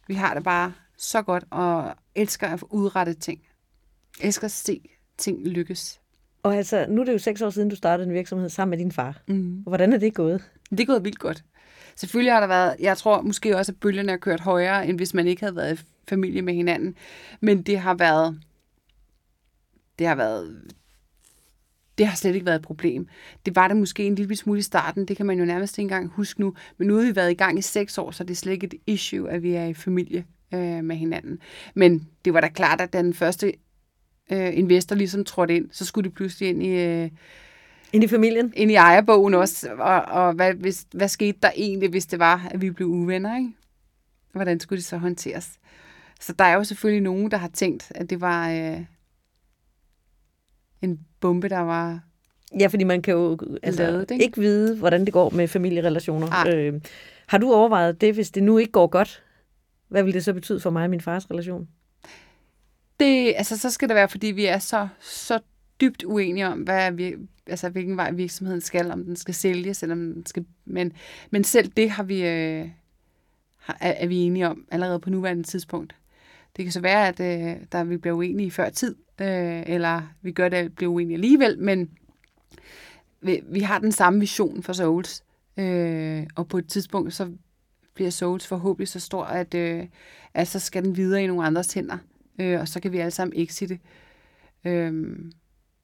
vi 0.07 0.15
har 0.15 0.35
det 0.35 0.45
bare 0.45 0.73
så 0.97 1.23
godt, 1.23 1.45
og 1.51 1.95
elsker 2.15 2.49
at 2.49 2.61
få 2.61 2.69
udrettet 2.71 3.19
ting. 3.19 3.41
Jeg 4.21 4.27
elsker 4.27 4.45
at 4.45 4.51
se 4.51 4.81
ting 5.19 5.47
lykkes. 5.47 6.01
Og 6.43 6.57
altså, 6.57 6.87
nu 6.89 7.01
er 7.01 7.05
det 7.05 7.13
jo 7.13 7.19
seks 7.19 7.43
år 7.43 7.51
siden, 7.51 7.69
du 7.69 7.77
startede 7.77 8.09
en 8.09 8.15
virksomhed 8.15 8.49
sammen 8.49 8.71
med 8.71 8.79
din 8.79 8.93
far. 8.93 9.23
Mm. 9.27 9.63
Hvordan 9.67 9.93
er 9.93 9.99
det 9.99 10.15
gået? 10.15 10.51
Det 10.71 10.81
er 10.81 10.87
gået 10.87 11.05
vildt 11.05 11.19
godt. 11.19 11.45
Selvfølgelig 11.97 12.33
har 12.33 12.41
der 12.41 12.47
været, 12.47 12.77
jeg 12.81 12.99
tror 12.99 13.23
måske 13.23 13.57
også, 13.57 13.73
at 13.73 13.81
bølgerne 13.81 14.11
har 14.11 14.17
kørt 14.17 14.41
højere, 14.41 14.87
end 14.87 14.99
hvis 14.99 15.15
man 15.15 15.27
ikke 15.27 15.43
havde 15.43 15.57
været 15.57 15.85
familie 16.09 16.43
med 16.43 16.55
hinanden. 16.55 16.95
Men 17.41 17.63
det 17.63 17.79
har 17.79 17.95
været, 17.95 18.41
det 19.99 20.07
har 20.07 20.15
været, 20.15 20.73
det 21.99 22.07
har 22.07 22.17
slet 22.17 22.35
ikke 22.35 22.47
været 22.47 22.57
et 22.57 22.63
problem. 22.63 23.09
Det 23.47 23.57
var 23.57 23.69
det 23.69 23.77
måske 23.77 24.07
en 24.07 24.15
lille 24.15 24.37
smule 24.37 24.59
i 24.59 24.63
starten, 24.63 25.09
det 25.09 25.17
kan 25.17 25.27
man 25.27 25.39
jo 25.39 25.45
nærmest 25.45 25.79
ikke 25.79 25.83
engang 25.83 26.09
huske 26.09 26.41
nu. 26.41 26.55
Men 26.79 26.89
nu 26.89 26.97
har 26.97 27.03
vi 27.03 27.17
været 27.17 27.31
i 27.31 27.35
gang 27.35 27.59
i 27.59 27.63
seks 27.63 27.99
år, 27.99 28.11
så 28.11 28.25
det 28.25 28.31
er 28.31 28.37
slet 28.37 28.53
ikke 28.53 28.67
et 28.67 28.75
issue, 28.87 29.31
at 29.31 29.43
vi 29.43 29.53
er 29.53 29.65
i 29.65 29.75
familie 29.75 30.25
øh, 30.55 30.85
med 30.85 30.97
hinanden. 30.97 31.39
Men 31.75 32.09
det 32.25 32.35
var 32.35 32.41
da 32.41 32.49
klart, 32.49 32.81
at 32.81 32.93
den 32.93 33.15
første 33.15 33.53
øh, 34.33 34.59
investor 34.59 34.97
ligesom 34.97 35.25
trådte 35.25 35.57
ind, 35.57 35.69
så 35.73 35.85
skulle 35.85 36.11
de 36.11 36.15
pludselig 36.15 36.49
ind 36.49 36.63
i... 36.63 36.69
Øh, 36.69 37.11
ind 37.93 38.05
i 38.05 38.09
familien? 38.09 38.53
Ind 38.57 38.71
i 38.71 38.75
ejerbogen 38.75 39.35
også, 39.35 39.75
og, 39.79 40.03
og 40.03 40.33
hvad, 40.33 40.55
hvis, 40.55 40.87
hvad 40.93 41.09
skete 41.09 41.39
der 41.43 41.51
egentlig, 41.57 41.89
hvis 41.89 42.07
det 42.07 42.19
var, 42.19 42.49
at 42.51 42.61
vi 42.61 42.71
blev 42.71 42.89
uvenner, 42.89 43.37
ikke? 43.37 43.53
Hvordan 44.33 44.61
skulle 44.61 44.77
det 44.77 44.85
så 44.85 44.97
håndteres? 44.97 45.53
Så 46.21 46.33
der 46.33 46.45
er 46.45 46.55
jo 46.55 46.65
selvfølgelig 46.65 47.03
nogen, 47.03 47.31
der 47.31 47.37
har 47.37 47.49
tænkt, 47.49 47.93
at 47.95 48.11
det 48.11 48.21
var 48.21 48.51
øh, 48.51 48.81
en 50.83 51.01
bombe, 51.21 51.49
der 51.49 51.61
var 51.61 52.01
Ja, 52.61 52.67
fordi 52.67 52.85
man 52.85 53.03
kan 53.03 53.15
jo 53.15 53.39
altså, 53.63 53.83
lavet, 53.83 54.11
ikke? 54.11 54.25
ikke 54.25 54.41
vide, 54.41 54.77
hvordan 54.77 55.05
det 55.05 55.13
går 55.13 55.31
med 55.31 55.49
familierelationer. 55.49 56.29
Øh, 56.49 56.81
har 57.27 57.39
du 57.39 57.53
overvejet 57.53 58.01
det, 58.01 58.15
hvis 58.15 58.31
det 58.31 58.43
nu 58.43 58.59
ikke 58.59 58.73
går 58.73 58.87
godt? 58.87 59.23
Hvad 59.89 60.03
vil 60.03 60.15
det 60.15 60.25
så 60.25 60.33
betyde 60.33 60.61
for 60.61 60.71
mig 60.71 60.85
og 60.85 60.91
min 60.91 61.01
fars 61.01 61.31
relation? 61.31 61.69
Det, 63.01 63.35
altså, 63.37 63.59
så 63.59 63.71
skal 63.71 63.89
det 63.89 63.95
være, 63.95 64.09
fordi 64.09 64.27
vi 64.27 64.47
er 64.47 64.59
så, 64.59 64.89
så 65.01 65.41
dybt 65.81 66.05
uenige 66.05 66.49
om, 66.49 66.59
hvad 66.59 66.93
vi, 66.93 67.15
altså, 67.47 67.69
hvilken 67.69 67.97
vej 67.97 68.11
virksomheden 68.11 68.61
skal, 68.61 68.91
om 68.91 69.05
den 69.05 69.17
skal 69.17 69.35
sælges, 69.35 69.83
eller 69.83 69.95
om 69.95 70.13
den 70.13 70.27
skal... 70.27 70.45
Men, 70.65 70.93
men 71.31 71.45
selv 71.45 71.69
det 71.77 71.91
har 71.91 72.03
vi, 72.03 72.27
øh, 72.27 72.69
er, 73.69 73.93
er 73.93 74.07
vi 74.07 74.17
enige 74.17 74.49
om 74.49 74.67
allerede 74.71 75.01
på 75.01 75.11
nuværende 75.11 75.43
tidspunkt. 75.43 75.95
Det 76.57 76.65
kan 76.65 76.73
så 76.73 76.81
være, 76.81 77.09
at 77.09 77.21
øh, 77.21 77.57
der 77.73 77.85
vi 77.85 77.97
bliver 77.97 78.17
uenige 78.17 78.51
før 78.51 78.71
tid, 78.71 78.97
øh, 79.21 79.63
eller 79.67 80.03
vi 80.23 80.33
gør 80.33 80.49
det, 80.49 80.57
at 80.57 80.75
blive 80.75 80.91
uenige 80.91 81.15
alligevel, 81.15 81.59
men 81.59 81.91
vi, 83.21 83.41
vi 83.47 83.61
har 83.61 83.79
den 83.79 83.93
samme 83.93 84.21
vision 84.21 84.63
for 84.63 84.73
Souls, 84.73 85.25
øh, 85.57 86.27
og 86.37 86.49
på 86.49 86.59
et 86.59 86.69
tidspunkt 86.69 87.15
så 87.15 87.31
bliver 87.95 88.11
Souls 88.11 88.47
forhåbentlig 88.47 88.89
så 88.89 89.01
stor, 89.01 89.25
at, 89.25 89.55
øh, 89.55 89.87
at 90.35 90.49
så 90.49 90.59
skal 90.59 90.85
den 90.85 90.97
videre 90.97 91.25
i 91.25 91.27
nogle 91.27 91.47
andres 91.47 91.75
hænder, 91.75 91.99
øh, 92.41 92.61
og 92.61 92.69
så 92.69 92.81
kan 92.81 92.93
vi 92.93 92.99
alle 92.99 93.11
sammen 93.11 93.41
exite. 93.41 93.79
Øh, 94.65 95.19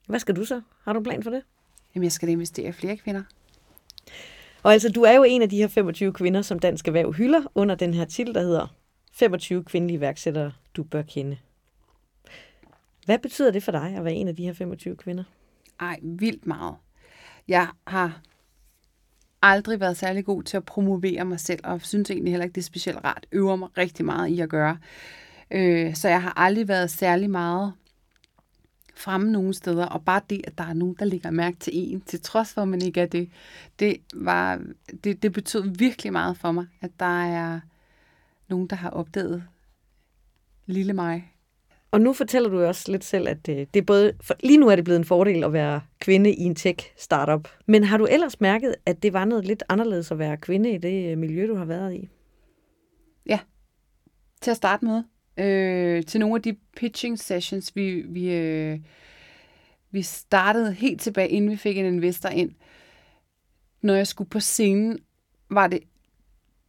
Hvad 0.07 0.19
skal 0.19 0.37
du 0.37 0.45
så? 0.45 0.61
Har 0.85 0.93
du 0.93 0.99
en 0.99 1.05
plan 1.05 1.23
for 1.23 1.31
det? 1.31 1.43
Jamen, 1.95 2.05
jeg 2.05 2.13
skal 2.13 2.29
investere 2.29 2.69
i 2.69 2.73
flere 2.73 2.97
kvinder. 2.97 3.23
Og 4.63 4.73
altså, 4.73 4.89
du 4.89 5.03
er 5.03 5.13
jo 5.13 5.23
en 5.23 5.43
af 5.43 5.49
de 5.49 5.57
her 5.57 5.69
25 5.69 6.13
kvinder, 6.13 6.43
som 6.43 6.59
Dansk 6.59 6.89
Erhverv 6.89 7.13
hylder 7.13 7.43
under 7.55 7.75
den 7.75 7.95
her 7.95 8.05
titel, 8.05 8.35
der 8.35 8.41
hedder 8.41 8.75
25 9.11 9.65
kvindelige 9.65 9.97
iværksættere, 9.97 10.53
du 10.77 10.83
bør 10.83 11.03
kende. 11.03 11.39
Hvad 13.07 13.19
betyder 13.19 13.51
det 13.51 13.63
for 13.63 13.73
dig 13.73 13.95
at 13.97 14.05
være 14.05 14.15
en 14.15 14.29
af 14.29 14.37
de 14.37 14.45
her 14.45 14.53
25 14.53 14.97
kvinder? 14.97 15.25
Ej, 15.81 15.99
vildt 16.03 16.47
meget. 16.47 16.77
Jeg 17.49 17.69
har 17.87 18.21
aldrig 19.43 19.81
været 19.81 19.97
særlig 19.97 20.25
god 20.25 20.43
til 20.43 20.57
at 20.57 20.65
promovere 20.65 21.25
mig 21.25 21.41
selv, 21.41 21.61
og 21.65 21.81
synes 21.83 22.11
egentlig 22.11 22.33
heller 22.33 22.45
ikke, 22.45 22.55
det 22.55 22.61
er 22.61 22.65
specielt 22.65 23.05
rart. 23.05 23.27
Øver 23.33 23.57
mig 23.57 23.69
rigtig 23.79 24.05
meget 24.05 24.29
i 24.29 24.41
at 24.41 24.49
gøre. 24.49 24.79
Øh, 25.51 25.95
så 25.95 26.09
jeg 26.09 26.23
har 26.23 26.33
aldrig 26.37 26.69
været 26.69 26.91
særlig 26.91 27.31
meget 27.31 27.73
fremme 28.97 29.33
nogle 29.33 29.55
steder, 29.55 29.87
og 29.87 30.05
bare 30.05 30.21
det, 30.31 30.41
at 30.45 30.59
der 30.59 30.65
er 30.65 30.73
nogen, 30.73 30.97
der 30.99 31.05
lægger 31.05 31.31
mærke 31.31 31.57
til 31.57 31.73
en, 31.75 32.01
til 32.01 32.21
trods 32.21 32.53
for, 32.53 32.63
at 32.63 32.69
man 32.69 32.83
ikke 32.83 33.01
er 33.01 33.07
det, 33.07 33.31
det, 33.79 33.97
var, 34.15 34.61
det, 35.05 35.23
det 35.23 35.33
betød 35.33 35.77
virkelig 35.79 36.13
meget 36.13 36.37
for 36.37 36.53
mig, 36.53 36.67
at 36.81 36.91
der 37.01 37.25
er 37.25 37.61
nogen, 38.51 38.67
der 38.67 38.77
har 38.77 38.91
opdaget 38.91 39.45
lille 40.67 40.93
mig. 40.93 41.33
Og 41.91 42.01
nu 42.01 42.13
fortæller 42.13 42.49
du 42.49 42.63
også 42.65 42.93
lidt 42.93 43.05
selv, 43.05 43.29
at 43.29 43.49
øh, 43.49 43.57
det 43.57 43.77
er 43.77 43.83
både, 43.83 44.13
for 44.21 44.35
lige 44.43 44.59
nu 44.59 44.69
er 44.69 44.77
det 44.77 44.85
blevet 44.85 44.99
en 44.99 45.05
fordel 45.05 45.45
at 45.45 45.53
være 45.53 45.81
kvinde 46.01 46.35
i 46.35 46.43
en 46.43 46.55
tech-startup. 46.55 47.49
Men 47.67 47.85
har 47.85 47.99
du 47.99 48.07
ellers 48.07 48.41
mærket, 48.41 48.75
at 48.87 49.03
det 49.03 49.13
var 49.13 49.25
noget 49.25 49.45
lidt 49.45 49.63
anderledes 49.69 50.11
at 50.11 50.19
være 50.19 50.37
kvinde 50.37 50.71
i 50.73 50.79
det 50.79 51.13
øh, 51.13 51.19
miljø, 51.19 51.47
du 51.47 51.55
har 51.55 51.65
været 51.65 51.95
i? 51.95 52.09
Ja, 53.27 53.39
til 54.41 54.51
at 54.51 54.57
starte 54.57 54.85
med. 54.85 55.03
Øh, 55.37 56.05
til 56.05 56.21
nogle 56.21 56.37
af 56.37 56.43
de 56.43 56.57
pitching 56.77 57.19
sessions, 57.19 57.77
vi, 57.77 58.03
vi, 58.09 58.35
øh, 58.35 58.79
vi 59.91 60.03
startede 60.03 60.73
helt 60.73 61.01
tilbage, 61.01 61.29
inden 61.29 61.51
vi 61.51 61.57
fik 61.57 61.79
en 61.79 61.87
investor 61.87 62.29
ind. 62.29 62.53
Når 63.83 63.95
jeg 63.95 64.07
skulle 64.07 64.31
på 64.31 64.41
scenen, 64.41 64.99
var 65.51 65.67
det, 65.67 65.81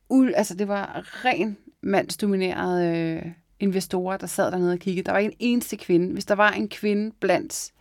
ul, 0.10 0.34
altså 0.36 0.56
det 0.56 0.68
var 0.68 1.02
ren 1.26 1.58
mandsdominerede 1.82 2.98
øh, 2.98 3.32
investorer, 3.60 4.18
der 4.18 4.28
sad 4.28 4.52
dernede 4.52 4.74
og 4.74 4.80
kiggede. 4.80 5.06
Der 5.06 5.12
var 5.12 5.20
ikke 5.20 5.32
en 5.32 5.38
eneste 5.40 5.78
kvinde. 5.78 6.14
Hvis 6.14 6.26
der 6.26 6.36
var 6.36 6.52
en 6.52 6.70
kvinde 6.70 7.12
blandt 7.20 7.72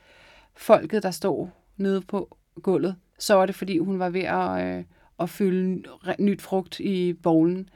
folket, 0.57 1.03
der 1.03 1.11
stod 1.11 1.49
nede 1.77 2.01
på 2.01 2.37
gulvet, 2.63 2.97
så 3.19 3.35
var 3.35 3.47
det, 3.47 3.55
fordi 3.55 3.79
hun 3.79 3.99
var 3.99 4.11
ved 4.11 4.21
at, 4.21 4.65
øh, 4.67 4.85
at 5.21 5.31
fylde 5.31 5.83
nyt 6.19 6.43
frugt 6.43 6.81
i 6.81 7.13
bowlen. 7.13 7.69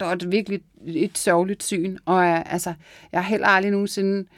Der 0.00 0.06
var 0.06 0.28
virkelig 0.28 0.60
et 0.86 1.18
sørgeligt 1.18 1.62
syn, 1.62 1.98
og 2.04 2.24
jeg, 2.24 2.42
altså, 2.46 2.74
jeg 3.12 3.24
har 3.24 3.30
heller 3.30 3.46
aldrig 3.46 3.72
nogensinde... 3.72 4.28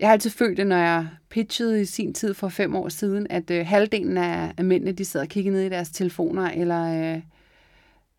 Jeg 0.00 0.08
har 0.08 0.12
altid 0.12 0.30
følt 0.30 0.56
det, 0.56 0.66
når 0.66 0.76
jeg 0.76 1.08
pitchede 1.30 1.80
i 1.80 1.84
sin 1.84 2.14
tid 2.14 2.34
for 2.34 2.48
fem 2.48 2.74
år 2.76 2.88
siden, 2.88 3.26
at 3.30 3.50
øh, 3.50 3.66
halvdelen 3.66 4.16
af, 4.16 4.52
af 4.56 4.64
mændene, 4.64 4.92
de 4.92 5.04
sidder 5.04 5.26
og 5.26 5.30
kigger 5.30 5.52
ned 5.52 5.62
i 5.62 5.68
deres 5.68 5.90
telefoner, 5.90 6.50
eller 6.50 7.14
øh, 7.14 7.22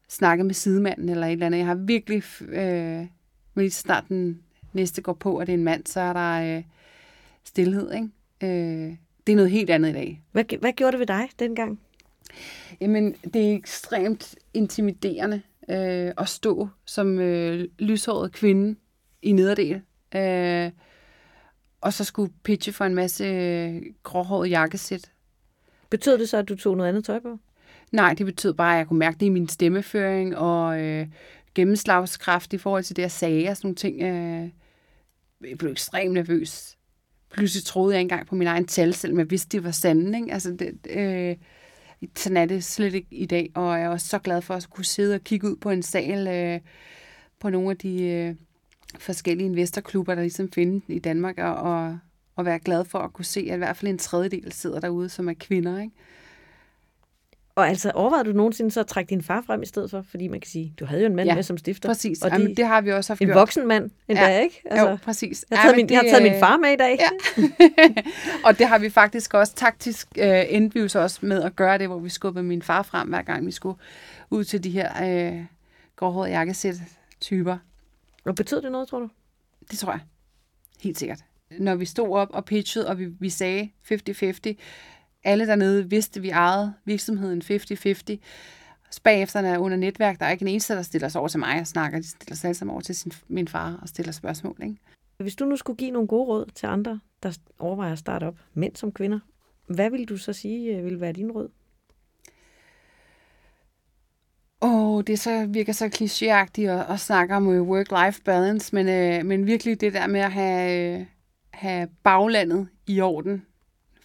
snakke 0.10 0.44
med 0.44 0.54
sidemanden 0.54 1.10
eller 1.10 1.28
et 1.28 1.32
eller 1.32 1.46
andet. 1.46 1.58
Jeg 1.58 1.68
har 1.68 1.76
virkelig, 1.76 2.24
øh, 2.42 3.08
lige 3.56 3.72
snart 3.72 4.06
den 4.10 4.42
næste 4.74 5.02
går 5.02 5.14
på, 5.14 5.38
at 5.38 5.48
det 5.48 5.54
er 5.54 5.58
en 5.58 5.64
mand, 5.64 5.86
så 5.86 6.00
er 6.00 6.14
der 6.14 6.58
øh, 6.58 6.64
stillhed, 7.44 7.94
ikke? 7.94 8.10
Øh, 8.44 8.96
det 9.28 9.34
er 9.34 9.36
noget 9.36 9.52
helt 9.52 9.70
andet 9.70 9.90
i 9.90 9.94
dag. 9.94 10.22
Hvad, 10.32 10.58
hvad 10.60 10.74
gjorde 10.74 10.92
det 10.92 11.00
ved 11.00 11.08
dig 11.08 11.30
dengang? 11.40 11.80
Jamen, 12.82 13.16
det 13.34 13.52
er 13.52 13.56
ekstremt 13.56 14.36
intimiderende 14.54 15.42
øh, 15.70 16.14
at 16.18 16.30
stå 16.30 16.70
som 16.86 17.20
øh, 17.20 17.68
lyshåret 17.80 18.32
kvinde 18.32 18.76
i 19.22 19.32
nederdel. 19.32 19.82
Øh, 20.16 20.72
og 21.82 21.94
så 21.94 22.04
skulle 22.04 22.34
pitche 22.44 22.74
for 22.74 22.86
en 22.86 22.96
masse 22.96 23.24
øh, 23.24 23.82
gråhåret 24.04 24.50
jakkesæt. 24.50 25.12
Betød 25.90 26.18
det 26.18 26.30
så, 26.30 26.38
at 26.38 26.50
du 26.50 26.56
tog 26.56 26.78
noget 26.78 26.90
andet 26.90 27.06
tøj 27.06 27.20
på? 27.20 27.40
Nej, 27.92 28.14
det 28.14 28.26
betød 28.26 28.54
bare, 28.54 28.74
at 28.74 28.78
jeg 28.78 28.88
kunne 28.88 29.00
mærke 29.00 29.18
det 29.20 29.26
i 29.26 29.30
min 29.30 29.50
stemmeføring 29.50 30.38
og 30.38 30.82
øh, 30.82 31.08
gennemslagskraft 31.56 32.54
i 32.54 32.58
forhold 32.58 32.84
til 32.84 32.96
det, 32.96 33.02
jeg 33.02 33.12
sagde 33.12 33.50
og 33.50 33.58
sådan 33.58 33.68
nogle 33.68 33.76
ting. 33.76 34.02
Øh, 34.02 34.50
jeg 35.50 35.58
blev 35.58 35.72
ekstremt 35.72 36.14
nervøs. 36.14 36.78
Pludselig 37.34 37.64
troede 37.64 37.94
jeg 37.94 38.02
engang 38.02 38.28
på 38.28 38.36
min 38.36 38.48
egen 38.48 38.66
tal, 38.66 38.94
selvom 38.94 39.20
jeg 39.20 39.32
vidste, 39.32 39.58
det 39.58 39.64
var 39.64 39.72
sande. 39.72 40.20
Ikke? 40.20 40.34
Altså, 40.34 40.52
det, 40.52 40.78
øh, 40.90 41.36
sådan 42.16 42.38
er 42.38 42.46
det 42.46 42.64
slet 42.64 42.94
ikke 42.94 43.08
i 43.12 43.26
dag, 43.26 43.52
og 43.56 43.80
jeg 43.80 43.86
er 43.86 43.90
også 43.90 44.08
så 44.08 44.20
glad 44.20 44.42
for 44.42 44.54
at 44.54 44.68
kunne 44.70 44.86
sidde 44.86 45.16
og 45.16 45.22
kigge 45.22 45.50
ud 45.50 45.56
på 45.56 45.70
en 45.70 45.84
sal 45.84 46.28
øh, 46.28 46.60
på 47.40 47.50
nogle 47.50 47.70
af 47.70 47.78
de 47.78 48.04
øh, 48.04 48.36
forskellige 49.00 49.46
investorklubber, 49.46 50.16
der 50.16 50.22
ligesom 50.22 50.52
findes 50.52 50.84
i 50.88 51.00
Danmark, 51.00 51.38
og, 51.38 51.56
og, 51.56 51.98
og 52.36 52.46
være 52.46 52.60
glad 52.60 52.86
for 52.86 53.00
at 53.00 53.14
kunne 53.14 53.26
se, 53.26 53.40
at 53.40 53.56
i 53.56 53.58
hvert 53.58 53.78
fald 53.78 53.92
en 53.92 53.98
tredjedel 53.98 54.52
sidder 54.52 54.80
derude, 54.80 55.10
som 55.10 55.30
er 55.30 55.34
kvinder. 55.34 55.82
Ikke? 55.82 55.94
Og 57.60 57.68
altså, 57.68 57.92
overvejede 57.92 58.26
du 58.30 58.38
nogensinde 58.38 58.72
så 58.72 58.80
at 58.80 58.88
trække 58.88 59.10
din 59.10 59.22
far 59.24 59.42
frem 59.48 59.62
i 59.62 59.66
stedet 59.66 59.92
for? 59.92 60.02
Fordi 60.10 60.28
man 60.28 60.40
kan 60.40 60.50
sige, 60.50 60.74
du 60.80 60.86
havde 60.86 61.02
jo 61.02 61.08
en 61.08 61.16
mand 61.16 61.30
Ja, 61.30 61.36
med 61.36 61.44
som 61.44 61.58
stifter. 61.58 61.90
Præcis, 61.90 62.22
Og 62.22 62.32
Jamen, 62.32 62.48
de, 62.50 62.56
det 62.56 62.66
har 62.68 62.82
vi 62.82 62.92
også 62.92 63.12
haft 63.14 63.22
en 63.22 63.28
gjort. 63.28 63.36
voksen 63.38 63.68
mand 63.68 63.90
endda, 64.08 64.24
Ja, 64.24 64.40
ikke? 64.40 64.62
Altså, 64.66 64.90
jo, 64.90 64.96
præcis. 64.96 65.46
jeg, 65.50 65.60
har 65.60 65.66
taget 65.66 65.76
min, 65.78 65.90
jeg 65.90 65.98
har 65.98 66.04
det, 66.04 66.12
taget 66.12 66.24
min 66.24 66.40
far 66.40 66.58
med 66.58 66.70
i 66.70 66.76
dag. 66.76 67.00
Ja. 67.00 67.42
og 68.46 68.60
det 68.60 68.68
har 68.68 68.78
vi 68.80 68.90
faktisk 68.90 69.34
også 69.34 69.54
taktisk 69.56 70.08
øh, 70.18 70.44
endte 70.50 70.82
vi 70.82 70.88
så 70.90 71.00
også 71.00 71.20
med 71.22 71.44
at 71.44 71.56
gøre 71.56 71.78
det, 71.78 71.88
hvor 71.88 72.00
vi 72.00 72.10
skubbede 72.10 72.44
min 72.44 72.62
far 72.62 72.84
frem, 72.84 73.10
hver 73.10 73.22
gang 73.22 73.46
vi 73.46 73.52
skulle 73.52 73.78
ud 74.30 74.44
til 74.44 74.64
de 74.64 74.70
her 74.70 74.92
øh, 75.30 75.46
gråhårede 75.96 76.32
jakkesæt-typer. 76.32 77.58
Og 78.26 78.36
betød 78.36 78.62
det 78.62 78.72
noget, 78.72 78.88
tror 78.88 79.00
du? 79.00 79.10
Det 79.72 79.80
tror 79.80 79.92
jeg. 79.92 80.00
Helt 80.82 81.00
sikkert. 81.00 81.20
Når 81.60 81.76
vi 81.76 81.86
stod 81.86 82.10
op 82.18 82.30
og 82.32 82.46
pitchede, 82.46 82.88
og 82.88 83.00
vi, 83.00 83.06
vi 83.20 83.30
sagde 83.30 83.70
50-50, 83.92 84.54
alle 85.24 85.48
dernede 85.48 85.90
vidste, 85.90 86.18
at 86.18 86.24
vi 86.24 86.30
ejede 86.30 86.74
virksomheden 86.86 87.42
50-50. 87.42 88.18
Så 88.92 89.02
bagefter 89.04 89.40
er 89.40 89.58
under 89.58 89.78
netværk, 89.78 90.20
der 90.20 90.26
er 90.26 90.32
ikke 90.32 90.42
en 90.42 90.48
eneste, 90.48 90.74
der 90.74 90.82
stiller 90.82 91.08
sig 91.08 91.20
over 91.20 91.28
til 91.28 91.40
mig 91.40 91.60
og 91.60 91.68
snakker. 91.68 92.00
De 92.00 92.08
stiller 92.08 92.36
sig 92.36 92.48
alle 92.48 92.58
sammen 92.58 92.72
over 92.74 92.82
til 92.82 92.96
sin, 92.96 93.12
min 93.28 93.48
far 93.48 93.80
og 93.82 93.90
stiller 93.90 94.12
spørgsmål. 94.12 94.58
Ikke? 94.64 94.76
Hvis 95.18 95.36
du 95.36 95.46
nu 95.46 95.56
skulle 95.56 95.78
give 95.78 95.92
nogle 95.92 96.08
gode 96.08 96.28
råd 96.28 96.46
til 96.56 96.68
andre, 96.68 97.00
der 97.24 97.38
overvejer 97.60 97.92
at 97.92 98.00
starte 98.00 98.26
op, 98.26 98.36
mænd 98.54 98.76
som 98.76 98.92
kvinder, 98.92 99.20
hvad 99.68 99.90
vil 99.90 100.06
du 100.06 100.18
så 100.18 100.34
sige 100.34 100.78
øh, 100.78 100.86
vil 100.86 101.02
være 101.02 101.14
din 101.14 101.32
råd? 101.32 101.50
Åh, 104.62 104.96
oh, 104.96 105.04
det 105.08 105.20
så, 105.20 105.46
virker 105.46 105.74
så 105.74 105.86
klichéagtigt 105.86 106.70
at, 106.70 106.94
at 106.94 107.00
snakke 107.00 107.36
om 107.36 107.50
øh, 107.50 107.62
work-life 107.62 108.22
balance, 108.26 108.76
men, 108.76 108.90
øh, 108.90 109.26
men 109.26 109.46
virkelig 109.46 109.82
det 109.82 109.94
der 109.94 110.08
med 110.08 110.20
at 110.20 110.32
have, 110.32 111.00
øh, 111.00 111.06
have 111.54 111.88
baglandet 112.04 112.68
i 112.88 113.02
orden, 113.02 113.46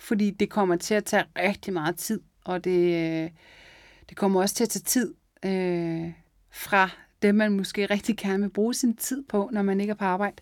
fordi 0.05 0.31
det 0.31 0.51
kommer 0.51 0.77
til 0.77 0.95
at 0.95 1.05
tage 1.05 1.25
rigtig 1.39 1.73
meget 1.73 1.97
tid, 1.97 2.21
og 2.45 2.65
det, 2.65 2.81
øh, 3.25 3.31
det 4.09 4.17
kommer 4.17 4.41
også 4.41 4.55
til 4.55 4.65
at 4.65 4.69
tage 4.71 4.83
tid 4.83 5.15
øh, 5.45 6.13
fra 6.51 6.91
det, 7.23 7.35
man 7.35 7.53
måske 7.53 7.87
rigtig 7.87 8.17
gerne 8.17 8.43
vil 8.43 8.51
bruge 8.51 8.75
sin 8.75 8.97
tid 8.97 9.23
på, 9.29 9.49
når 9.53 9.63
man 9.63 9.81
ikke 9.81 9.91
er 9.91 9.95
på 9.95 10.05
arbejde. 10.05 10.37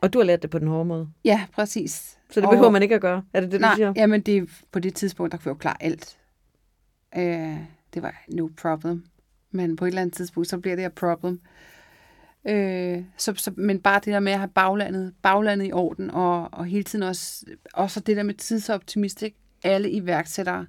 Og 0.00 0.12
du 0.12 0.18
har 0.18 0.24
lært 0.24 0.42
det 0.42 0.50
på 0.50 0.58
den 0.58 0.68
hårde 0.68 0.84
måde. 0.84 1.08
Ja, 1.24 1.46
præcis. 1.52 2.18
Så 2.30 2.40
det 2.40 2.46
Og- 2.46 2.52
behøver 2.52 2.70
man 2.70 2.82
ikke 2.82 2.94
at 2.94 3.00
gøre. 3.00 3.24
Er 3.32 3.40
det 3.40 3.52
det, 3.52 3.60
du 3.60 3.62
Nej, 3.66 3.74
siger? 3.76 3.92
jamen 3.96 4.20
det, 4.20 4.48
på 4.72 4.78
det 4.78 4.94
tidspunkt, 4.94 5.32
der 5.32 5.38
kunne 5.38 5.48
jeg 5.48 5.54
jo 5.54 5.58
klare 5.58 5.82
alt. 5.82 6.18
Øh, 7.16 7.56
det 7.94 8.02
var 8.02 8.22
no 8.28 8.48
problem. 8.62 9.04
Men 9.50 9.76
på 9.76 9.84
et 9.84 9.88
eller 9.88 10.00
andet 10.02 10.14
tidspunkt, 10.16 10.48
så 10.48 10.58
bliver 10.58 10.76
det 10.76 10.84
et 10.84 10.92
problem. 10.92 11.40
Øh, 12.48 13.04
så, 13.16 13.34
så, 13.36 13.52
men 13.56 13.80
bare 13.80 14.00
det 14.04 14.12
der 14.12 14.20
med 14.20 14.32
at 14.32 14.38
have 14.38 14.48
baglandet, 14.48 15.14
baglandet 15.22 15.68
i 15.68 15.72
orden, 15.72 16.10
og, 16.10 16.48
og 16.52 16.64
hele 16.64 16.84
tiden 16.84 17.02
også, 17.02 17.46
også 17.74 18.00
det 18.00 18.16
der 18.16 18.22
med 18.22 18.34
tidsoptimistik. 18.34 19.34
Alle 19.64 19.90
iværksættere 19.90 20.66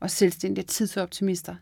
og 0.00 0.10
selvstændige 0.10 0.64
tidsoptimister. 0.64 1.54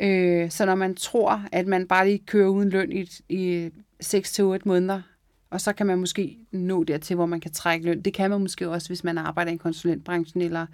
Øh, 0.00 0.50
så 0.50 0.66
når 0.66 0.74
man 0.74 0.94
tror, 0.94 1.44
at 1.52 1.66
man 1.66 1.88
bare 1.88 2.06
lige 2.06 2.18
kører 2.18 2.48
uden 2.48 2.68
løn 2.68 2.92
i, 2.92 3.10
i 3.28 3.70
6-8 4.04 4.58
måneder, 4.64 5.02
og 5.50 5.60
så 5.60 5.72
kan 5.72 5.86
man 5.86 5.98
måske 5.98 6.38
nå 6.52 6.84
dertil, 6.84 7.16
hvor 7.16 7.26
man 7.26 7.40
kan 7.40 7.52
trække 7.52 7.86
løn. 7.86 8.02
Det 8.02 8.14
kan 8.14 8.30
man 8.30 8.40
måske 8.40 8.68
også, 8.68 8.88
hvis 8.88 9.04
man 9.04 9.18
arbejder 9.18 9.52
i 9.52 9.56
konsulentbranchen, 9.56 10.42
eller 10.42 10.66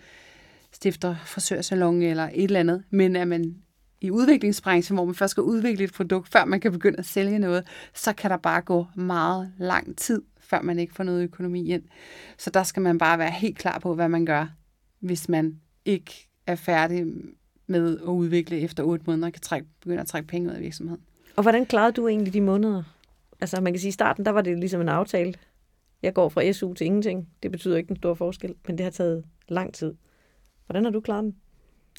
stifter 0.73 1.17
frisørsalon, 1.27 2.03
eller 2.03 2.29
et 2.35 2.45
eller 2.45 2.61
andet. 2.61 2.85
Men 2.91 3.17
at 3.17 3.29
man 3.29 3.55
i 4.05 4.11
udviklingsbranchen, 4.11 4.97
hvor 4.97 5.05
man 5.05 5.15
først 5.15 5.31
skal 5.31 5.43
udvikle 5.43 5.85
et 5.85 5.93
produkt, 5.93 6.29
før 6.29 6.45
man 6.45 6.61
kan 6.61 6.73
begynde 6.73 6.99
at 6.99 7.07
sælge 7.07 7.39
noget, 7.39 7.67
så 7.95 8.13
kan 8.13 8.31
der 8.31 8.37
bare 8.37 8.61
gå 8.61 8.87
meget 8.95 9.53
lang 9.59 9.97
tid, 9.97 10.23
før 10.41 10.63
man 10.63 10.79
ikke 10.79 10.95
får 10.95 11.05
noget 11.05 11.23
økonomi 11.23 11.71
ind. 11.71 11.83
Så 12.39 12.51
der 12.51 12.63
skal 12.63 12.83
man 12.83 12.99
bare 12.99 13.19
være 13.19 13.31
helt 13.31 13.59
klar 13.59 13.79
på, 13.79 13.95
hvad 13.95 14.09
man 14.09 14.27
gør, 14.27 14.47
hvis 15.01 15.29
man 15.29 15.61
ikke 15.85 16.29
er 16.47 16.55
færdig 16.55 17.07
med 17.67 17.99
at 17.99 18.05
udvikle 18.05 18.61
efter 18.61 18.83
otte 18.83 19.05
måneder, 19.07 19.27
og 19.27 19.33
kan 19.33 19.43
trække, 19.43 19.69
begynde 19.81 20.01
at 20.01 20.07
trække 20.07 20.29
penge 20.29 20.49
ud 20.49 20.55
af 20.55 20.61
virksomheden. 20.61 21.01
Og 21.37 21.43
hvordan 21.43 21.67
klarede 21.67 21.93
du 21.93 22.09
egentlig 22.09 22.33
de 22.33 22.41
måneder? 22.41 22.83
Altså 23.41 23.61
man 23.61 23.73
kan 23.73 23.81
sige, 23.81 23.89
i 23.89 23.93
starten, 23.93 24.25
der 24.25 24.31
var 24.31 24.41
det 24.41 24.59
ligesom 24.59 24.81
en 24.81 24.89
aftale. 24.89 25.35
Jeg 26.03 26.15
går 26.15 26.29
fra 26.29 26.53
SU 26.53 26.75
til 26.75 26.85
ingenting. 26.85 27.29
Det 27.43 27.51
betyder 27.51 27.77
ikke 27.77 27.91
en 27.91 27.97
stor 27.97 28.15
forskel, 28.15 28.55
men 28.67 28.79
det 28.79 28.85
har 28.85 28.91
taget 28.91 29.25
lang 29.49 29.75
tid. 29.75 29.95
Hvordan 30.67 30.85
har 30.85 30.91
du 30.91 31.01
klaret 31.01 31.25
den? 31.25 31.37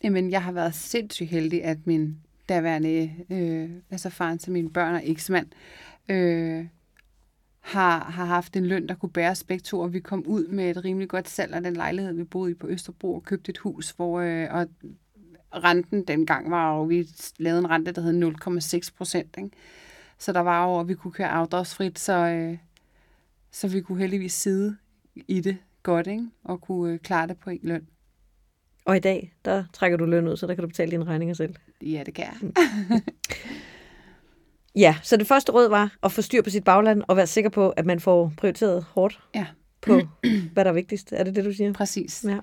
Jamen, 0.04 0.32
jeg 0.32 0.44
har 0.44 0.52
været 0.52 0.76
sindssygt 0.76 1.30
heldig, 1.30 1.64
at 1.64 1.88
min 1.88 2.18
daværende, 2.50 3.12
øh, 3.30 3.70
altså 3.92 4.10
faren 4.10 4.38
til 4.38 4.52
mine 4.52 4.70
børn 4.70 4.96
og 4.96 5.02
eksmand, 5.04 5.48
øh, 6.10 6.66
har, 7.60 8.00
har 8.04 8.26
haft 8.26 8.56
en 8.56 8.66
løn, 8.66 8.88
der 8.88 8.96
kunne 8.96 9.10
bære 9.10 9.32
os 9.32 9.44
begge 9.44 9.62
to, 9.62 9.80
og 9.80 9.94
vi 9.94 10.00
kom 10.00 10.24
ud 10.28 10.48
med 10.48 10.70
et 10.70 10.86
rimelig 10.86 11.10
godt 11.10 11.30
salg 11.30 11.54
af 11.54 11.64
den 11.64 11.74
lejlighed, 11.74 12.14
vi 12.14 12.24
boede 12.24 12.52
i 12.52 12.54
på 12.54 12.68
Østerbro, 12.68 13.16
og 13.16 13.24
købte 13.24 13.50
et 13.50 13.58
hus, 13.58 13.92
hvor 13.92 14.20
øh, 14.20 14.48
og 14.52 14.68
renten 15.64 16.04
dengang 16.04 16.52
var 16.52 16.76
jo, 16.76 16.84
vi 16.84 17.08
lavede 17.38 17.60
en 17.60 17.70
rente, 17.70 17.92
der 17.92 18.02
hed 18.02 18.24
0,6 18.84 18.90
procent, 18.98 19.36
ikke? 19.38 19.50
Så 20.18 20.34
der 20.34 20.40
var 20.40 20.66
jo, 20.68 20.80
at 20.80 20.88
vi 20.88 20.96
kunne 20.96 21.12
køre 21.12 21.30
afdragsfrit, 21.30 22.00
så, 22.00 22.14
øh, 22.14 22.58
så 23.52 23.68
vi 23.68 23.82
kunne 23.82 24.00
heldigvis 24.00 24.34
sidde 24.34 24.78
i 25.16 25.42
det 25.42 25.58
godt, 25.84 26.08
ikke? 26.08 26.28
og 26.44 26.62
kunne 26.62 26.94
øh, 26.94 27.00
klare 27.00 27.28
det 27.28 27.38
på 27.38 27.50
en 27.50 27.60
løn. 27.64 27.88
Og 28.86 28.96
i 28.98 29.00
dag, 29.00 29.34
der 29.46 29.64
trækker 29.74 29.98
du 29.98 30.06
løn 30.06 30.28
ud, 30.28 30.38
så 30.38 30.48
der 30.48 30.54
kan 30.56 30.62
du 30.62 30.68
betale 30.68 30.92
dine 30.92 31.06
regninger 31.06 31.36
selv. 31.36 31.56
Ja, 31.82 32.04
det 32.06 32.14
kan 32.14 32.26
jeg. 32.26 32.52
Ja, 34.76 34.96
så 35.04 35.18
det 35.18 35.28
første 35.28 35.52
råd 35.52 35.70
var 35.70 35.96
at 36.04 36.12
få 36.12 36.22
styr 36.22 36.42
på 36.42 36.50
sit 36.50 36.64
bagland 36.64 37.04
og 37.08 37.18
være 37.18 37.28
sikker 37.28 37.50
på, 37.50 37.70
at 37.70 37.86
man 37.86 38.00
får 38.00 38.34
prioriteret 38.38 38.84
hårdt 38.84 39.20
Ja. 39.36 39.46
på, 39.82 40.02
hvad 40.54 40.66
der 40.66 40.72
er 40.72 40.74
vigtigst. 40.74 41.14
Er 41.14 41.24
det 41.24 41.36
det, 41.36 41.46
du 41.46 41.54
siger? 41.54 41.74
Præcis. 41.74 42.26
Ja. 42.28 42.38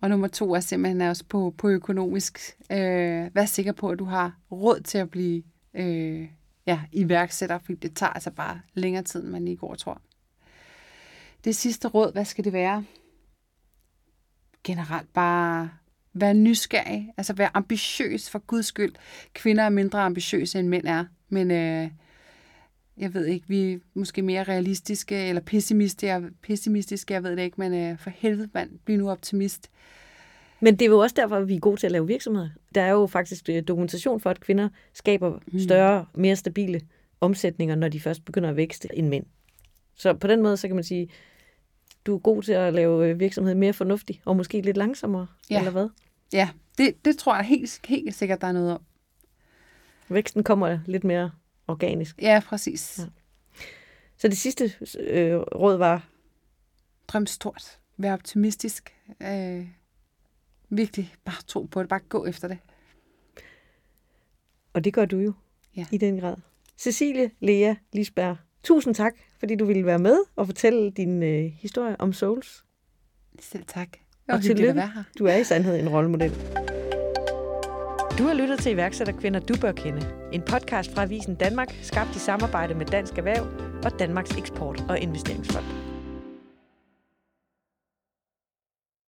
Og 0.00 0.10
nummer 0.10 0.28
to 0.28 0.54
er 0.54 0.60
simpelthen 0.60 1.00
også 1.00 1.24
på, 1.28 1.54
på 1.58 1.68
økonomisk. 1.68 2.38
Øh, 2.72 3.34
vær 3.34 3.44
sikker 3.44 3.72
på, 3.72 3.88
at 3.88 3.98
du 3.98 4.04
har 4.04 4.36
råd 4.52 4.80
til 4.80 4.98
at 4.98 5.10
blive 5.10 5.42
øh, 5.74 6.28
ja, 6.66 6.80
iværksætter, 6.92 7.58
fordi 7.58 7.74
det 7.78 7.96
tager 7.96 8.10
altså 8.12 8.30
bare 8.30 8.60
længere 8.74 9.02
tid, 9.04 9.22
end 9.22 9.30
man 9.30 9.44
lige 9.44 9.56
går 9.56 9.70
og 9.70 9.78
tror. 9.78 10.00
Det 11.44 11.56
sidste 11.56 11.88
råd, 11.88 12.12
hvad 12.12 12.24
skal 12.24 12.44
det 12.44 12.52
være? 12.52 12.84
Generelt 14.64 15.12
bare 15.12 15.70
være 16.12 16.34
nysgerrig, 16.34 17.12
altså 17.16 17.32
være 17.32 17.50
ambitiøs 17.54 18.30
for 18.30 18.38
guds 18.38 18.66
skyld. 18.66 18.92
Kvinder 19.32 19.62
er 19.62 19.68
mindre 19.68 20.00
ambitiøse, 20.00 20.58
end 20.58 20.68
mænd 20.68 20.86
er, 20.86 21.04
men 21.28 21.50
øh, 21.50 21.88
jeg 22.98 23.14
ved 23.14 23.26
ikke, 23.26 23.48
vi 23.48 23.72
er 23.72 23.78
måske 23.94 24.22
mere 24.22 24.42
realistiske 24.42 25.28
eller 25.28 25.42
pessimistiske, 25.42 26.30
pessimistiske 26.42 27.14
jeg 27.14 27.22
ved 27.22 27.36
det 27.36 27.42
ikke, 27.42 27.60
men 27.60 27.74
øh, 27.74 27.98
for 27.98 28.10
helvede 28.10 28.48
mand, 28.54 28.70
bliv 28.84 28.98
nu 28.98 29.10
optimist. 29.10 29.70
Men 30.60 30.74
det 30.76 30.82
er 30.82 30.90
jo 30.90 30.98
også 30.98 31.14
derfor, 31.18 31.36
at 31.36 31.48
vi 31.48 31.54
er 31.54 31.60
gode 31.60 31.80
til 31.80 31.86
at 31.86 31.92
lave 31.92 32.06
virksomheder. 32.06 32.48
Der 32.74 32.82
er 32.82 32.90
jo 32.90 33.06
faktisk 33.06 33.48
øh, 33.48 33.62
dokumentation 33.68 34.20
for, 34.20 34.30
at 34.30 34.40
kvinder 34.40 34.68
skaber 34.92 35.38
større, 35.58 36.06
mere 36.14 36.36
stabile 36.36 36.80
omsætninger, 37.20 37.74
når 37.74 37.88
de 37.88 38.00
først 38.00 38.24
begynder 38.24 38.48
at 38.48 38.56
vækste 38.56 38.88
end 38.94 39.08
mænd. 39.08 39.24
Så 39.94 40.14
på 40.14 40.26
den 40.26 40.42
måde, 40.42 40.56
så 40.56 40.66
kan 40.68 40.74
man 40.76 40.84
sige, 40.84 41.08
du 42.06 42.14
er 42.14 42.18
god 42.18 42.42
til 42.42 42.52
at 42.52 42.74
lave 42.74 43.08
øh, 43.08 43.20
virksomhed 43.20 43.54
mere 43.54 43.72
fornuftig, 43.72 44.22
og 44.24 44.36
måske 44.36 44.60
lidt 44.60 44.76
langsommere, 44.76 45.26
Ja. 45.50 45.58
eller 45.58 45.70
hvad? 45.70 45.88
Ja, 46.32 46.48
det, 46.78 47.04
det 47.04 47.18
tror 47.18 47.34
jeg 47.36 47.44
helt, 47.44 47.80
helt 47.86 48.14
sikkert, 48.14 48.40
der 48.40 48.46
er 48.46 48.52
noget 48.52 48.72
om. 48.74 48.82
Væksten 50.08 50.44
kommer 50.44 50.78
lidt 50.86 51.04
mere 51.04 51.30
organisk. 51.68 52.22
Ja, 52.22 52.42
præcis. 52.46 52.98
Ja. 52.98 53.04
Så 54.16 54.28
det 54.28 54.36
sidste 54.38 54.72
øh, 54.98 55.36
råd 55.36 55.76
var, 55.76 56.06
Drøm 57.08 57.26
stort. 57.26 57.78
Vær 57.96 58.12
optimistisk. 58.12 58.94
Øh, 59.22 59.66
virkelig 60.68 61.14
bare 61.24 61.42
tro 61.46 61.62
på 61.62 61.80
det. 61.82 61.88
Bare 61.88 62.00
gå 62.00 62.26
efter 62.26 62.48
det. 62.48 62.58
og 64.72 64.84
det 64.84 64.94
gør 64.94 65.04
du 65.04 65.18
jo 65.18 65.32
Ja. 65.76 65.86
i 65.92 65.98
den 65.98 66.20
grad. 66.20 66.36
Cecilie 66.78 67.30
Lea 67.40 67.74
Lisberg, 67.92 68.36
tusind 68.64 68.94
tak, 68.94 69.12
fordi 69.38 69.56
du 69.56 69.64
ville 69.64 69.86
være 69.86 69.98
med 69.98 70.16
og 70.36 70.46
fortælle 70.46 70.90
din 70.90 71.22
øh, 71.22 71.44
historie 71.44 71.96
om 72.00 72.12
Souls. 72.12 72.64
Selv 73.40 73.64
tak. 73.66 73.88
Og 74.28 74.34
Og 74.34 74.42
tillykke. 74.42 74.68
at 74.70 74.76
være 74.76 74.90
her. 74.94 75.02
Du 75.18 75.26
er 75.26 75.36
i 75.36 75.44
sandhed 75.44 75.80
en 75.80 75.88
rollemodel. 75.88 76.30
Du 78.18 78.24
har 78.24 78.34
lyttet 78.34 78.58
til 78.58 78.72
iværksætterkvinder, 78.72 79.40
du 79.40 79.54
bør 79.60 79.72
kende. 79.72 80.06
En 80.32 80.42
podcast 80.42 80.94
fra 80.94 81.02
Avisen 81.02 81.34
Danmark, 81.34 81.74
skabt 81.82 82.16
i 82.16 82.18
samarbejde 82.18 82.74
med 82.74 82.86
Dansk 82.86 83.18
Erhverv 83.18 83.46
og 83.84 83.98
Danmarks 83.98 84.30
Eksport- 84.30 84.84
og 84.88 84.98
Investeringsfond. 84.98 85.64